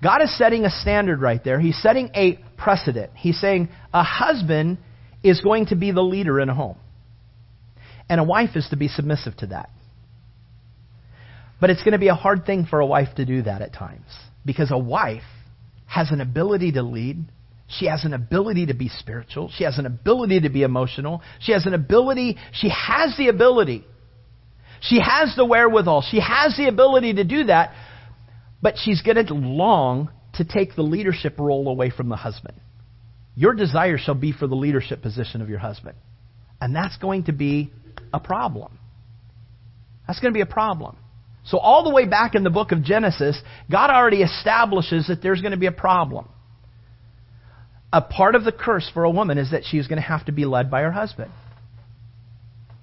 God 0.00 0.22
is 0.22 0.38
setting 0.38 0.64
a 0.64 0.70
standard 0.70 1.20
right 1.20 1.42
there. 1.42 1.58
He's 1.58 1.80
setting 1.82 2.10
a 2.14 2.38
precedent. 2.56 3.10
He's 3.16 3.40
saying 3.40 3.68
a 3.92 4.04
husband 4.04 4.78
is 5.24 5.40
going 5.40 5.66
to 5.66 5.76
be 5.76 5.90
the 5.90 6.02
leader 6.02 6.40
in 6.40 6.48
a 6.48 6.54
home, 6.54 6.76
and 8.08 8.20
a 8.20 8.24
wife 8.24 8.50
is 8.54 8.68
to 8.70 8.76
be 8.76 8.86
submissive 8.86 9.36
to 9.38 9.46
that. 9.48 9.70
But 11.60 11.70
it's 11.70 11.82
going 11.82 11.92
to 11.92 11.98
be 11.98 12.08
a 12.08 12.14
hard 12.14 12.46
thing 12.46 12.64
for 12.64 12.78
a 12.78 12.86
wife 12.86 13.08
to 13.16 13.24
do 13.24 13.42
that 13.42 13.60
at 13.60 13.72
times 13.72 14.06
because 14.46 14.70
a 14.70 14.78
wife 14.78 15.22
has 15.86 16.12
an 16.12 16.20
ability 16.20 16.72
to 16.72 16.82
lead. 16.82 17.24
She 17.66 17.86
has 17.86 18.04
an 18.04 18.14
ability 18.14 18.66
to 18.66 18.74
be 18.74 18.88
spiritual. 18.88 19.50
She 19.56 19.64
has 19.64 19.78
an 19.78 19.86
ability 19.86 20.42
to 20.42 20.48
be 20.48 20.62
emotional. 20.62 21.22
She 21.40 21.52
has 21.52 21.66
an 21.66 21.74
ability, 21.74 22.38
she 22.52 22.68
has 22.68 23.16
the 23.16 23.28
ability 23.28 23.84
she 24.82 25.00
has 25.00 25.34
the 25.36 25.44
wherewithal. 25.44 26.04
She 26.10 26.20
has 26.20 26.56
the 26.56 26.66
ability 26.66 27.14
to 27.14 27.24
do 27.24 27.44
that, 27.44 27.72
but 28.60 28.74
she's 28.76 29.00
going 29.00 29.24
to 29.24 29.34
long 29.34 30.10
to 30.34 30.44
take 30.44 30.74
the 30.74 30.82
leadership 30.82 31.38
role 31.38 31.68
away 31.68 31.90
from 31.90 32.08
the 32.08 32.16
husband. 32.16 32.60
Your 33.36 33.54
desire 33.54 33.96
shall 33.96 34.14
be 34.14 34.32
for 34.32 34.46
the 34.46 34.56
leadership 34.56 35.00
position 35.00 35.40
of 35.40 35.48
your 35.48 35.60
husband. 35.60 35.96
And 36.60 36.74
that's 36.74 36.96
going 36.98 37.24
to 37.24 37.32
be 37.32 37.72
a 38.12 38.20
problem. 38.20 38.78
That's 40.06 40.20
going 40.20 40.32
to 40.32 40.36
be 40.36 40.42
a 40.42 40.46
problem. 40.46 40.96
So, 41.44 41.58
all 41.58 41.84
the 41.84 41.90
way 41.90 42.06
back 42.06 42.34
in 42.34 42.44
the 42.44 42.50
book 42.50 42.72
of 42.72 42.82
Genesis, 42.82 43.40
God 43.70 43.90
already 43.90 44.22
establishes 44.22 45.08
that 45.08 45.22
there's 45.22 45.40
going 45.40 45.52
to 45.52 45.58
be 45.58 45.66
a 45.66 45.72
problem. 45.72 46.28
A 47.92 48.00
part 48.00 48.34
of 48.34 48.44
the 48.44 48.52
curse 48.52 48.88
for 48.92 49.04
a 49.04 49.10
woman 49.10 49.38
is 49.38 49.50
that 49.50 49.62
she's 49.64 49.86
going 49.86 50.00
to 50.00 50.06
have 50.06 50.24
to 50.26 50.32
be 50.32 50.44
led 50.44 50.70
by 50.70 50.82
her 50.82 50.92
husband. 50.92 51.30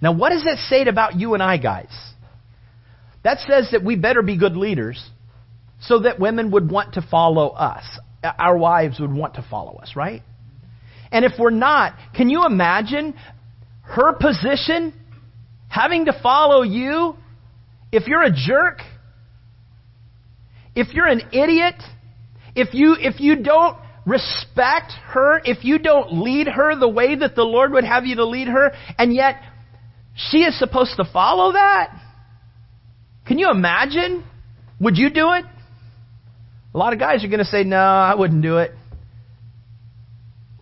Now, 0.01 0.13
what 0.13 0.29
does 0.29 0.43
that 0.43 0.57
say 0.69 0.83
about 0.87 1.19
you 1.19 1.33
and 1.33 1.43
I, 1.43 1.57
guys? 1.57 1.93
That 3.23 3.39
says 3.39 3.69
that 3.71 3.83
we 3.83 3.95
better 3.95 4.21
be 4.21 4.37
good 4.37 4.55
leaders 4.55 5.03
so 5.81 5.99
that 5.99 6.19
women 6.19 6.51
would 6.51 6.69
want 6.69 6.93
to 6.93 7.01
follow 7.01 7.49
us. 7.49 7.83
Uh, 8.23 8.31
our 8.37 8.57
wives 8.57 8.99
would 8.99 9.13
want 9.13 9.35
to 9.35 9.45
follow 9.49 9.77
us, 9.77 9.93
right? 9.95 10.21
And 11.11 11.25
if 11.25 11.33
we're 11.39 11.49
not, 11.49 11.95
can 12.15 12.29
you 12.29 12.45
imagine 12.45 13.13
her 13.83 14.13
position 14.13 14.93
having 15.67 16.05
to 16.05 16.19
follow 16.21 16.61
you 16.61 17.15
if 17.91 18.07
you're 18.07 18.23
a 18.23 18.31
jerk, 18.31 18.81
if 20.75 20.93
you're 20.93 21.07
an 21.07 21.21
idiot, 21.31 21.75
if 22.55 22.73
you, 22.73 22.95
if 22.99 23.19
you 23.19 23.37
don't 23.37 23.77
respect 24.05 24.91
her, 25.07 25.41
if 25.43 25.63
you 25.63 25.79
don't 25.79 26.13
lead 26.13 26.47
her 26.47 26.77
the 26.79 26.87
way 26.87 27.15
that 27.15 27.35
the 27.35 27.43
Lord 27.43 27.71
would 27.73 27.83
have 27.83 28.05
you 28.05 28.15
to 28.17 28.25
lead 28.25 28.47
her, 28.47 28.71
and 28.97 29.13
yet 29.13 29.35
she 30.19 30.39
is 30.39 30.57
supposed 30.59 30.97
to 30.97 31.05
follow 31.05 31.53
that? 31.53 31.97
Can 33.25 33.39
you 33.39 33.49
imagine? 33.49 34.23
Would 34.81 34.97
you 34.97 35.09
do 35.09 35.31
it? 35.33 35.45
A 36.73 36.77
lot 36.77 36.93
of 36.93 36.99
guys 36.99 37.23
are 37.23 37.27
going 37.27 37.39
to 37.39 37.45
say, 37.45 37.63
no, 37.63 37.77
I 37.77 38.15
wouldn't 38.15 38.41
do 38.41 38.57
it. 38.57 38.71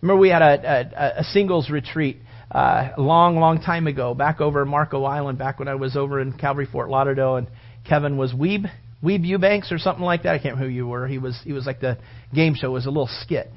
Remember, 0.00 0.20
we 0.20 0.28
had 0.28 0.42
a, 0.42 1.16
a, 1.16 1.20
a 1.20 1.24
singles 1.24 1.70
retreat 1.70 2.18
uh, 2.52 2.90
a 2.96 3.00
long, 3.00 3.36
long 3.36 3.60
time 3.60 3.86
ago, 3.86 4.14
back 4.14 4.40
over 4.40 4.64
Marco 4.64 5.04
Island, 5.04 5.38
back 5.38 5.58
when 5.58 5.68
I 5.68 5.74
was 5.74 5.96
over 5.96 6.20
in 6.20 6.32
Calvary 6.32 6.66
Fort 6.70 6.88
Lauderdale, 6.88 7.36
and 7.36 7.48
Kevin 7.86 8.16
was 8.16 8.32
Weeb, 8.32 8.70
Weeb 9.02 9.26
Eubanks 9.26 9.72
or 9.72 9.78
something 9.78 10.04
like 10.04 10.22
that. 10.22 10.34
I 10.34 10.38
can't 10.38 10.54
remember 10.54 10.70
who 10.70 10.74
you 10.74 10.86
were. 10.86 11.06
He 11.08 11.18
was 11.18 11.38
he 11.44 11.52
was 11.52 11.66
like 11.66 11.80
the 11.80 11.98
game 12.34 12.54
show. 12.54 12.68
It 12.68 12.72
was 12.72 12.86
a 12.86 12.90
little 12.90 13.10
skit, 13.22 13.50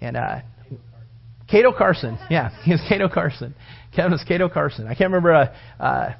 and 0.00 0.16
uh, 0.16 0.40
Cato 1.50 1.72
Carson, 1.72 2.18
yeah, 2.30 2.50
he 2.62 2.72
was 2.72 2.80
Cato 2.88 3.08
Carson. 3.08 3.54
Kevin 3.94 4.12
was 4.12 4.24
Cato 4.26 4.48
Carson. 4.48 4.86
I 4.86 4.94
can't 4.94 5.12
remember 5.12 5.34
uh, 5.34 5.54
uh, 5.80 6.14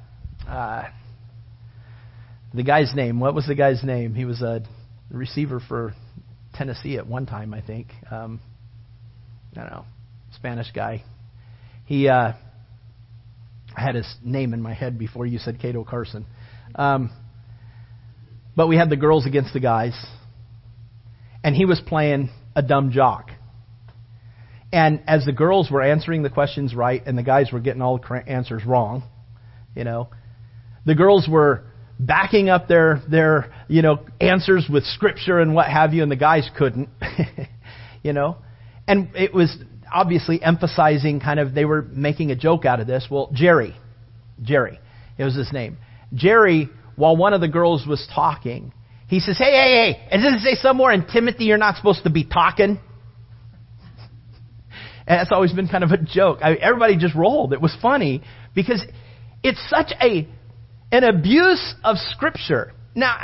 uh, 0.49 0.89
the 2.53 2.65
guy's 2.65 2.93
name. 2.95 3.21
What 3.21 3.35
was 3.35 3.47
the 3.47 3.55
guy's 3.55 3.85
name? 3.85 4.15
He 4.15 4.25
was 4.25 4.43
a 4.43 4.63
receiver 5.11 5.61
for 5.69 5.95
Tennessee 6.55 6.97
at 6.97 7.07
one 7.07 7.27
time, 7.27 7.55
I 7.55 7.61
think. 7.61 7.89
Um, 8.11 8.41
I 9.57 9.61
don't 9.61 9.71
know, 9.71 9.85
Spanish 10.35 10.71
guy. 10.75 11.05
He, 11.87 12.09
uh, 12.09 12.33
I 13.77 13.81
had 13.81 13.95
his 13.95 14.13
name 14.25 14.53
in 14.53 14.63
my 14.63 14.75
head 14.75 14.99
before 14.99 15.27
you 15.27 15.39
said 15.39 15.61
Cato 15.61 15.85
Carson. 15.85 16.27
Um, 16.75 17.11
but 18.57 18.67
we 18.67 18.77
had 18.77 18.91
the 18.91 18.97
girls 18.97 19.27
against 19.27 19.53
the 19.53 19.61
guys, 19.61 19.95
and 21.45 21.55
he 21.55 21.65
was 21.67 21.81
playing 21.81 22.31
a 22.57 22.63
dumb 22.63 22.91
jock. 22.91 23.31
And 24.73 25.03
as 25.07 25.25
the 25.25 25.33
girls 25.33 25.71
were 25.71 25.83
answering 25.83 26.23
the 26.23 26.31
questions 26.31 26.75
right, 26.75 27.03
and 27.05 27.19
the 27.19 27.23
guys 27.23 27.51
were 27.53 27.61
getting 27.61 27.83
all 27.83 27.99
the 27.99 28.23
answers 28.27 28.65
wrong, 28.65 29.03
you 29.75 29.85
know, 29.85 30.09
the 30.87 30.95
girls 30.95 31.29
were 31.29 31.65
backing 31.99 32.49
up 32.49 32.67
their 32.67 33.03
their 33.11 33.53
you 33.69 33.83
know 33.83 34.01
answers 34.21 34.67
with 34.73 34.85
scripture 34.85 35.41
and 35.41 35.55
what 35.55 35.67
have 35.67 35.93
you, 35.93 36.03
and 36.03 36.11
the 36.11 36.17
guys 36.17 36.49
couldn't, 36.57 36.89
you 38.03 38.13
know, 38.13 38.37
and 38.87 39.11
it 39.15 39.35
was 39.35 39.57
obviously 39.93 40.43
emphasizing 40.43 41.21
kind 41.21 41.41
of, 41.41 41.55
they 41.55 41.65
were 41.65 41.83
making 41.83 42.31
a 42.31 42.37
joke 42.37 42.65
out 42.65 42.81
of 42.81 42.87
this. 42.87 43.07
Well, 43.11 43.31
Jerry, 43.33 43.77
Jerry, 44.43 44.79
it 45.19 45.25
was 45.25 45.35
his 45.35 45.53
name. 45.53 45.79
Jerry, 46.15 46.69
while 46.97 47.17
one 47.17 47.33
of 47.33 47.41
the 47.41 47.49
girls 47.49 47.87
was 47.87 48.07
talking, 48.15 48.73
he 49.09 49.21
says, 49.21 49.39
hey, 49.39 49.51
hey, 49.51 49.99
hey, 50.11 50.17
does 50.17 50.35
it 50.35 50.41
say 50.41 50.55
somewhere 50.55 50.93
in 50.93 51.07
Timothy 51.07 51.45
you're 51.45 51.59
not 51.59 51.77
supposed 51.77 52.05
to 52.05 52.11
be 52.11 52.25
talking? 52.25 52.79
And 55.11 55.19
that's 55.19 55.33
always 55.33 55.53
been 55.53 55.67
kind 55.67 55.83
of 55.83 55.91
a 55.91 55.97
joke. 55.97 56.39
I 56.41 56.55
everybody 56.55 56.97
just 56.97 57.17
rolled. 57.17 57.53
It 57.53 57.61
was 57.61 57.77
funny 57.83 58.23
because 58.55 58.81
it's 59.43 59.61
such 59.69 59.91
a 60.01 60.29
an 60.93 61.03
abuse 61.03 61.75
of 61.83 61.97
Scripture. 62.13 62.73
Now, 62.95 63.17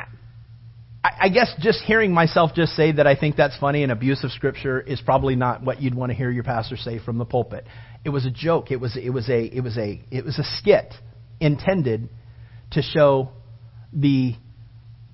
I 1.05 1.28
guess 1.28 1.55
just 1.61 1.82
hearing 1.82 2.12
myself 2.12 2.51
just 2.57 2.74
say 2.74 2.91
that 2.91 3.07
I 3.07 3.14
think 3.14 3.37
that's 3.37 3.57
funny 3.59 3.84
and 3.84 3.93
abuse 3.93 4.24
of 4.24 4.32
scripture 4.32 4.80
is 4.80 5.01
probably 5.01 5.37
not 5.37 5.62
what 5.62 5.80
you'd 5.80 5.95
want 5.95 6.11
to 6.11 6.16
hear 6.16 6.28
your 6.28 6.43
pastor 6.43 6.76
say 6.76 6.99
from 6.99 7.18
the 7.18 7.24
pulpit. 7.24 7.64
It 8.05 8.11
was 8.11 8.26
a 8.26 8.30
joke. 8.32 8.72
It 8.72 8.80
was 8.80 8.97
it 8.97 9.11
was 9.11 9.28
a 9.28 9.45
it 9.45 9.61
was 9.61 9.78
a 9.78 10.03
it 10.11 10.24
was 10.24 10.41
a 10.41 10.45
skit 10.59 10.93
intended 11.39 12.09
to 12.72 12.82
show 12.82 13.30
the 13.93 14.34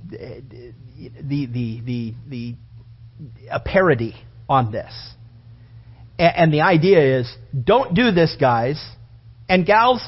the 0.08 0.72
the 1.20 1.46
the 1.46 1.80
the, 1.84 2.14
the 2.28 2.54
a 3.50 3.60
parody 3.60 4.14
on 4.48 4.72
this. 4.72 4.94
And, 6.22 6.54
the 6.54 6.60
idea 6.60 7.18
is 7.18 7.36
don't 7.64 7.94
do 7.94 8.12
this 8.12 8.36
guys 8.38 8.80
and 9.48 9.66
gals 9.66 10.00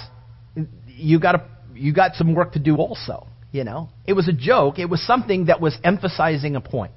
you 0.86 1.18
got 1.18 1.32
to 1.32 1.44
you 1.74 1.92
got 1.92 2.14
some 2.14 2.36
work 2.36 2.52
to 2.52 2.60
do 2.60 2.76
also. 2.76 3.26
You 3.50 3.64
know, 3.64 3.88
it 4.06 4.12
was 4.12 4.28
a 4.28 4.32
joke. 4.32 4.78
It 4.78 4.88
was 4.88 5.04
something 5.04 5.46
that 5.46 5.60
was 5.60 5.76
emphasizing 5.82 6.54
a 6.54 6.60
point. 6.60 6.94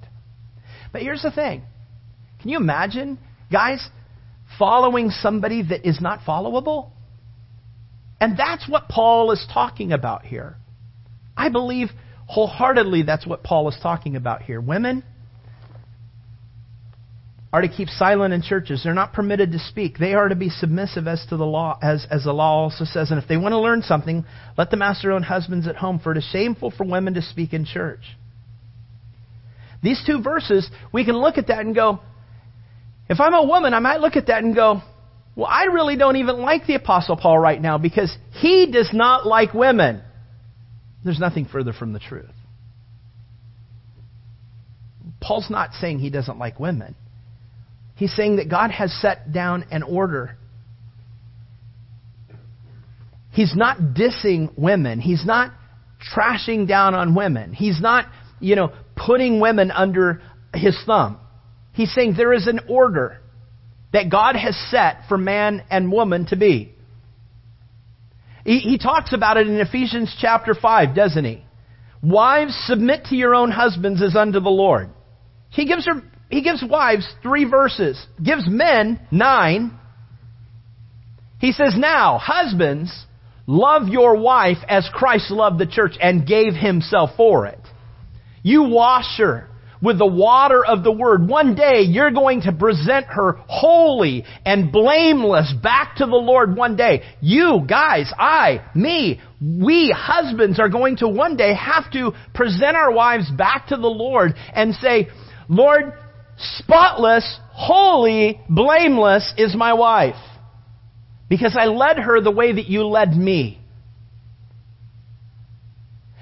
But 0.91 1.01
here's 1.01 1.23
the 1.23 1.31
thing. 1.31 1.63
Can 2.41 2.49
you 2.49 2.57
imagine, 2.57 3.17
guys, 3.51 3.87
following 4.59 5.09
somebody 5.09 5.63
that 5.63 5.87
is 5.87 5.99
not 5.99 6.19
followable? 6.21 6.91
And 8.21 8.37
that's 8.37 8.67
what 8.67 8.87
Paul 8.87 9.31
is 9.31 9.45
talking 9.51 9.91
about 9.91 10.25
here. 10.25 10.57
I 11.35 11.49
believe 11.49 11.89
wholeheartedly 12.27 13.03
that's 13.03 13.25
what 13.25 13.43
Paul 13.43 13.67
is 13.69 13.77
talking 13.81 14.15
about 14.15 14.41
here. 14.43 14.59
Women, 14.61 15.03
are 17.53 17.61
to 17.61 17.69
keep 17.69 17.87
silent 17.87 18.33
in 18.33 18.41
churches. 18.41 18.81
They're 18.83 18.93
not 18.93 19.13
permitted 19.13 19.53
to 19.53 19.59
speak. 19.59 19.97
They 19.97 20.13
are 20.13 20.27
to 20.27 20.35
be 20.35 20.49
submissive 20.49 21.07
as 21.07 21.25
to 21.29 21.37
the 21.37 21.45
law, 21.45 21.79
as, 21.81 22.05
as 22.11 22.25
the 22.25 22.33
law 22.33 22.63
also 22.63 22.83
says. 22.83 23.09
And 23.09 23.21
if 23.21 23.27
they 23.27 23.37
want 23.37 23.53
to 23.53 23.59
learn 23.59 23.81
something, 23.81 24.25
let 24.57 24.69
them 24.69 24.81
ask 24.81 25.01
their 25.01 25.13
own 25.13 25.23
husbands 25.23 25.67
at 25.67 25.77
home, 25.77 25.99
for 25.99 26.11
it 26.11 26.17
is 26.17 26.27
shameful 26.31 26.71
for 26.71 26.85
women 26.85 27.13
to 27.13 27.21
speak 27.21 27.53
in 27.53 27.63
church. 27.63 28.01
These 29.81 30.03
two 30.05 30.21
verses, 30.21 30.69
we 30.91 31.05
can 31.05 31.15
look 31.15 31.37
at 31.37 31.47
that 31.47 31.59
and 31.59 31.73
go, 31.73 31.99
if 33.09 33.19
I'm 33.21 33.33
a 33.33 33.45
woman, 33.45 33.73
I 33.73 33.79
might 33.79 34.01
look 34.01 34.17
at 34.17 34.27
that 34.27 34.43
and 34.43 34.53
go, 34.53 34.81
well, 35.35 35.47
I 35.47 35.65
really 35.65 35.95
don't 35.95 36.17
even 36.17 36.39
like 36.39 36.65
the 36.65 36.75
Apostle 36.75 37.15
Paul 37.15 37.39
right 37.39 37.61
now 37.61 37.77
because 37.77 38.15
he 38.41 38.69
does 38.71 38.89
not 38.91 39.25
like 39.25 39.53
women. 39.53 40.01
There's 41.05 41.19
nothing 41.19 41.45
further 41.45 41.71
from 41.71 41.93
the 41.93 41.99
truth. 41.99 42.25
Paul's 45.21 45.49
not 45.49 45.73
saying 45.73 45.99
he 45.99 46.09
doesn't 46.09 46.37
like 46.37 46.59
women. 46.59 46.95
He's 47.97 48.15
saying 48.15 48.35
that 48.35 48.47
God 48.47 48.69
has 48.69 48.93
set 49.01 49.33
down 49.33 49.65
an 49.71 49.81
order. 49.81 50.37
He's 53.31 53.55
not 53.55 53.77
dissing 53.79 54.51
women. 54.55 54.99
He's 54.99 55.25
not 55.25 55.51
trashing 56.15 56.67
down 56.67 56.93
on 56.93 57.15
women. 57.15 57.53
He's 57.53 57.81
not, 57.81 58.05
you 58.39 58.55
know, 58.55 58.71
putting 58.95 59.39
women 59.39 59.71
under 59.71 60.21
his 60.53 60.77
thumb. 60.85 61.19
He's 61.73 61.91
saying 61.93 62.13
there 62.15 62.33
is 62.33 62.45
an 62.45 62.61
order 62.69 63.19
that 63.93 64.11
God 64.11 64.35
has 64.35 64.55
set 64.69 65.07
for 65.09 65.17
man 65.17 65.63
and 65.71 65.91
woman 65.91 66.27
to 66.27 66.35
be. 66.35 66.73
He, 68.45 68.59
he 68.59 68.77
talks 68.77 69.11
about 69.11 69.37
it 69.37 69.47
in 69.47 69.59
Ephesians 69.59 70.15
chapter 70.21 70.53
5, 70.53 70.95
doesn't 70.95 71.25
he? 71.25 71.43
Wives, 72.03 72.55
submit 72.67 73.05
to 73.05 73.15
your 73.15 73.33
own 73.33 73.49
husbands 73.49 74.03
as 74.03 74.15
unto 74.15 74.39
the 74.39 74.49
Lord. 74.51 74.91
He 75.49 75.65
gives 75.65 75.87
her 75.87 76.03
he 76.29 76.41
gives 76.41 76.63
wives 76.67 77.07
three 77.21 77.45
verses, 77.45 78.05
gives 78.23 78.47
men 78.47 78.99
nine. 79.11 79.77
He 81.39 81.51
says, 81.51 81.75
Now, 81.77 82.17
husbands, 82.17 82.91
love 83.45 83.87
your 83.87 84.17
wife 84.19 84.57
as 84.67 84.89
Christ 84.93 85.31
loved 85.31 85.59
the 85.59 85.67
church 85.67 85.93
and 86.01 86.27
gave 86.27 86.53
himself 86.53 87.11
for 87.15 87.45
it. 87.45 87.59
You 88.43 88.63
wash 88.63 89.17
her 89.17 89.47
with 89.81 89.99
the 89.99 90.07
water 90.07 90.65
of 90.65 90.83
the 90.83 90.91
word. 90.91 91.27
One 91.27 91.55
day 91.55 91.81
you're 91.81 92.11
going 92.11 92.41
to 92.41 92.51
present 92.51 93.05
her 93.07 93.33
holy 93.47 94.25
and 94.45 94.71
blameless 94.71 95.53
back 95.61 95.97
to 95.97 96.05
the 96.05 96.15
Lord 96.15 96.55
one 96.55 96.75
day. 96.75 97.03
You, 97.21 97.61
guys, 97.67 98.11
I, 98.17 98.65
me, 98.73 99.21
we 99.39 99.93
husbands 99.95 100.59
are 100.59 100.69
going 100.69 100.97
to 100.97 101.07
one 101.07 101.37
day 101.37 101.53
have 101.53 101.91
to 101.91 102.11
present 102.33 102.75
our 102.75 102.91
wives 102.91 103.29
back 103.31 103.67
to 103.67 103.75
the 103.75 103.87
Lord 103.87 104.33
and 104.53 104.73
say, 104.75 105.09
Lord, 105.47 105.93
spotless, 106.37 107.39
holy, 107.51 108.39
blameless 108.49 109.33
is 109.37 109.55
my 109.55 109.73
wife. 109.73 110.15
Because 111.29 111.57
I 111.59 111.65
led 111.65 111.97
her 111.97 112.21
the 112.21 112.31
way 112.31 112.53
that 112.53 112.67
you 112.67 112.85
led 112.87 113.15
me. 113.15 113.59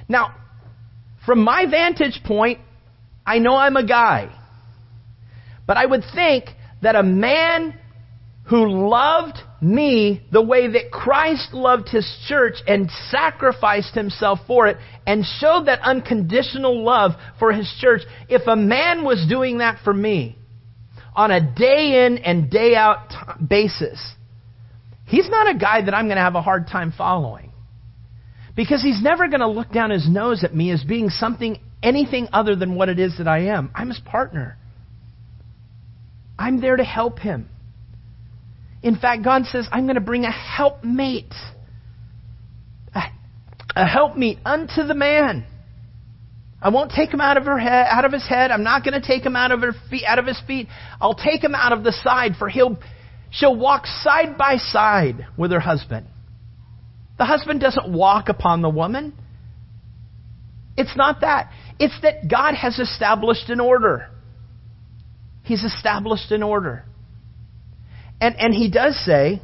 Now, 0.08 0.36
from 1.26 1.44
my 1.44 1.66
vantage 1.70 2.22
point, 2.24 2.60
I 3.26 3.40
know 3.40 3.56
I'm 3.56 3.76
a 3.76 3.86
guy. 3.86 4.30
But 5.68 5.78
I 5.78 5.86
would 5.86 6.04
think 6.14 6.46
that 6.82 6.96
a 6.96 7.04
man 7.04 7.80
who 8.48 8.90
loved 8.90 9.38
me 9.60 10.24
the 10.32 10.42
way 10.42 10.68
that 10.68 10.92
Christ 10.92 11.54
loved 11.54 11.90
his 11.90 12.08
church 12.28 12.56
and 12.68 12.92
sacrificed 13.10 13.96
himself 13.96 14.40
for 14.46 14.68
it 14.68 14.78
and 15.08 15.26
showed 15.40 15.66
that 15.66 15.80
unconditional 15.82 16.84
love 16.84 17.12
for 17.40 17.52
his 17.52 17.72
church, 17.80 18.02
if 18.30 18.48
a 18.48 18.56
man 18.56 19.04
was 19.04 19.26
doing 19.28 19.60
that 19.60 19.80
for 19.84 19.94
me 19.94 20.38
on 21.16 21.32
a 21.32 21.42
day 21.42 22.06
in 22.06 22.20
and 22.20 22.52
day 22.52 22.76
out 22.76 23.12
basis, 23.48 24.14
he's 25.06 25.30
not 25.30 25.50
a 25.50 25.58
guy 25.58 25.84
that 25.84 25.96
I'm 25.96 26.06
going 26.06 26.18
to 26.18 26.24
have 26.24 26.36
a 26.36 26.42
hard 26.42 26.68
time 26.68 26.94
following. 26.96 27.52
Because 28.56 28.82
he's 28.82 29.02
never 29.02 29.28
going 29.28 29.42
to 29.42 29.50
look 29.50 29.72
down 29.72 29.90
his 29.90 30.08
nose 30.08 30.44
at 30.44 30.56
me 30.56 30.72
as 30.72 30.84
being 30.84 31.10
something, 31.10 31.60
anything 31.82 32.28
other 32.32 32.56
than 32.56 32.76
what 32.76 32.90
it 32.90 33.00
is 33.00 33.18
that 33.18 33.28
I 33.28 33.48
am. 33.48 33.72
I'm 33.74 33.90
his 33.90 34.00
partner. 34.00 34.58
I'm 36.38 36.62
there 36.62 36.76
to 36.76 36.84
help 36.84 37.20
him. 37.20 37.50
In 38.86 38.96
fact, 38.96 39.24
God 39.24 39.46
says, 39.46 39.68
I'm 39.72 39.86
going 39.86 39.96
to 39.96 40.02
bring 40.02 40.26
a 40.26 40.32
helpmate. 40.32 41.34
A, 43.76 43.86
helpmeet 43.86 44.38
unto 44.46 44.84
the 44.84 44.94
man. 44.94 45.44
I 46.62 46.70
won't 46.70 46.92
take 46.92 47.12
him 47.12 47.20
out 47.20 47.36
of 47.36 47.46
her 47.46 47.58
head, 47.58 47.88
out 47.90 48.06
of 48.06 48.14
his 48.14 48.26
head. 48.30 48.52
I'm 48.52 48.64
not 48.64 48.84
going 48.86 48.94
to 48.94 49.06
take 49.06 49.26
him 49.26 49.36
out 49.36 49.52
of 49.52 49.62
her 49.62 49.74
feet, 49.90 50.04
out 50.08 50.20
of 50.20 50.28
his 50.28 50.40
feet. 50.46 50.68
I'll 51.02 51.16
take 51.16 51.44
him 51.44 51.56
out 51.56 51.74
of 51.74 51.84
the 51.84 51.92
side, 51.92 52.34
for 52.38 52.48
he'll, 52.48 52.78
she'll 53.32 53.56
walk 53.56 53.88
side 53.88 54.38
by 54.38 54.58
side 54.58 55.26
with 55.36 55.52
her 55.52 55.60
husband. 55.60 56.06
The 57.18 57.26
husband 57.26 57.62
doesn't 57.62 57.92
walk 57.92 58.30
upon 58.30 58.62
the 58.62 58.70
woman. 58.70 59.14
It's 60.78 60.96
not 60.96 61.22
that. 61.22 61.52
It's 61.80 62.00
that 62.04 62.30
God 62.30 62.54
has 62.54 62.78
established 62.78 63.50
an 63.50 63.60
order. 63.60 64.12
He's 65.44 65.64
established 65.64 66.32
an 66.32 66.44
order. 66.44 66.86
And, 68.26 68.36
and 68.40 68.54
he 68.56 68.72
does 68.72 69.00
say, 69.06 69.40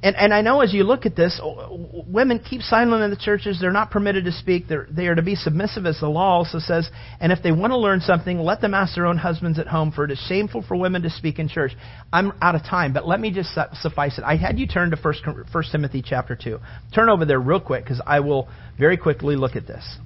and, 0.00 0.14
and 0.14 0.32
I 0.32 0.42
know 0.42 0.60
as 0.60 0.72
you 0.72 0.84
look 0.84 1.06
at 1.06 1.16
this, 1.16 1.40
women 1.42 2.38
keep 2.38 2.60
silent 2.60 3.02
in 3.02 3.10
the 3.10 3.16
churches. 3.16 3.58
They're 3.60 3.72
not 3.72 3.90
permitted 3.90 4.26
to 4.26 4.32
speak. 4.32 4.68
They're, 4.68 4.86
they 4.88 5.08
are 5.08 5.16
to 5.16 5.22
be 5.22 5.34
submissive, 5.34 5.86
as 5.86 5.98
the 5.98 6.06
law 6.06 6.36
also 6.36 6.60
says. 6.60 6.88
And 7.18 7.32
if 7.32 7.42
they 7.42 7.50
want 7.50 7.72
to 7.72 7.76
learn 7.76 7.98
something, 7.98 8.38
let 8.38 8.60
them 8.60 8.74
ask 8.74 8.94
their 8.94 9.06
own 9.06 9.18
husbands 9.18 9.58
at 9.58 9.66
home, 9.66 9.90
for 9.90 10.04
it 10.04 10.12
is 10.12 10.24
shameful 10.28 10.62
for 10.62 10.76
women 10.76 11.02
to 11.02 11.10
speak 11.10 11.40
in 11.40 11.48
church. 11.48 11.72
I'm 12.12 12.32
out 12.40 12.54
of 12.54 12.62
time, 12.62 12.92
but 12.92 13.08
let 13.08 13.18
me 13.18 13.32
just 13.32 13.50
suffice 13.82 14.16
it. 14.16 14.22
I 14.22 14.36
had 14.36 14.56
you 14.60 14.68
turn 14.68 14.92
to 14.92 14.96
1, 14.96 15.14
1 15.50 15.64
Timothy 15.72 16.00
chapter 16.00 16.38
2. 16.40 16.60
Turn 16.94 17.08
over 17.08 17.24
there 17.24 17.40
real 17.40 17.58
quick, 17.58 17.82
because 17.82 18.00
I 18.06 18.20
will 18.20 18.48
very 18.78 18.98
quickly 18.98 19.34
look 19.34 19.56
at 19.56 19.66
this. 19.66 19.98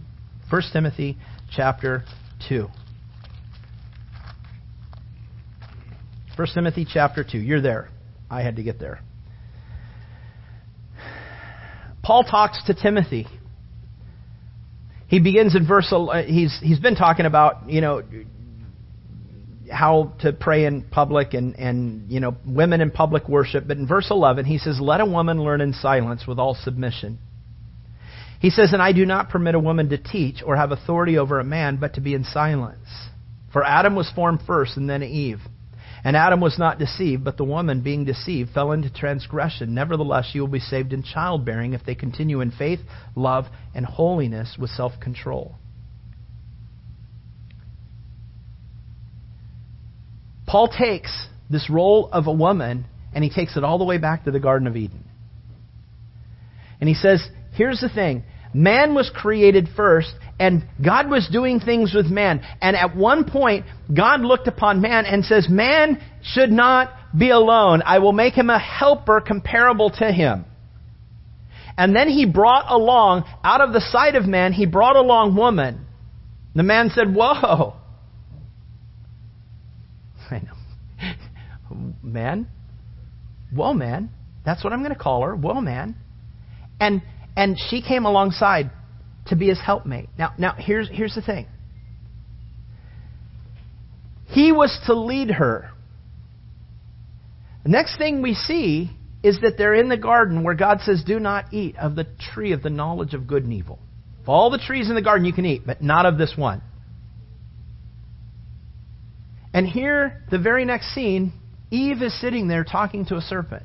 1 0.48 0.62
Timothy 0.72 1.18
chapter 1.54 2.04
2. 2.48 2.68
1 6.38 6.46
Timothy 6.54 6.86
chapter 6.88 7.24
2. 7.24 7.36
You're 7.36 7.60
there. 7.60 7.88
I 8.30 8.42
had 8.42 8.56
to 8.56 8.62
get 8.62 8.78
there. 8.78 9.00
Paul 12.00 12.22
talks 12.22 12.62
to 12.66 12.74
Timothy. 12.74 13.26
He 15.08 15.18
begins 15.18 15.56
in 15.56 15.66
verse. 15.66 15.92
Uh, 15.92 16.22
he's 16.24 16.56
he's 16.62 16.78
been 16.78 16.94
talking 16.94 17.26
about 17.26 17.68
you 17.68 17.80
know 17.80 18.04
how 19.68 20.12
to 20.20 20.32
pray 20.32 20.64
in 20.64 20.82
public 20.82 21.34
and 21.34 21.58
and 21.58 22.08
you 22.08 22.20
know 22.20 22.36
women 22.46 22.82
in 22.82 22.92
public 22.92 23.28
worship. 23.28 23.66
But 23.66 23.78
in 23.78 23.88
verse 23.88 24.06
11 24.08 24.44
he 24.44 24.58
says, 24.58 24.80
"Let 24.80 25.00
a 25.00 25.06
woman 25.06 25.42
learn 25.42 25.60
in 25.60 25.72
silence 25.72 26.24
with 26.24 26.38
all 26.38 26.54
submission." 26.54 27.18
He 28.38 28.50
says, 28.50 28.72
"And 28.72 28.80
I 28.80 28.92
do 28.92 29.04
not 29.04 29.28
permit 29.30 29.56
a 29.56 29.60
woman 29.60 29.88
to 29.88 29.98
teach 29.98 30.40
or 30.46 30.54
have 30.54 30.70
authority 30.70 31.18
over 31.18 31.40
a 31.40 31.44
man, 31.44 31.78
but 31.78 31.94
to 31.94 32.00
be 32.00 32.14
in 32.14 32.22
silence. 32.22 32.86
For 33.52 33.64
Adam 33.64 33.96
was 33.96 34.08
formed 34.12 34.42
first, 34.46 34.76
and 34.76 34.88
then 34.88 35.02
Eve." 35.02 35.40
And 36.08 36.16
Adam 36.16 36.40
was 36.40 36.58
not 36.58 36.78
deceived, 36.78 37.22
but 37.22 37.36
the 37.36 37.44
woman, 37.44 37.82
being 37.82 38.06
deceived, 38.06 38.54
fell 38.54 38.72
into 38.72 38.88
transgression. 38.88 39.74
Nevertheless, 39.74 40.24
she 40.32 40.40
will 40.40 40.48
be 40.48 40.58
saved 40.58 40.94
in 40.94 41.02
childbearing 41.02 41.74
if 41.74 41.84
they 41.84 41.94
continue 41.94 42.40
in 42.40 42.50
faith, 42.50 42.80
love, 43.14 43.44
and 43.74 43.84
holiness 43.84 44.56
with 44.58 44.70
self 44.70 44.92
control. 45.02 45.56
Paul 50.46 50.68
takes 50.68 51.26
this 51.50 51.68
role 51.68 52.08
of 52.10 52.26
a 52.26 52.32
woman 52.32 52.86
and 53.12 53.22
he 53.22 53.28
takes 53.28 53.58
it 53.58 53.62
all 53.62 53.76
the 53.76 53.84
way 53.84 53.98
back 53.98 54.24
to 54.24 54.30
the 54.30 54.40
Garden 54.40 54.66
of 54.66 54.76
Eden. 54.76 55.04
And 56.80 56.88
he 56.88 56.94
says, 56.94 57.22
here's 57.52 57.80
the 57.80 57.90
thing 57.90 58.24
man 58.54 58.94
was 58.94 59.10
created 59.14 59.68
first, 59.76 60.14
and 60.38 60.64
God 60.84 61.10
was 61.10 61.28
doing 61.30 61.60
things 61.60 61.92
with 61.94 62.06
man. 62.06 62.42
And 62.62 62.76
at 62.76 62.96
one 62.96 63.24
point, 63.24 63.66
God 63.94 64.20
looked 64.20 64.46
upon 64.46 64.80
man 64.80 65.04
and 65.04 65.24
says, 65.24 65.48
Man 65.48 66.00
should 66.22 66.50
not 66.50 66.92
be 67.16 67.30
alone. 67.30 67.82
I 67.84 67.98
will 67.98 68.12
make 68.12 68.34
him 68.34 68.50
a 68.50 68.58
helper 68.58 69.20
comparable 69.20 69.90
to 69.98 70.12
him. 70.12 70.44
And 71.76 71.94
then 71.94 72.08
he 72.08 72.26
brought 72.26 72.70
along, 72.70 73.24
out 73.42 73.60
of 73.60 73.72
the 73.72 73.80
sight 73.80 74.14
of 74.14 74.26
man, 74.26 74.52
he 74.52 74.66
brought 74.66 74.96
along 74.96 75.36
woman. 75.36 75.86
The 76.54 76.62
man 76.62 76.90
said, 76.94 77.14
Whoa. 77.14 77.74
I 80.30 80.40
know. 80.40 81.12
Man? 82.02 82.48
Whoa, 83.54 83.72
man. 83.72 84.10
That's 84.44 84.64
what 84.64 84.72
I'm 84.72 84.80
going 84.80 84.94
to 84.94 84.98
call 84.98 85.22
her. 85.22 85.34
Whoa, 85.34 85.60
man. 85.60 85.96
And, 86.80 87.02
and 87.36 87.56
she 87.70 87.82
came 87.82 88.04
alongside 88.04 88.70
to 89.28 89.36
be 89.36 89.48
his 89.48 89.60
helpmate. 89.60 90.08
Now, 90.18 90.32
now 90.38 90.54
here's, 90.58 90.88
here's 90.88 91.14
the 91.14 91.22
thing. 91.22 91.46
He 94.26 94.52
was 94.52 94.78
to 94.86 94.94
lead 94.94 95.30
her. 95.30 95.70
The 97.64 97.70
next 97.70 97.98
thing 97.98 98.22
we 98.22 98.34
see 98.34 98.90
is 99.22 99.40
that 99.40 99.58
they're 99.58 99.74
in 99.74 99.88
the 99.88 99.96
garden 99.96 100.42
where 100.44 100.54
God 100.54 100.80
says, 100.80 101.02
Do 101.04 101.18
not 101.18 101.52
eat 101.52 101.76
of 101.76 101.96
the 101.96 102.06
tree 102.32 102.52
of 102.52 102.62
the 102.62 102.70
knowledge 102.70 103.14
of 103.14 103.26
good 103.26 103.44
and 103.44 103.52
evil. 103.52 103.78
Of 104.22 104.28
all 104.28 104.50
the 104.50 104.58
trees 104.58 104.88
in 104.88 104.94
the 104.94 105.02
garden 105.02 105.24
you 105.24 105.32
can 105.32 105.46
eat, 105.46 105.62
but 105.66 105.82
not 105.82 106.06
of 106.06 106.18
this 106.18 106.34
one. 106.36 106.62
And 109.52 109.66
here, 109.66 110.22
the 110.30 110.38
very 110.38 110.64
next 110.64 110.94
scene, 110.94 111.32
Eve 111.70 112.02
is 112.02 112.18
sitting 112.20 112.48
there 112.48 112.64
talking 112.64 113.06
to 113.06 113.16
a 113.16 113.20
serpent. 113.20 113.64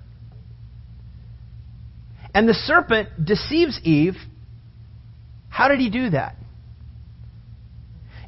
And 2.34 2.50
the 2.50 2.54
serpent 2.54 3.10
deceives 3.24 3.80
Eve 3.84 4.16
how 5.54 5.68
did 5.68 5.80
he 5.80 5.92
do 5.92 6.10
that? 6.10 6.36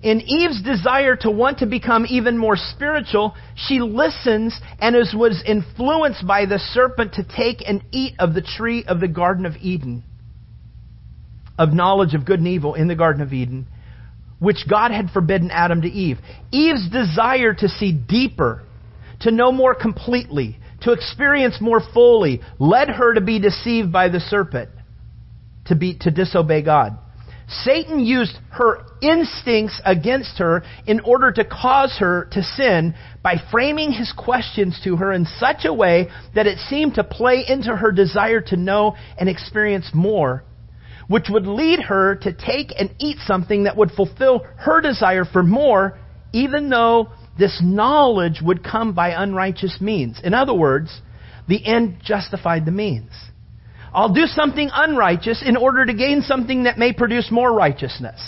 In 0.03 0.21
Eve's 0.21 0.61
desire 0.61 1.15
to 1.21 1.31
want 1.31 1.57
to 1.59 1.65
become 1.65 2.05
even 2.07 2.37
more 2.37 2.55
spiritual, 2.55 3.33
she 3.55 3.79
listens 3.79 4.55
and 4.77 4.95
is, 4.95 5.11
was 5.17 5.41
influenced 5.43 6.27
by 6.27 6.45
the 6.45 6.59
serpent 6.59 7.13
to 7.13 7.23
take 7.23 7.67
and 7.67 7.81
eat 7.91 8.13
of 8.19 8.35
the 8.35 8.43
tree 8.43 8.85
of 8.87 8.99
the 8.99 9.07
Garden 9.07 9.47
of 9.47 9.53
Eden, 9.59 10.03
of 11.57 11.73
knowledge 11.73 12.13
of 12.13 12.27
good 12.27 12.37
and 12.37 12.47
evil 12.47 12.75
in 12.75 12.87
the 12.87 12.95
Garden 12.95 13.23
of 13.23 13.33
Eden, 13.33 13.65
which 14.37 14.67
God 14.69 14.91
had 14.91 15.09
forbidden 15.09 15.49
Adam 15.49 15.81
to 15.81 15.87
Eve. 15.87 16.19
Eve's 16.51 16.87
desire 16.91 17.55
to 17.55 17.67
see 17.67 17.91
deeper, 17.91 18.61
to 19.21 19.31
know 19.31 19.51
more 19.51 19.73
completely, 19.73 20.59
to 20.81 20.91
experience 20.91 21.57
more 21.59 21.81
fully, 21.91 22.41
led 22.59 22.89
her 22.89 23.15
to 23.15 23.21
be 23.21 23.39
deceived 23.39 23.91
by 23.91 24.09
the 24.09 24.19
serpent, 24.19 24.69
to, 25.65 25.75
be, 25.75 25.97
to 26.01 26.11
disobey 26.11 26.61
God. 26.61 26.99
Satan 27.47 27.99
used 27.99 28.37
her 28.49 28.79
instincts 29.01 29.79
against 29.85 30.39
her 30.39 30.63
in 30.87 30.99
order 31.01 31.31
to 31.31 31.45
cause 31.45 31.95
her 31.99 32.27
to 32.31 32.41
sin 32.41 32.95
by 33.21 33.35
framing 33.51 33.91
his 33.91 34.11
questions 34.11 34.79
to 34.83 34.95
her 34.95 35.11
in 35.11 35.25
such 35.25 35.65
a 35.65 35.73
way 35.73 36.09
that 36.33 36.47
it 36.47 36.57
seemed 36.57 36.95
to 36.95 37.03
play 37.03 37.45
into 37.47 37.75
her 37.75 37.91
desire 37.91 38.41
to 38.41 38.57
know 38.57 38.95
and 39.19 39.29
experience 39.29 39.91
more, 39.93 40.43
which 41.07 41.29
would 41.29 41.45
lead 41.45 41.81
her 41.81 42.15
to 42.15 42.33
take 42.33 42.73
and 42.79 42.95
eat 42.99 43.17
something 43.25 43.63
that 43.65 43.77
would 43.77 43.91
fulfill 43.91 44.39
her 44.57 44.81
desire 44.81 45.25
for 45.25 45.43
more, 45.43 45.99
even 46.33 46.69
though 46.69 47.09
this 47.37 47.61
knowledge 47.63 48.41
would 48.41 48.63
come 48.63 48.93
by 48.93 49.09
unrighteous 49.09 49.79
means. 49.79 50.19
In 50.23 50.33
other 50.33 50.53
words, 50.53 51.01
the 51.47 51.63
end 51.63 51.97
justified 52.03 52.65
the 52.65 52.71
means. 52.71 53.11
I'll 53.95 54.13
do 54.13 54.25
something 54.25 54.69
unrighteous 54.73 55.41
in 55.45 55.55
order 55.55 55.85
to 55.85 55.93
gain 55.93 56.21
something 56.21 56.63
that 56.63 56.77
may 56.77 56.91
produce 56.91 57.31
more 57.31 57.51
righteousness. 57.53 58.19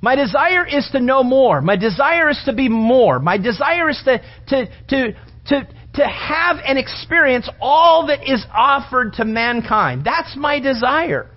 My 0.00 0.16
desire 0.16 0.66
is 0.66 0.88
to 0.92 1.00
know 1.00 1.22
more. 1.22 1.60
My 1.60 1.76
desire 1.76 2.30
is 2.30 2.40
to 2.46 2.54
be 2.54 2.70
more. 2.70 3.18
My 3.18 3.36
desire 3.36 3.90
is 3.90 4.00
to, 4.04 4.22
to, 4.48 4.66
to, 4.88 5.12
to, 5.48 5.68
to 5.94 6.06
have 6.06 6.56
and 6.64 6.78
experience 6.78 7.48
all 7.60 8.06
that 8.06 8.30
is 8.30 8.44
offered 8.52 9.14
to 9.14 9.24
mankind. 9.26 10.02
That's 10.04 10.34
my 10.34 10.60
desire. 10.60 11.30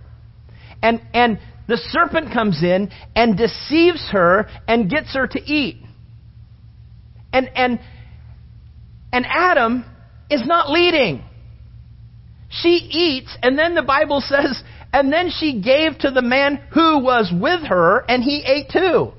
And, 0.82 1.01
and 1.13 1.39
the 1.67 1.78
serpent 1.78 2.34
comes 2.34 2.63
in 2.63 2.91
and 3.13 3.38
deceives 3.38 4.07
her 4.11 4.47
and 4.69 4.89
gets 4.89 5.13
her 5.15 5.28
to 5.28 5.39
eat. 5.41 5.78
And, 7.34 7.49
and, 7.55 7.80
and 9.11 9.25
Adam 9.25 9.86
is 10.30 10.45
not 10.45 10.69
leading. 10.69 11.23
She 12.50 12.70
eats, 12.70 13.36
and 13.41 13.58
then 13.58 13.76
the 13.76 13.84
Bible 13.84 14.22
says, 14.22 14.62
and 14.93 15.12
then 15.12 15.30
she 15.30 15.62
gave 15.62 15.98
to 16.00 16.12
the 16.12 16.22
man 16.22 16.58
who 16.74 17.00
was 17.00 17.32
with 17.34 17.62
her, 17.68 18.06
and 18.08 18.24
he 18.24 18.43
ate 18.45 18.70
too. 18.72 19.12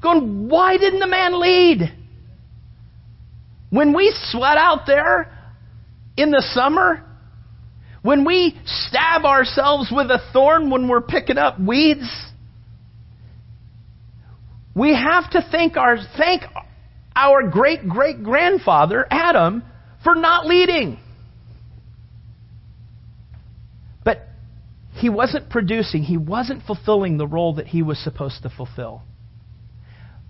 Going, 0.00 0.48
why 0.48 0.76
didn't 0.76 1.00
the 1.00 1.08
man 1.08 1.40
lead? 1.40 1.92
When 3.70 3.94
we 3.94 4.14
sweat 4.30 4.56
out 4.56 4.86
there 4.86 5.36
in 6.16 6.30
the 6.30 6.42
summer, 6.52 7.04
when 8.02 8.24
we 8.24 8.58
stab 8.64 9.24
ourselves 9.24 9.90
with 9.94 10.10
a 10.10 10.20
thorn 10.32 10.70
when 10.70 10.88
we're 10.88 11.00
picking 11.00 11.36
up 11.36 11.60
weeds, 11.60 12.08
we 14.74 14.94
have 14.94 15.28
to 15.30 15.44
thank 15.50 15.76
our, 15.76 15.98
thank 16.16 16.42
our 17.16 17.48
great 17.48 17.88
great 17.88 18.22
grandfather, 18.22 19.04
Adam, 19.10 19.64
for 20.04 20.14
not 20.14 20.46
leading. 20.46 20.98
But 24.04 24.28
he 24.92 25.08
wasn't 25.08 25.50
producing, 25.50 26.02
he 26.02 26.16
wasn't 26.16 26.62
fulfilling 26.64 27.18
the 27.18 27.26
role 27.26 27.54
that 27.54 27.68
he 27.68 27.82
was 27.82 27.98
supposed 27.98 28.42
to 28.42 28.50
fulfill. 28.50 29.02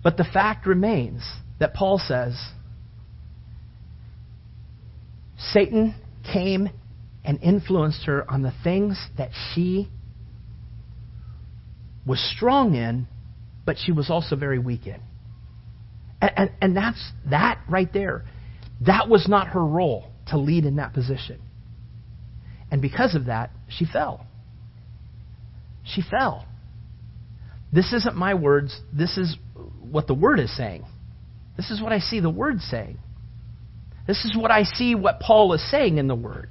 But 0.03 0.17
the 0.17 0.23
fact 0.23 0.65
remains 0.65 1.23
that 1.59 1.73
Paul 1.73 1.99
says 1.99 2.39
Satan 5.37 5.95
came 6.31 6.69
and 7.23 7.41
influenced 7.41 8.05
her 8.05 8.29
on 8.29 8.41
the 8.41 8.53
things 8.63 8.99
that 9.17 9.31
she 9.53 9.89
was 12.05 12.19
strong 12.35 12.75
in, 12.75 13.07
but 13.65 13.77
she 13.77 13.91
was 13.91 14.09
also 14.09 14.35
very 14.35 14.59
weak 14.59 14.87
in. 14.87 14.99
And, 16.21 16.31
and, 16.35 16.51
and, 16.61 16.77
that's 16.77 17.11
that 17.29 17.61
right 17.69 17.91
there. 17.93 18.25
That 18.85 19.07
was 19.07 19.27
not 19.27 19.49
her 19.49 19.63
role 19.63 20.07
to 20.27 20.37
lead 20.37 20.65
in 20.65 20.77
that 20.77 20.93
position. 20.93 21.39
And 22.71 22.81
because 22.81 23.15
of 23.15 23.25
that, 23.25 23.51
she 23.69 23.85
fell. 23.85 24.25
She 25.85 26.01
fell. 26.01 26.45
This 27.71 27.93
isn't 27.93 28.15
my 28.15 28.33
words. 28.33 28.79
This 28.91 29.17
is 29.17 29.37
what 29.81 30.07
the 30.07 30.13
Word 30.13 30.39
is 30.39 30.55
saying. 30.55 30.85
This 31.55 31.71
is 31.71 31.81
what 31.81 31.91
I 31.91 31.99
see 31.99 32.19
the 32.19 32.29
Word 32.29 32.61
saying. 32.61 32.97
This 34.07 34.25
is 34.25 34.35
what 34.35 34.49
I 34.49 34.63
see 34.63 34.95
what 34.95 35.19
Paul 35.19 35.53
is 35.53 35.71
saying 35.71 35.97
in 35.97 36.07
the 36.07 36.15
Word. 36.15 36.49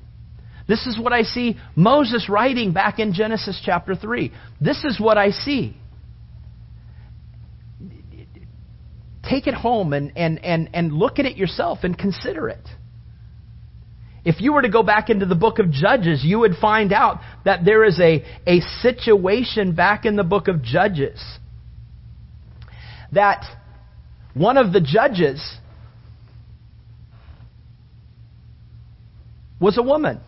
This 0.68 0.86
is 0.86 0.98
what 0.98 1.12
I 1.12 1.22
see 1.22 1.56
Moses 1.74 2.28
writing 2.28 2.72
back 2.72 2.98
in 2.98 3.14
Genesis 3.14 3.60
chapter 3.64 3.94
3. 3.94 4.30
This 4.60 4.84
is 4.84 5.00
what 5.00 5.16
I 5.16 5.30
see. 5.30 5.76
Take 9.28 9.46
it 9.46 9.54
home 9.54 9.92
and, 9.92 10.12
and, 10.16 10.44
and, 10.44 10.70
and 10.74 10.92
look 10.92 11.18
at 11.18 11.24
it 11.24 11.36
yourself 11.36 11.80
and 11.82 11.98
consider 11.98 12.48
it. 12.48 12.66
If 14.28 14.42
you 14.42 14.52
were 14.52 14.60
to 14.60 14.68
go 14.68 14.82
back 14.82 15.08
into 15.08 15.24
the 15.24 15.34
book 15.34 15.58
of 15.58 15.70
Judges, 15.70 16.22
you 16.22 16.40
would 16.40 16.56
find 16.60 16.92
out 16.92 17.20
that 17.46 17.64
there 17.64 17.82
is 17.82 17.98
a, 17.98 18.22
a 18.46 18.60
situation 18.82 19.74
back 19.74 20.04
in 20.04 20.16
the 20.16 20.22
book 20.22 20.48
of 20.48 20.62
Judges 20.62 21.18
that 23.12 23.42
one 24.34 24.58
of 24.58 24.74
the 24.74 24.82
judges 24.82 25.42
was 29.58 29.78
a 29.78 29.82
woman. 29.82 30.20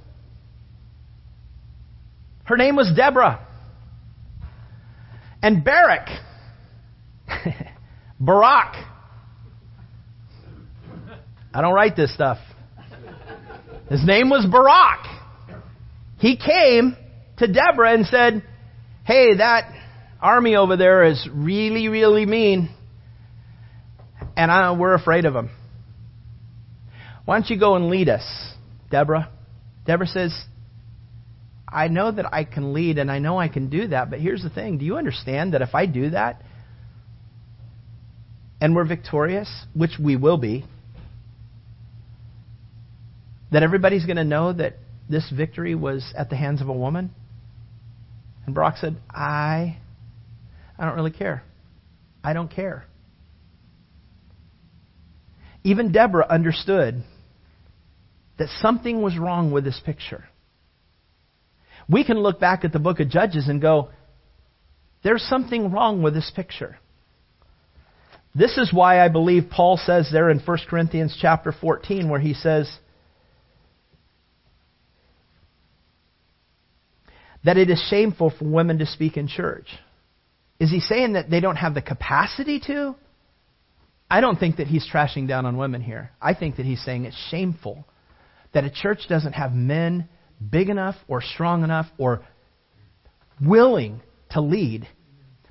Her 2.44 2.56
name 2.56 2.76
was 2.76 2.90
Deborah. 2.96 3.46
And 5.42 5.62
Barak, 5.62 6.08
Barak, 8.18 8.76
I 11.52 11.60
don't 11.60 11.74
write 11.74 11.96
this 11.96 12.14
stuff. 12.14 12.38
His 13.90 14.06
name 14.06 14.30
was 14.30 14.46
Barak. 14.46 15.04
He 16.18 16.36
came 16.36 16.96
to 17.38 17.46
Deborah 17.48 17.92
and 17.92 18.06
said, 18.06 18.44
Hey, 19.04 19.34
that 19.38 19.72
army 20.22 20.54
over 20.54 20.76
there 20.76 21.04
is 21.04 21.28
really, 21.32 21.88
really 21.88 22.24
mean, 22.24 22.70
and 24.36 24.50
I, 24.50 24.72
we're 24.72 24.94
afraid 24.94 25.24
of 25.24 25.34
them. 25.34 25.50
Why 27.24 27.36
don't 27.36 27.50
you 27.50 27.58
go 27.58 27.74
and 27.74 27.88
lead 27.88 28.08
us, 28.08 28.22
Deborah? 28.90 29.28
Deborah 29.86 30.06
says, 30.06 30.32
I 31.68 31.88
know 31.88 32.12
that 32.12 32.32
I 32.32 32.44
can 32.44 32.72
lead 32.72 32.98
and 32.98 33.10
I 33.10 33.18
know 33.18 33.38
I 33.40 33.48
can 33.48 33.70
do 33.70 33.88
that, 33.88 34.08
but 34.08 34.20
here's 34.20 34.42
the 34.42 34.50
thing. 34.50 34.78
Do 34.78 34.84
you 34.84 34.98
understand 34.98 35.54
that 35.54 35.62
if 35.62 35.74
I 35.74 35.86
do 35.86 36.10
that 36.10 36.42
and 38.60 38.76
we're 38.76 38.84
victorious, 38.86 39.50
which 39.74 39.92
we 39.98 40.14
will 40.14 40.38
be, 40.38 40.64
that 43.52 43.62
everybody's 43.62 44.06
going 44.06 44.16
to 44.16 44.24
know 44.24 44.52
that 44.52 44.74
this 45.08 45.28
victory 45.30 45.74
was 45.74 46.12
at 46.16 46.30
the 46.30 46.36
hands 46.36 46.60
of 46.60 46.68
a 46.68 46.72
woman? 46.72 47.10
And 48.46 48.54
Barak 48.54 48.76
said, 48.76 48.96
I 49.10 49.78
I 50.78 50.86
don't 50.86 50.96
really 50.96 51.10
care. 51.10 51.42
I 52.24 52.32
don't 52.32 52.50
care. 52.50 52.84
Even 55.62 55.92
Deborah 55.92 56.26
understood 56.28 57.02
that 58.38 58.48
something 58.60 59.02
was 59.02 59.18
wrong 59.18 59.52
with 59.52 59.64
this 59.64 59.78
picture. 59.84 60.24
We 61.86 62.02
can 62.02 62.18
look 62.18 62.40
back 62.40 62.64
at 62.64 62.72
the 62.72 62.78
book 62.78 62.98
of 62.98 63.10
Judges 63.10 63.46
and 63.48 63.60
go, 63.60 63.90
there's 65.02 65.22
something 65.22 65.70
wrong 65.70 66.02
with 66.02 66.14
this 66.14 66.32
picture. 66.34 66.78
This 68.34 68.56
is 68.56 68.72
why 68.72 69.04
I 69.04 69.08
believe 69.08 69.50
Paul 69.50 69.76
says 69.76 70.08
there 70.10 70.30
in 70.30 70.38
1 70.38 70.58
Corinthians 70.68 71.18
chapter 71.20 71.52
14 71.52 72.08
where 72.08 72.20
he 72.20 72.32
says 72.32 72.70
that 77.44 77.56
it 77.56 77.70
is 77.70 77.82
shameful 77.88 78.32
for 78.38 78.44
women 78.44 78.78
to 78.78 78.86
speak 78.86 79.16
in 79.16 79.28
church. 79.28 79.66
Is 80.58 80.70
he 80.70 80.80
saying 80.80 81.14
that 81.14 81.30
they 81.30 81.40
don't 81.40 81.56
have 81.56 81.74
the 81.74 81.82
capacity 81.82 82.60
to? 82.66 82.94
I 84.10 84.20
don't 84.20 84.38
think 84.38 84.56
that 84.56 84.66
he's 84.66 84.86
trashing 84.92 85.28
down 85.28 85.46
on 85.46 85.56
women 85.56 85.80
here. 85.80 86.10
I 86.20 86.34
think 86.34 86.56
that 86.56 86.66
he's 86.66 86.84
saying 86.84 87.04
it's 87.04 87.16
shameful 87.30 87.86
that 88.52 88.64
a 88.64 88.70
church 88.70 89.00
doesn't 89.08 89.32
have 89.32 89.52
men 89.52 90.08
big 90.50 90.68
enough 90.68 90.96
or 91.08 91.22
strong 91.22 91.62
enough 91.62 91.86
or 91.96 92.22
willing 93.40 94.02
to 94.30 94.40
lead, 94.40 94.88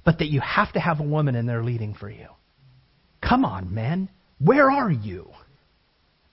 but 0.05 0.19
that 0.19 0.27
you 0.27 0.41
have 0.41 0.73
to 0.73 0.79
have 0.79 0.99
a 0.99 1.03
woman 1.03 1.35
in 1.35 1.45
there 1.45 1.63
leading 1.63 1.93
for 1.93 2.09
you. 2.09 2.27
Come 3.21 3.45
on, 3.45 3.73
men. 3.73 4.09
Where 4.39 4.69
are 4.69 4.91
you? 4.91 5.29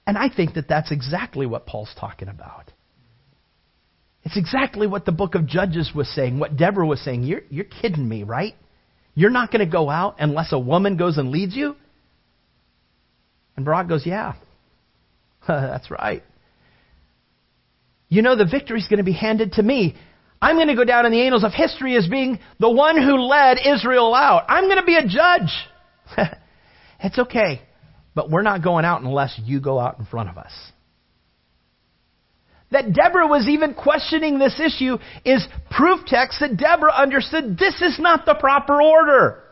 And 0.07 0.17
I 0.17 0.29
think 0.29 0.55
that 0.55 0.69
that's 0.69 0.93
exactly 0.93 1.47
what 1.47 1.67
Paul's 1.67 1.95
talking 1.99 2.29
about. 2.29 2.73
It's 4.27 4.37
exactly 4.37 4.89
what 4.89 5.05
the 5.05 5.13
book 5.13 5.37
of 5.37 5.47
Judges 5.47 5.93
was 5.95 6.13
saying, 6.13 6.41
what 6.41 6.57
Deborah 6.57 6.85
was 6.85 7.01
saying. 7.01 7.23
You're, 7.23 7.43
you're 7.49 7.65
kidding 7.65 8.07
me, 8.07 8.25
right? 8.25 8.55
You're 9.15 9.31
not 9.31 9.53
going 9.53 9.65
to 9.65 9.71
go 9.71 9.89
out 9.89 10.17
unless 10.19 10.51
a 10.51 10.59
woman 10.59 10.97
goes 10.97 11.17
and 11.17 11.31
leads 11.31 11.55
you? 11.55 11.77
And 13.55 13.65
Barak 13.65 13.89
goes, 13.89 14.05
Yeah, 14.05 14.35
that's 15.49 15.93
right. 15.93 16.25
You 18.09 18.23
know, 18.23 18.35
the 18.35 18.47
victory's 18.47 18.89
going 18.89 18.99
to 18.99 19.05
be 19.05 19.13
handed 19.13 19.53
to 19.53 19.63
me. 19.63 19.95
I'm 20.43 20.57
going 20.57 20.69
to 20.69 20.75
go 20.75 20.85
down 20.85 21.07
in 21.07 21.13
the 21.13 21.23
annals 21.23 21.45
of 21.45 21.53
history 21.53 21.97
as 21.97 22.09
being 22.09 22.41
the 22.59 22.71
one 22.71 23.01
who 23.01 23.19
led 23.21 23.59
Israel 23.65 24.13
out. 24.13 24.47
I'm 24.49 24.65
going 24.65 24.79
to 24.79 24.85
be 24.85 24.97
a 24.97 25.07
judge. 25.07 25.53
it's 27.01 27.19
okay, 27.19 27.63
but 28.17 28.29
we're 28.29 28.43
not 28.43 28.61
going 28.61 28.85
out 28.85 29.03
unless 29.03 29.41
you 29.45 29.61
go 29.61 29.79
out 29.79 30.01
in 30.01 30.05
front 30.05 30.31
of 30.31 30.37
us 30.37 30.53
that 32.71 32.93
Deborah 32.93 33.27
was 33.27 33.49
even 33.49 33.75
questioning 33.75 34.39
this 34.39 34.61
issue 34.61 34.99
is 35.25 35.47
proof 35.71 36.01
text 36.07 36.41
that 36.41 36.57
Deborah 36.57 36.93
understood 36.93 37.59
this 37.59 37.81
is 37.81 37.99
not 37.99 38.27
the 38.27 38.35
proper 38.35 38.83
order. 38.83 39.43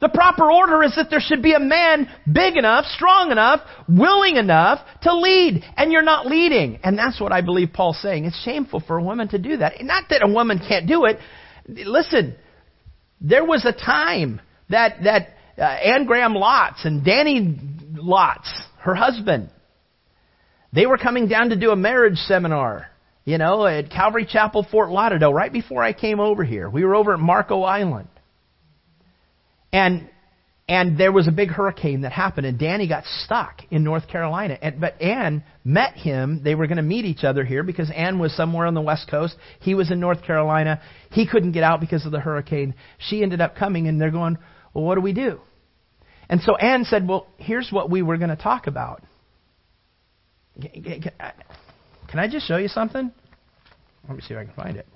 The 0.00 0.08
proper 0.08 0.50
order 0.50 0.82
is 0.82 0.96
that 0.96 1.10
there 1.10 1.20
should 1.20 1.42
be 1.42 1.54
a 1.54 1.60
man 1.60 2.10
big 2.30 2.56
enough, 2.56 2.86
strong 2.86 3.30
enough, 3.30 3.60
willing 3.88 4.34
enough 4.36 4.80
to 5.02 5.14
lead, 5.14 5.62
and 5.76 5.92
you're 5.92 6.02
not 6.02 6.26
leading. 6.26 6.80
And 6.82 6.98
that's 6.98 7.20
what 7.20 7.30
I 7.30 7.40
believe 7.40 7.72
Paul's 7.72 8.02
saying. 8.02 8.24
It's 8.24 8.42
shameful 8.42 8.80
for 8.80 8.98
a 8.98 9.02
woman 9.02 9.28
to 9.28 9.38
do 9.38 9.58
that. 9.58 9.74
Not 9.80 10.06
that 10.10 10.24
a 10.24 10.26
woman 10.26 10.58
can't 10.58 10.88
do 10.88 11.04
it. 11.04 11.18
Listen, 11.68 12.34
there 13.20 13.44
was 13.44 13.64
a 13.64 13.72
time 13.72 14.40
that 14.70 15.04
that 15.04 15.28
uh, 15.56 15.62
Anne 15.62 16.06
Graham 16.06 16.34
Lotz 16.34 16.84
and 16.84 17.04
Danny 17.04 17.56
Lotz, 17.94 18.50
her 18.80 18.96
husband, 18.96 19.50
they 20.72 20.86
were 20.86 20.98
coming 20.98 21.28
down 21.28 21.50
to 21.50 21.56
do 21.56 21.70
a 21.70 21.76
marriage 21.76 22.16
seminar, 22.16 22.88
you 23.24 23.38
know, 23.38 23.66
at 23.66 23.90
Calvary 23.90 24.26
Chapel, 24.26 24.66
Fort 24.70 24.90
Lauderdale, 24.90 25.32
right 25.32 25.52
before 25.52 25.82
I 25.82 25.92
came 25.92 26.20
over 26.20 26.44
here. 26.44 26.68
We 26.68 26.84
were 26.84 26.94
over 26.94 27.14
at 27.14 27.20
Marco 27.20 27.62
Island. 27.62 28.08
And 29.72 30.08
and 30.68 30.96
there 30.96 31.12
was 31.12 31.26
a 31.26 31.32
big 31.32 31.50
hurricane 31.50 32.02
that 32.02 32.12
happened, 32.12 32.46
and 32.46 32.58
Danny 32.58 32.88
got 32.88 33.04
stuck 33.04 33.62
in 33.70 33.82
North 33.82 34.08
Carolina. 34.08 34.56
And, 34.62 34.80
but 34.80 35.00
Anne 35.02 35.44
met 35.64 35.94
him. 35.94 36.40
They 36.44 36.54
were 36.54 36.66
going 36.66 36.76
to 36.76 36.82
meet 36.82 37.04
each 37.04 37.24
other 37.24 37.44
here 37.44 37.64
because 37.64 37.90
Anne 37.90 38.18
was 38.18 38.34
somewhere 38.36 38.66
on 38.66 38.74
the 38.74 38.80
West 38.80 39.10
Coast. 39.10 39.36
He 39.60 39.74
was 39.74 39.90
in 39.90 39.98
North 39.98 40.22
Carolina. 40.22 40.80
He 41.10 41.26
couldn't 41.26 41.52
get 41.52 41.64
out 41.64 41.80
because 41.80 42.06
of 42.06 42.12
the 42.12 42.20
hurricane. 42.20 42.74
She 42.98 43.22
ended 43.22 43.40
up 43.40 43.56
coming, 43.56 43.88
and 43.88 44.00
they're 44.00 44.12
going, 44.12 44.38
Well, 44.72 44.84
what 44.84 44.94
do 44.94 45.00
we 45.00 45.12
do? 45.12 45.40
And 46.28 46.40
so 46.40 46.56
Anne 46.56 46.84
said, 46.84 47.08
Well, 47.08 47.26
here's 47.38 47.70
what 47.70 47.90
we 47.90 48.00
were 48.00 48.16
going 48.16 48.30
to 48.30 48.36
talk 48.36 48.66
about. 48.68 49.02
Can 50.60 52.18
I 52.18 52.28
just 52.28 52.46
show 52.46 52.56
you 52.56 52.68
something? 52.68 53.10
Let 54.08 54.16
me 54.16 54.22
see 54.22 54.34
if 54.34 54.40
I 54.40 54.44
can 54.44 54.54
find 54.54 54.76
it. 54.76 54.86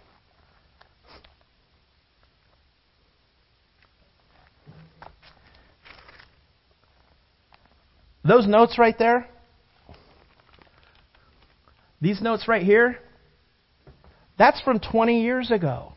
Those 8.24 8.46
notes 8.46 8.76
right 8.76 8.98
there, 8.98 9.28
These 12.00 12.20
notes 12.20 12.46
right 12.46 12.62
here, 12.62 12.98
that's 14.38 14.60
from 14.60 14.80
20 14.80 15.22
years 15.22 15.50
ago. 15.50 15.94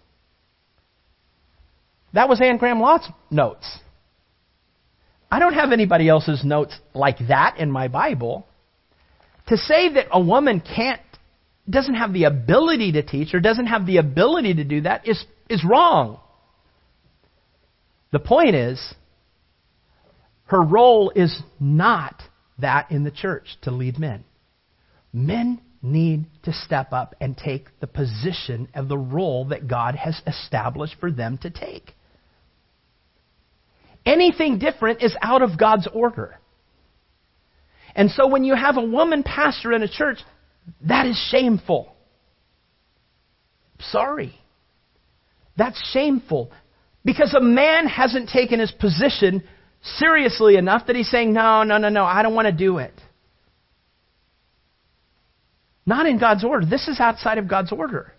That 2.13 2.29
was 2.29 2.41
Anne 2.41 2.57
Graham 2.57 2.79
Lotz 2.79 3.11
notes. 3.29 3.79
I 5.31 5.39
don't 5.39 5.53
have 5.53 5.71
anybody 5.71 6.09
else's 6.09 6.43
notes 6.43 6.75
like 6.95 7.17
that 7.27 7.57
in 7.59 7.69
my 7.69 7.87
Bible. 7.87 8.47
To 9.49 9.57
say 9.57 9.93
that 9.93 10.07
a 10.11 10.19
woman 10.19 10.61
can't, 10.61 11.01
doesn't 11.69 11.95
have 11.95 12.13
the 12.13 12.25
ability 12.25 12.93
to 12.93 13.03
teach 13.03 13.33
or 13.33 13.39
doesn't 13.39 13.67
have 13.67 13.85
the 13.85 13.97
ability 13.97 14.55
to 14.55 14.63
do 14.63 14.81
that 14.81 15.07
is, 15.07 15.23
is 15.49 15.63
wrong. 15.63 16.19
The 18.11 18.19
point 18.19 18.55
is, 18.55 18.93
her 20.45 20.61
role 20.61 21.11
is 21.15 21.41
not 21.59 22.21
that 22.59 22.91
in 22.91 23.03
the 23.03 23.11
church 23.11 23.57
to 23.63 23.71
lead 23.71 23.99
men. 23.99 24.23
Men 25.13 25.61
need 25.81 26.25
to 26.43 26.53
step 26.53 26.91
up 26.91 27.15
and 27.19 27.35
take 27.37 27.67
the 27.79 27.87
position 27.87 28.67
of 28.75 28.87
the 28.87 28.97
role 28.97 29.45
that 29.45 29.67
God 29.67 29.95
has 29.95 30.21
established 30.27 30.95
for 30.99 31.11
them 31.11 31.37
to 31.39 31.49
take. 31.49 31.93
Anything 34.05 34.59
different 34.59 35.01
is 35.01 35.15
out 35.21 35.41
of 35.41 35.57
God's 35.57 35.87
order. 35.91 36.39
And 37.95 38.11
so 38.11 38.27
when 38.27 38.43
you 38.43 38.55
have 38.55 38.77
a 38.77 38.83
woman 38.83 39.23
pastor 39.23 39.73
in 39.73 39.83
a 39.83 39.87
church, 39.87 40.19
that 40.87 41.05
is 41.05 41.17
shameful. 41.31 41.95
Sorry. 43.79 44.33
That's 45.57 45.81
shameful. 45.91 46.51
Because 47.03 47.33
a 47.33 47.41
man 47.41 47.87
hasn't 47.87 48.29
taken 48.29 48.59
his 48.59 48.71
position 48.71 49.43
seriously 49.81 50.57
enough 50.57 50.87
that 50.87 50.95
he's 50.95 51.09
saying, 51.09 51.33
no, 51.33 51.63
no, 51.63 51.77
no, 51.77 51.89
no, 51.89 52.03
I 52.03 52.21
don't 52.21 52.35
want 52.35 52.47
to 52.47 52.51
do 52.51 52.77
it. 52.77 52.93
Not 55.85 56.05
in 56.05 56.19
God's 56.19 56.43
order. 56.43 56.65
This 56.65 56.87
is 56.87 56.99
outside 56.99 57.37
of 57.37 57.47
God's 57.47 57.71
order. 57.71 58.13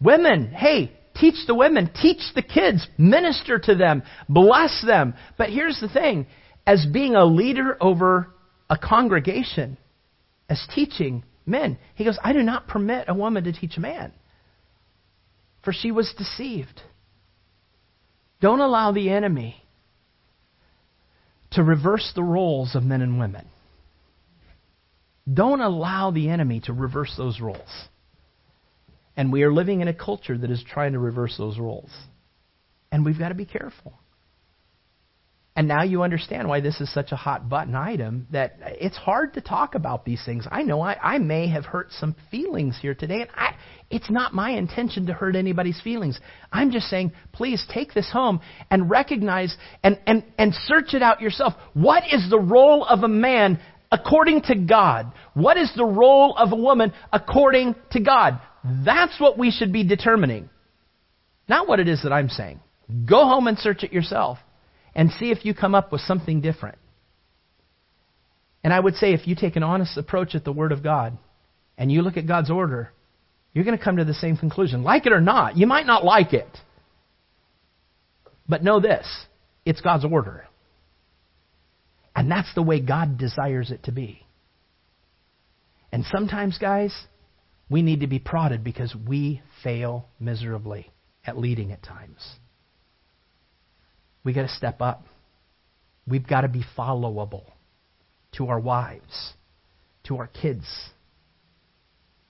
Women, 0.00 0.50
hey, 0.50 0.92
teach 1.14 1.46
the 1.46 1.54
women, 1.54 1.90
teach 2.00 2.22
the 2.34 2.42
kids, 2.42 2.86
minister 2.96 3.58
to 3.58 3.74
them, 3.74 4.02
bless 4.28 4.82
them. 4.86 5.14
But 5.36 5.50
here's 5.50 5.78
the 5.80 5.88
thing 5.88 6.26
as 6.66 6.86
being 6.92 7.14
a 7.14 7.24
leader 7.24 7.76
over 7.80 8.28
a 8.70 8.78
congregation, 8.78 9.76
as 10.48 10.64
teaching 10.74 11.24
men, 11.44 11.78
he 11.94 12.04
goes, 12.04 12.18
I 12.22 12.32
do 12.32 12.42
not 12.42 12.68
permit 12.68 13.06
a 13.08 13.14
woman 13.14 13.44
to 13.44 13.52
teach 13.52 13.76
a 13.76 13.80
man, 13.80 14.12
for 15.64 15.72
she 15.72 15.90
was 15.90 16.14
deceived. 16.16 16.80
Don't 18.40 18.60
allow 18.60 18.92
the 18.92 19.10
enemy 19.10 19.62
to 21.52 21.62
reverse 21.62 22.12
the 22.14 22.22
roles 22.22 22.74
of 22.74 22.82
men 22.82 23.02
and 23.02 23.18
women. 23.18 23.46
Don't 25.32 25.60
allow 25.60 26.10
the 26.10 26.28
enemy 26.28 26.60
to 26.64 26.72
reverse 26.72 27.14
those 27.16 27.40
roles. 27.40 27.60
And 29.16 29.30
we 29.30 29.42
are 29.42 29.52
living 29.52 29.80
in 29.80 29.88
a 29.88 29.94
culture 29.94 30.36
that 30.36 30.50
is 30.50 30.64
trying 30.66 30.92
to 30.92 30.98
reverse 30.98 31.36
those 31.36 31.58
roles. 31.58 31.90
And 32.90 33.04
we've 33.04 33.18
got 33.18 33.28
to 33.28 33.34
be 33.34 33.44
careful. 33.44 33.92
And 35.54 35.68
now 35.68 35.82
you 35.82 36.02
understand 36.02 36.48
why 36.48 36.60
this 36.60 36.80
is 36.80 36.92
such 36.92 37.12
a 37.12 37.16
hot 37.16 37.46
button 37.46 37.74
item 37.74 38.26
that 38.30 38.56
it's 38.62 38.96
hard 38.96 39.34
to 39.34 39.42
talk 39.42 39.74
about 39.74 40.06
these 40.06 40.24
things. 40.24 40.46
I 40.50 40.62
know 40.62 40.80
I, 40.80 40.96
I 41.00 41.18
may 41.18 41.48
have 41.48 41.66
hurt 41.66 41.88
some 41.92 42.16
feelings 42.30 42.78
here 42.80 42.94
today, 42.94 43.20
and 43.20 43.30
I, 43.34 43.54
it's 43.90 44.10
not 44.10 44.32
my 44.32 44.52
intention 44.52 45.06
to 45.06 45.12
hurt 45.12 45.36
anybody's 45.36 45.78
feelings. 45.82 46.18
I'm 46.50 46.70
just 46.70 46.86
saying, 46.86 47.12
please 47.32 47.66
take 47.70 47.92
this 47.92 48.10
home 48.10 48.40
and 48.70 48.88
recognize 48.88 49.54
and, 49.82 50.00
and, 50.06 50.24
and 50.38 50.54
search 50.54 50.94
it 50.94 51.02
out 51.02 51.20
yourself. 51.20 51.52
What 51.74 52.04
is 52.10 52.30
the 52.30 52.40
role 52.40 52.82
of 52.86 53.02
a 53.02 53.08
man 53.08 53.60
according 53.90 54.42
to 54.44 54.54
God? 54.54 55.12
What 55.34 55.58
is 55.58 55.70
the 55.76 55.84
role 55.84 56.34
of 56.34 56.52
a 56.52 56.56
woman 56.56 56.94
according 57.12 57.74
to 57.90 58.00
God? 58.00 58.40
That's 58.64 59.20
what 59.20 59.36
we 59.36 59.50
should 59.50 59.70
be 59.70 59.86
determining. 59.86 60.48
Not 61.46 61.68
what 61.68 61.78
it 61.78 61.88
is 61.88 62.04
that 62.04 62.12
I'm 62.12 62.30
saying. 62.30 62.60
Go 63.06 63.26
home 63.26 63.48
and 63.48 63.58
search 63.58 63.82
it 63.82 63.92
yourself 63.92 64.38
and 64.94 65.10
see 65.10 65.30
if 65.30 65.44
you 65.44 65.54
come 65.54 65.74
up 65.74 65.92
with 65.92 66.00
something 66.02 66.40
different. 66.40 66.78
And 68.64 68.72
I 68.72 68.78
would 68.78 68.94
say 68.94 69.12
if 69.12 69.26
you 69.26 69.34
take 69.34 69.56
an 69.56 69.62
honest 69.62 69.96
approach 69.96 70.34
at 70.34 70.44
the 70.44 70.52
Word 70.52 70.72
of 70.72 70.82
God 70.82 71.18
and 71.76 71.90
you 71.90 72.02
look 72.02 72.16
at 72.16 72.26
God's 72.26 72.50
order, 72.50 72.92
you're 73.52 73.64
going 73.64 73.76
to 73.76 73.82
come 73.82 73.96
to 73.96 74.04
the 74.04 74.14
same 74.14 74.36
conclusion. 74.36 74.82
Like 74.82 75.06
it 75.06 75.12
or 75.12 75.20
not, 75.20 75.56
you 75.56 75.66
might 75.66 75.86
not 75.86 76.04
like 76.04 76.32
it. 76.32 76.48
But 78.48 78.62
know 78.62 78.80
this 78.80 79.06
it's 79.64 79.80
God's 79.80 80.04
order. 80.04 80.46
And 82.14 82.30
that's 82.30 82.52
the 82.54 82.62
way 82.62 82.80
God 82.80 83.16
desires 83.18 83.70
it 83.70 83.84
to 83.84 83.92
be. 83.92 84.26
And 85.90 86.04
sometimes, 86.04 86.58
guys, 86.58 86.94
we 87.70 87.82
need 87.82 88.00
to 88.00 88.06
be 88.06 88.18
prodded 88.18 88.62
because 88.62 88.94
we 88.94 89.42
fail 89.62 90.08
miserably 90.20 90.90
at 91.24 91.38
leading 91.38 91.72
at 91.72 91.82
times. 91.82 92.20
We 94.24 94.32
got 94.32 94.42
to 94.42 94.48
step 94.48 94.80
up. 94.80 95.04
We've 96.06 96.26
got 96.26 96.42
to 96.42 96.48
be 96.48 96.64
followable 96.76 97.44
to 98.36 98.48
our 98.48 98.60
wives, 98.60 99.32
to 100.04 100.16
our 100.18 100.26
kids. 100.26 100.66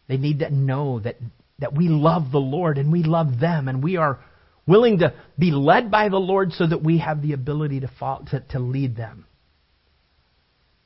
They 0.09 0.16
need 0.16 0.40
to 0.40 0.51
know 0.51 1.01
that, 1.01 1.16
that 1.59 1.74
we 1.74 1.88
love 1.88 2.32
the 2.32 2.38
Lord 2.38 2.78
and 2.78 2.93
we 2.93 3.03
love 3.03 3.40
them 3.40 3.68
and 3.68 3.82
we 3.82 3.97
are 3.97 4.18
willing 4.66 4.99
to 4.99 5.14
be 5.38 5.51
led 5.51 5.90
by 5.90 6.09
the 6.09 6.18
Lord 6.18 6.53
so 6.53 6.66
that 6.66 6.82
we 6.82 6.99
have 6.99 7.22
the 7.22 7.32
ability 7.32 7.80
to, 7.80 7.90
follow, 7.99 8.24
to, 8.30 8.40
to 8.51 8.59
lead 8.59 8.97
them. 8.97 9.26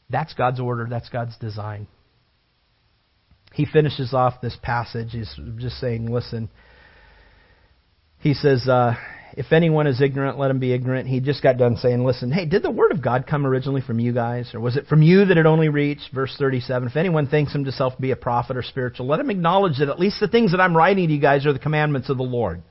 That's 0.09 0.35
God's 0.35 0.61
order, 0.61 0.87
that's 0.89 1.09
God's 1.09 1.37
design. 1.39 1.89
He 3.53 3.67
finishes 3.67 4.13
off 4.13 4.41
this 4.41 4.57
passage. 4.63 5.09
He's 5.13 5.35
just 5.57 5.81
saying, 5.81 6.13
listen. 6.13 6.51
He 8.21 8.35
says, 8.35 8.69
uh, 8.69 8.95
if 9.33 9.53
anyone 9.53 9.87
is 9.87 10.01
ignorant, 10.01 10.39
let 10.39 10.51
him 10.51 10.59
be 10.59 10.73
ignorant. 10.73 11.09
He 11.09 11.21
just 11.21 11.43
got 11.43 11.59
done 11.59 11.77
saying, 11.77 12.05
listen, 12.05 12.31
hey, 12.31 12.47
did 12.47 12.63
the 12.63 12.71
word 12.71 12.93
of 12.93 13.03
God 13.03 13.27
come 13.27 13.47
originally 13.47 13.81
from 13.81 13.99
you 13.99 14.13
guys? 14.13 14.55
Or 14.55 14.61
was 14.61 14.77
it 14.77 14.87
from 14.87 15.03
you 15.03 15.25
that 15.25 15.37
it 15.37 15.47
only 15.47 15.69
reached? 15.69 16.13
Verse 16.15 16.35
37. 16.39 16.89
If 16.89 16.97
anyone 16.97 17.27
thinks 17.27 17.53
himself 17.53 17.97
to 17.97 18.03
be 18.03 18.13
a 18.13 18.17
prophet 18.17 18.57
or 18.57 18.63
spiritual, 18.63 19.07
let 19.07 19.21
him 19.21 19.31
acknowledge 19.31 19.79
that 19.79 19.89
at 19.89 19.99
least 19.99 20.21
the 20.21 20.29
things 20.29 20.53
that 20.53 20.61
I'm 20.61 20.77
writing 20.77 21.09
to 21.09 21.15
you 21.15 21.21
guys 21.21 21.47
are 21.47 21.53
the 21.53 21.59
commandments 21.59 22.09
of 22.09 22.17
the 22.17 22.23
Lord. 22.23 22.63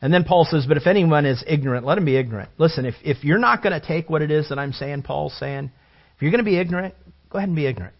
And 0.00 0.12
then 0.12 0.24
Paul 0.24 0.44
says, 0.44 0.66
but 0.66 0.76
if 0.76 0.88
anyone 0.88 1.26
is 1.26 1.44
ignorant, 1.46 1.86
let 1.86 1.98
him 1.98 2.04
be 2.04 2.16
ignorant. 2.16 2.50
Listen, 2.58 2.86
if, 2.86 2.94
if 3.04 3.22
you're 3.22 3.38
not 3.38 3.62
going 3.62 3.78
to 3.78 3.86
take 3.86 4.10
what 4.10 4.22
it 4.22 4.32
is 4.32 4.48
that 4.48 4.58
I'm 4.58 4.72
saying, 4.72 5.02
Paul's 5.02 5.38
saying, 5.38 5.70
if 6.16 6.22
you're 6.22 6.32
going 6.32 6.44
to 6.44 6.50
be 6.50 6.58
ignorant, 6.58 6.94
go 7.30 7.38
ahead 7.38 7.48
and 7.48 7.56
be 7.56 7.66
ignorant. 7.66 7.94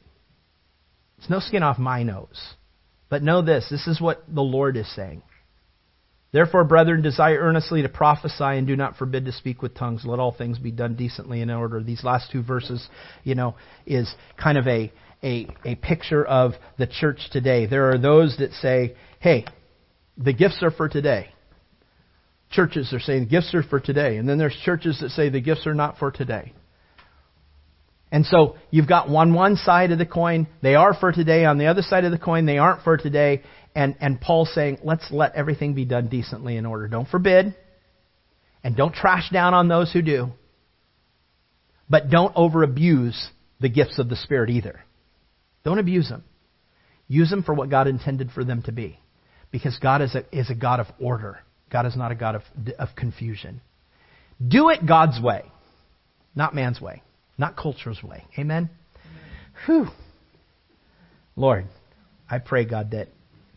It's 1.19 1.31
no 1.31 1.39
skin 1.39 1.63
off 1.63 1.79
my 1.79 2.03
nose. 2.03 2.55
But 3.09 3.23
know 3.23 3.43
this 3.43 3.69
this 3.71 3.87
is 3.87 4.01
what 4.01 4.25
the 4.27 4.43
Lord 4.43 4.77
is 4.77 4.93
saying. 4.97 5.23
Therefore, 6.33 6.65
brethren, 6.65 7.03
desire 7.03 7.39
earnestly 7.39 7.83
to 7.83 7.91
prophesy 7.91 8.43
and 8.43 8.67
do 8.67 8.75
not 8.75 8.97
forbid 8.97 9.27
to 9.27 9.33
speak 9.33 9.61
with 9.61 9.75
tongues. 9.75 10.05
Let 10.05 10.19
all 10.19 10.33
things 10.33 10.59
be 10.59 10.71
done 10.71 10.97
decently 10.97 11.43
in 11.43 11.51
order. 11.51 11.83
These 11.83 12.05
last 12.05 12.31
two 12.33 12.43
verses, 12.43 12.89
you 13.23 13.35
know, 13.35 13.55
is 13.85 14.13
kind 14.43 14.57
of 14.57 14.67
a, 14.67 14.91
a, 15.23 15.47
a 15.65 15.75
picture 15.75 16.25
of 16.25 16.53
the 16.79 16.87
church 16.87 17.29
today. 17.31 17.67
There 17.67 17.91
are 17.91 17.99
those 17.99 18.37
that 18.39 18.53
say, 18.55 18.97
hey, 19.21 19.45
the 20.17 20.33
gifts 20.33 20.63
are 20.63 20.71
for 20.71 20.89
today. 20.89 21.29
Churches 22.51 22.93
are 22.95 23.01
saying 23.01 23.29
gifts 23.29 23.55
are 23.55 23.63
for 23.63 23.81
today. 23.81 24.17
And 24.17 24.27
then 24.27 24.39
there's 24.39 24.57
churches 24.65 25.01
that 25.01 25.11
say 25.11 25.29
the 25.29 25.41
gifts 25.41 25.67
are 25.67 25.75
not 25.75 25.99
for 25.99 26.11
today. 26.11 26.55
And 28.13 28.27
so 28.27 28.57
you've 28.71 28.87
got 28.87 29.09
on 29.09 29.33
one 29.33 29.57
side 29.57 29.91
of 29.91 29.99
the 29.99 30.05
coin, 30.05 30.47
they 30.63 30.75
are 30.75 30.93
for 30.93 31.13
today. 31.13 31.47
On 31.47 31.57
the 31.57 31.67
other 31.67 31.81
side 31.81 32.05
of 32.05 32.13
the 32.13 32.19
coin, 32.19 32.45
they 32.45 32.59
aren't 32.59 32.83
for 32.83 32.99
today. 32.99 33.43
And, 33.75 33.97
and 34.01 34.21
Paul's 34.21 34.53
saying, 34.55 34.81
let's 34.85 35.11
let 35.11 35.35
everything 35.35 35.73
be 35.73 35.87
done 35.87 36.09
decently 36.09 36.59
in 36.59 36.67
order. 36.67 36.89
Don't 36.89 37.09
forbid, 37.09 37.57
and 38.63 38.77
don't 38.77 38.95
trash 38.95 39.31
down 39.31 39.55
on 39.55 39.67
those 39.67 39.91
who 39.91 40.03
do. 40.03 40.29
But 41.89 42.11
don't 42.11 42.35
over 42.37 42.63
abuse 42.63 43.31
the 43.61 43.71
gifts 43.71 43.99
of 43.99 44.11
the 44.11 44.17
Spirit 44.17 44.51
either. 44.51 44.85
Don't 45.65 45.79
abuse 45.79 46.11
them. 46.11 46.23
Use 47.09 47.31
them 47.31 47.43
for 47.43 47.55
what 47.55 47.71
God 47.71 47.87
intended 47.87 48.31
for 48.33 48.45
them 48.45 48.63
to 48.65 48.73
be. 48.73 48.99
Because 49.51 49.79
God 49.79 50.03
is 50.03 50.15
a, 50.15 50.25
is 50.39 50.51
a 50.51 50.55
God 50.55 50.81
of 50.81 50.87
order. 51.01 51.39
God 51.71 51.87
is 51.87 51.97
not 51.97 52.13
a 52.13 52.15
God 52.15 52.35
of, 52.35 52.43
of 52.79 52.89
confusion. 52.95 53.63
Do 54.47 54.69
it 54.69 54.87
God's 54.87 55.19
way, 55.19 55.45
not 56.35 56.55
man's 56.55 56.79
way 56.79 57.03
not 57.39 57.57
culture's 57.57 58.03
way. 58.03 58.25
Amen? 58.39 58.71
Whew. 59.67 59.89
Lord, 61.37 61.67
I 62.31 62.39
pray, 62.39 62.65
God, 62.65 62.91
that 62.93 63.09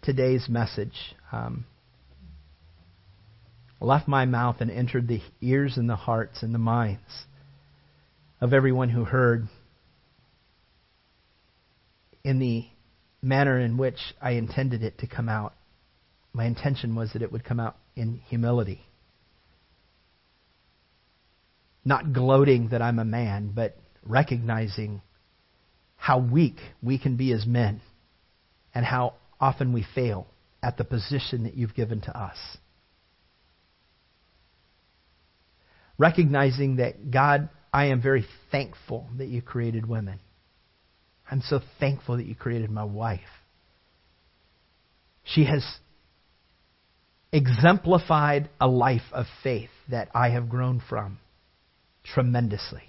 today's 0.01 0.47
message 0.47 1.15
um, 1.31 1.65
left 3.81 4.07
my 4.07 4.25
mouth 4.25 4.57
and 4.59 4.71
entered 4.71 5.07
the 5.07 5.21
ears 5.41 5.77
and 5.77 5.89
the 5.89 5.95
hearts 5.95 6.41
and 6.41 6.53
the 6.53 6.59
minds 6.59 7.25
of 8.39 8.53
everyone 8.53 8.89
who 8.89 9.03
heard 9.03 9.47
in 12.23 12.39
the 12.39 12.65
manner 13.21 13.59
in 13.59 13.77
which 13.77 13.97
I 14.21 14.31
intended 14.31 14.83
it 14.83 14.99
to 14.99 15.07
come 15.07 15.29
out. 15.29 15.53
My 16.33 16.45
intention 16.45 16.95
was 16.95 17.13
that 17.13 17.21
it 17.21 17.31
would 17.31 17.43
come 17.43 17.59
out 17.59 17.77
in 17.95 18.21
humility 18.27 18.81
not 21.85 22.11
gloating 22.11 22.69
that 22.69 22.81
I'm 22.81 22.97
a 22.97 23.05
man, 23.05 23.51
but 23.53 23.77
recognizing 24.03 25.01
how 25.95 26.19
weak 26.19 26.57
we 26.81 26.97
can 26.97 27.15
be 27.15 27.31
as 27.31 27.45
men 27.45 27.79
and 28.73 28.83
how 28.83 29.13
often 29.39 29.71
we 29.71 29.85
fail 29.93 30.27
at 30.61 30.77
the 30.77 30.83
position 30.83 31.43
that 31.43 31.55
you've 31.55 31.75
given 31.75 32.01
to 32.01 32.17
us. 32.17 32.37
Recognizing 35.97 36.77
that, 36.77 37.11
God, 37.11 37.49
I 37.71 37.85
am 37.85 38.01
very 38.01 38.25
thankful 38.51 39.07
that 39.17 39.27
you 39.27 39.41
created 39.41 39.87
women. 39.87 40.19
I'm 41.29 41.41
so 41.41 41.61
thankful 41.79 42.17
that 42.17 42.25
you 42.25 42.35
created 42.35 42.69
my 42.69 42.83
wife. 42.83 43.21
She 45.23 45.45
has 45.45 45.65
exemplified 47.31 48.49
a 48.59 48.67
life 48.67 49.01
of 49.11 49.25
faith 49.43 49.69
that 49.89 50.09
I 50.13 50.29
have 50.29 50.49
grown 50.49 50.81
from 50.87 51.19
tremendously. 52.13 52.83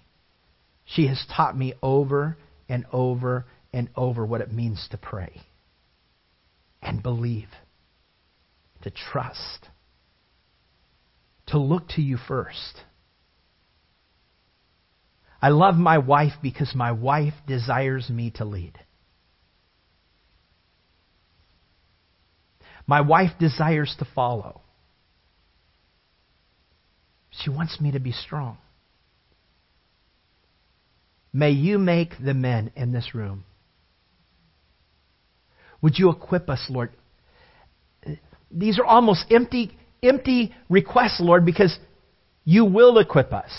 She 0.84 1.08
has 1.08 1.24
taught 1.34 1.56
me 1.56 1.74
over 1.82 2.36
and 2.68 2.84
over 2.92 3.46
and 3.72 3.88
over 3.96 4.24
what 4.24 4.40
it 4.40 4.52
means 4.52 4.86
to 4.90 4.96
pray 4.98 5.42
and 6.80 7.02
believe, 7.02 7.48
to 8.82 8.90
trust, 8.90 9.68
to 11.48 11.58
look 11.58 11.88
to 11.90 12.02
you 12.02 12.16
first. 12.16 12.80
I 15.42 15.48
love 15.48 15.74
my 15.74 15.98
wife 15.98 16.32
because 16.42 16.72
my 16.74 16.92
wife 16.92 17.34
desires 17.46 18.08
me 18.08 18.30
to 18.36 18.44
lead. 18.44 18.78
My 22.86 23.00
wife 23.00 23.32
desires 23.38 23.94
to 23.98 24.06
follow. 24.14 24.60
She 27.30 27.50
wants 27.50 27.80
me 27.80 27.90
to 27.92 27.98
be 27.98 28.12
strong. 28.12 28.58
May 31.36 31.50
you 31.50 31.78
make 31.78 32.12
the 32.18 32.32
men 32.32 32.72
in 32.76 32.92
this 32.92 33.14
room. 33.14 33.44
Would 35.82 35.98
you 35.98 36.08
equip 36.08 36.48
us, 36.48 36.64
Lord? 36.70 36.92
These 38.50 38.78
are 38.78 38.86
almost 38.86 39.26
empty, 39.30 39.76
empty 40.02 40.54
requests, 40.70 41.20
Lord, 41.20 41.44
because 41.44 41.78
you 42.46 42.64
will 42.64 42.96
equip 42.96 43.34
us. 43.34 43.50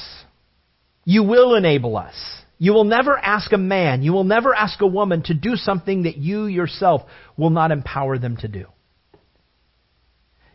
You 1.06 1.22
will 1.22 1.54
enable 1.54 1.98
us. 1.98 2.16
You 2.58 2.74
will 2.74 2.84
never 2.84 3.16
ask 3.16 3.54
a 3.54 3.60
man, 3.60 4.02
you 4.02 4.12
will 4.12 4.24
never 4.24 4.56
ask 4.56 4.82
a 4.82 4.88
woman 4.88 5.22
to 5.26 5.36
do 5.36 5.56
something 5.56 6.04
that 6.04 6.18
you 6.18 6.48
yourself 6.48 7.04
will 7.38 7.52
not 7.52 7.70
empower 7.70 8.18
them 8.18 8.38
to 8.38 8.48
do. 8.48 8.66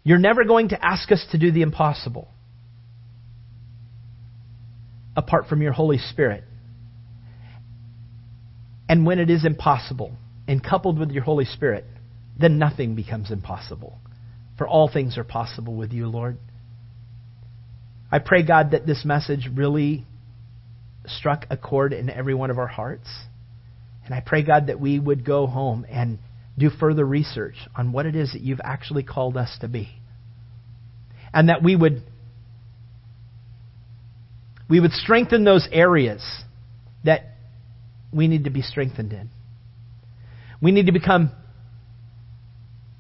You're 0.03 0.19
never 0.19 0.43
going 0.43 0.71
to 0.71 0.85
ask 0.85 1.13
us 1.13 1.25
to 1.31 1.39
do 1.39 1.53
the 1.53 1.63
impossible 1.63 2.27
apart 5.17 5.47
from 5.47 5.63
your 5.63 5.73
Holy 5.73 5.99
Spirit. 5.99 6.43
And 8.93 9.07
when 9.07 9.19
it 9.19 9.31
is 9.31 9.47
impossible, 9.47 10.13
and 10.47 10.63
coupled 10.63 10.99
with 10.99 11.13
your 11.13 11.23
Holy 11.23 11.47
Spirit, 11.47 11.87
then 12.39 12.59
nothing 12.59 12.95
becomes 12.95 13.31
impossible. 13.31 13.99
For 14.59 14.69
all 14.69 14.87
things 14.87 15.17
are 15.17 15.25
possible 15.25 15.75
with 15.75 15.93
you, 15.93 16.09
Lord. 16.09 16.37
I 18.11 18.19
pray, 18.19 18.43
God, 18.43 18.73
that 18.73 18.87
this 18.87 19.03
message 19.03 19.49
really 19.51 20.05
struck 21.07 21.47
a 21.49 21.57
chord 21.57 21.95
in 21.95 22.11
every 22.11 22.35
one 22.35 22.51
of 22.51 22.59
our 22.59 22.67
hearts. 22.67 23.09
And 24.05 24.15
I 24.15 24.21
pray, 24.21 24.43
God, 24.43 24.67
that 24.67 24.79
we 24.79 24.99
would 24.99 25.25
go 25.25 25.47
home 25.47 25.87
and 25.89 26.19
do 26.59 26.69
further 26.69 27.07
research 27.07 27.57
on 27.75 27.93
what 27.93 28.05
it 28.05 28.15
is 28.15 28.35
that 28.35 28.43
you've 28.43 28.61
actually 28.63 29.05
called 29.05 29.39
us 29.39 29.57
to 29.63 29.69
be. 29.69 29.89
And 31.33 31.49
that 31.49 31.63
we 31.63 31.77
would 31.77 32.03
we 34.69 34.81
would 34.81 34.93
strengthen 34.93 35.45
those 35.45 35.67
areas 35.73 36.23
that 37.05 37.32
we 38.13 38.29
need 38.29 38.45
to 38.45 38.51
be 38.51 38.63
strengthened 38.63 39.13
in. 39.13 39.31
We 40.61 40.71
need 40.71 40.87
to 40.87 40.93
become 40.93 41.33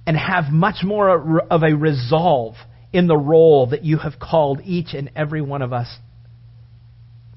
and 0.06 0.16
have 0.16 0.46
much 0.50 0.82
more 0.82 1.40
of 1.40 1.62
a 1.62 1.74
resolve 1.74 2.54
in 2.92 3.06
the 3.06 3.16
role 3.16 3.68
that 3.68 3.84
you 3.84 3.98
have 3.98 4.14
called 4.18 4.60
each 4.64 4.94
and 4.94 5.10
every 5.14 5.40
one 5.40 5.62
of 5.62 5.72
us 5.72 5.98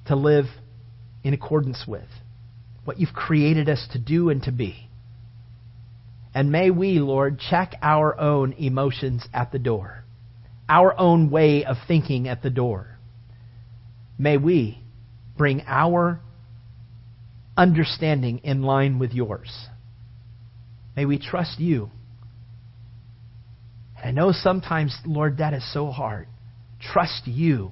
to 0.08 0.16
live 0.16 0.46
in 1.24 1.34
accordance 1.34 1.86
with, 1.88 2.08
what 2.84 3.00
you've 3.00 3.14
created 3.14 3.70
us 3.70 3.88
to 3.92 4.00
do 4.00 4.30
and 4.30 4.44
to 4.44 4.52
be. 4.52 4.90
And 6.34 6.52
may 6.52 6.70
we, 6.70 7.00
Lord, 7.00 7.40
check 7.40 7.76
our 7.82 8.20
own 8.20 8.54
emotions 8.54 9.26
at 9.34 9.52
the 9.52 9.60
door, 9.60 10.04
our 10.68 10.98
own 11.00 11.30
way 11.30 11.64
of 11.64 11.78
thinking 11.88 12.28
at 12.28 12.44
the 12.44 12.50
door. 12.50 12.98
May 14.18 14.38
we 14.38 14.80
bring 15.38 15.64
our 15.66 16.20
understanding 17.58 18.40
in 18.44 18.64
line 18.64 19.00
with 19.00 19.14
yours. 19.14 19.68
May 20.96 21.06
we 21.06 21.20
trust 21.20 21.60
you. 21.60 21.90
And 23.98 24.08
I 24.08 24.12
know 24.12 24.32
sometimes, 24.32 24.98
Lord, 25.06 25.38
that 25.38 25.54
is 25.54 25.74
so 25.74 25.92
hard. 25.92 26.28
Trust 26.80 27.28
you 27.28 27.72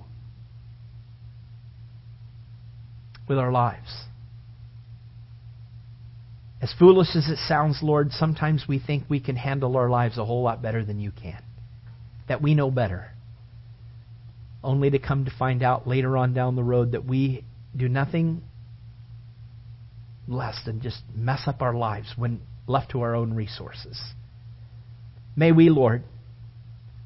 with 3.27 3.37
our 3.37 3.51
lives. 3.51 4.05
As 6.61 6.73
foolish 6.79 7.09
as 7.15 7.27
it 7.27 7.39
sounds, 7.45 7.79
Lord, 7.81 8.11
sometimes 8.11 8.65
we 8.67 8.79
think 8.79 9.03
we 9.09 9.19
can 9.19 9.35
handle 9.35 9.75
our 9.75 9.89
lives 9.89 10.17
a 10.17 10.23
whole 10.23 10.43
lot 10.43 10.61
better 10.61 10.83
than 10.83 10.99
you 10.99 11.11
can, 11.11 11.43
that 12.29 12.41
we 12.41 12.55
know 12.55 12.71
better. 12.71 13.11
Only 14.63 14.89
to 14.91 14.99
come 14.99 15.25
to 15.25 15.31
find 15.37 15.61
out 15.61 15.87
later 15.87 16.15
on 16.15 16.33
down 16.33 16.55
the 16.55 16.63
road 16.63 16.93
that 16.93 17.05
we 17.05 17.43
do 17.75 17.89
nothing 17.89 18.43
less 20.27 20.57
than 20.65 20.81
just 20.81 21.01
mess 21.15 21.41
up 21.47 21.61
our 21.61 21.73
lives 21.73 22.13
when 22.15 22.41
left 22.67 22.91
to 22.91 23.01
our 23.01 23.15
own 23.15 23.33
resources. 23.33 23.99
May 25.35 25.51
we, 25.51 25.69
Lord, 25.69 26.03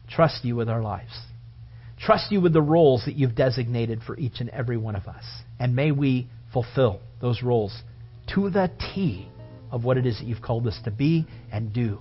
trust 0.10 0.44
you 0.46 0.56
with 0.56 0.70
our 0.70 0.82
lives. 0.82 1.12
Trust 2.00 2.32
you 2.32 2.42
with 2.42 2.54
the 2.54 2.62
roles 2.62 3.06
that 3.06 3.16
you've 3.16 3.36
designated 3.36 4.02
for 4.06 4.18
each 4.18 4.40
and 4.40 4.50
every 4.50 4.78
one 4.78 4.96
of 4.96 5.08
us. 5.08 5.24
And 5.60 5.76
may 5.76 5.92
we 5.92 6.28
fulfill 6.54 7.00
those 7.22 7.42
roles 7.42 7.76
to 8.36 8.50
the 8.50 8.70
T 8.94 9.28
of 9.72 9.84
what 9.84 9.98
it 9.98 10.06
is 10.06 10.20
that 10.20 10.26
you've 10.26 10.42
called 10.42 10.68
us 10.68 10.80
to 10.84 10.92
be 10.92 11.26
and 11.52 11.74
do. 11.74 12.00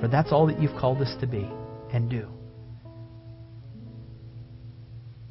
For 0.00 0.08
that's 0.08 0.32
all 0.32 0.46
that 0.48 0.60
you've 0.60 0.76
called 0.78 1.00
us 1.00 1.14
to 1.20 1.26
be 1.26 1.48
and 1.92 2.10
do. 2.10 2.26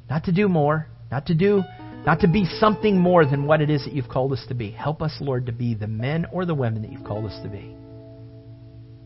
Not 0.08 0.24
to 0.24 0.32
do 0.32 0.48
more, 0.48 0.88
not 1.10 1.26
to 1.26 1.34
do 1.34 1.62
not 2.04 2.20
to 2.20 2.28
be 2.28 2.44
something 2.44 2.98
more 2.98 3.24
than 3.24 3.46
what 3.46 3.60
it 3.60 3.70
is 3.70 3.84
that 3.84 3.92
you've 3.92 4.08
called 4.08 4.32
us 4.32 4.44
to 4.48 4.54
be. 4.54 4.70
Help 4.70 5.02
us, 5.02 5.16
Lord, 5.20 5.46
to 5.46 5.52
be 5.52 5.74
the 5.74 5.86
men 5.86 6.26
or 6.32 6.44
the 6.44 6.54
women 6.54 6.82
that 6.82 6.90
you've 6.90 7.04
called 7.04 7.26
us 7.26 7.42
to 7.42 7.48
be. 7.48 7.76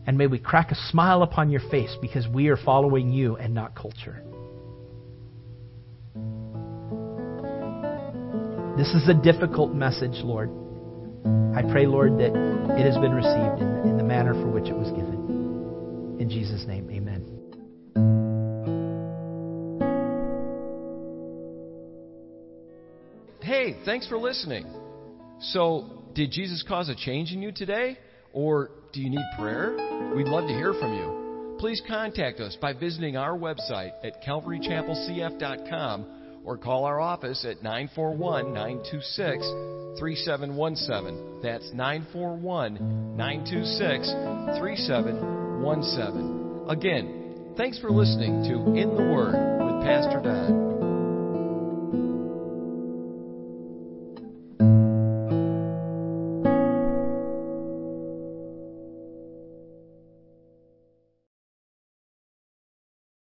And 0.07 0.17
may 0.17 0.25
we 0.25 0.39
crack 0.39 0.71
a 0.71 0.75
smile 0.89 1.21
upon 1.21 1.51
your 1.51 1.61
face 1.69 1.95
because 2.01 2.27
we 2.27 2.47
are 2.47 2.57
following 2.57 3.11
you 3.11 3.35
and 3.35 3.53
not 3.53 3.75
culture. 3.75 4.23
This 8.77 8.87
is 8.93 9.09
a 9.09 9.13
difficult 9.13 9.73
message, 9.73 10.23
Lord. 10.23 10.49
I 11.55 11.61
pray, 11.63 11.85
Lord, 11.85 12.13
that 12.19 12.31
it 12.79 12.85
has 12.85 12.97
been 12.97 13.13
received 13.13 13.61
in, 13.61 13.89
in 13.89 13.97
the 13.97 14.03
manner 14.03 14.33
for 14.33 14.47
which 14.47 14.69
it 14.69 14.75
was 14.75 14.89
given. 14.91 16.17
In 16.19 16.29
Jesus' 16.29 16.65
name, 16.67 16.87
amen. 16.89 16.96
Thanks 23.87 24.07
for 24.07 24.19
listening. 24.19 24.67
So, 25.39 26.03
did 26.13 26.29
Jesus 26.31 26.63
cause 26.67 26.89
a 26.89 26.95
change 26.95 27.31
in 27.31 27.41
you 27.41 27.53
today? 27.53 27.97
Or 28.33 28.69
do 28.93 29.01
you 29.01 29.09
need 29.09 29.25
prayer? 29.39 29.71
We'd 30.15 30.27
love 30.27 30.47
to 30.47 30.53
hear 30.53 30.73
from 30.73 30.93
you. 30.93 31.55
Please 31.57 31.81
contact 31.87 32.39
us 32.39 32.55
by 32.61 32.73
visiting 32.73 33.17
our 33.17 33.35
website 33.35 33.93
at 34.03 34.21
calvarychapelcf.com 34.23 36.43
or 36.45 36.55
call 36.57 36.83
our 36.83 36.99
office 36.99 37.43
at 37.49 37.63
941 37.63 38.53
926 38.53 39.43
3717. 39.99 41.41
That's 41.41 41.71
941 41.73 43.15
926 43.15 44.07
3717. 44.59 46.69
Again, 46.69 47.53
thanks 47.55 47.79
for 47.79 47.89
listening 47.89 48.43
to 48.43 48.55
In 48.79 48.95
the 48.95 49.03
Word 49.03 49.33
with 49.63 49.81
Pastor 49.85 50.19
Don. 50.21 50.66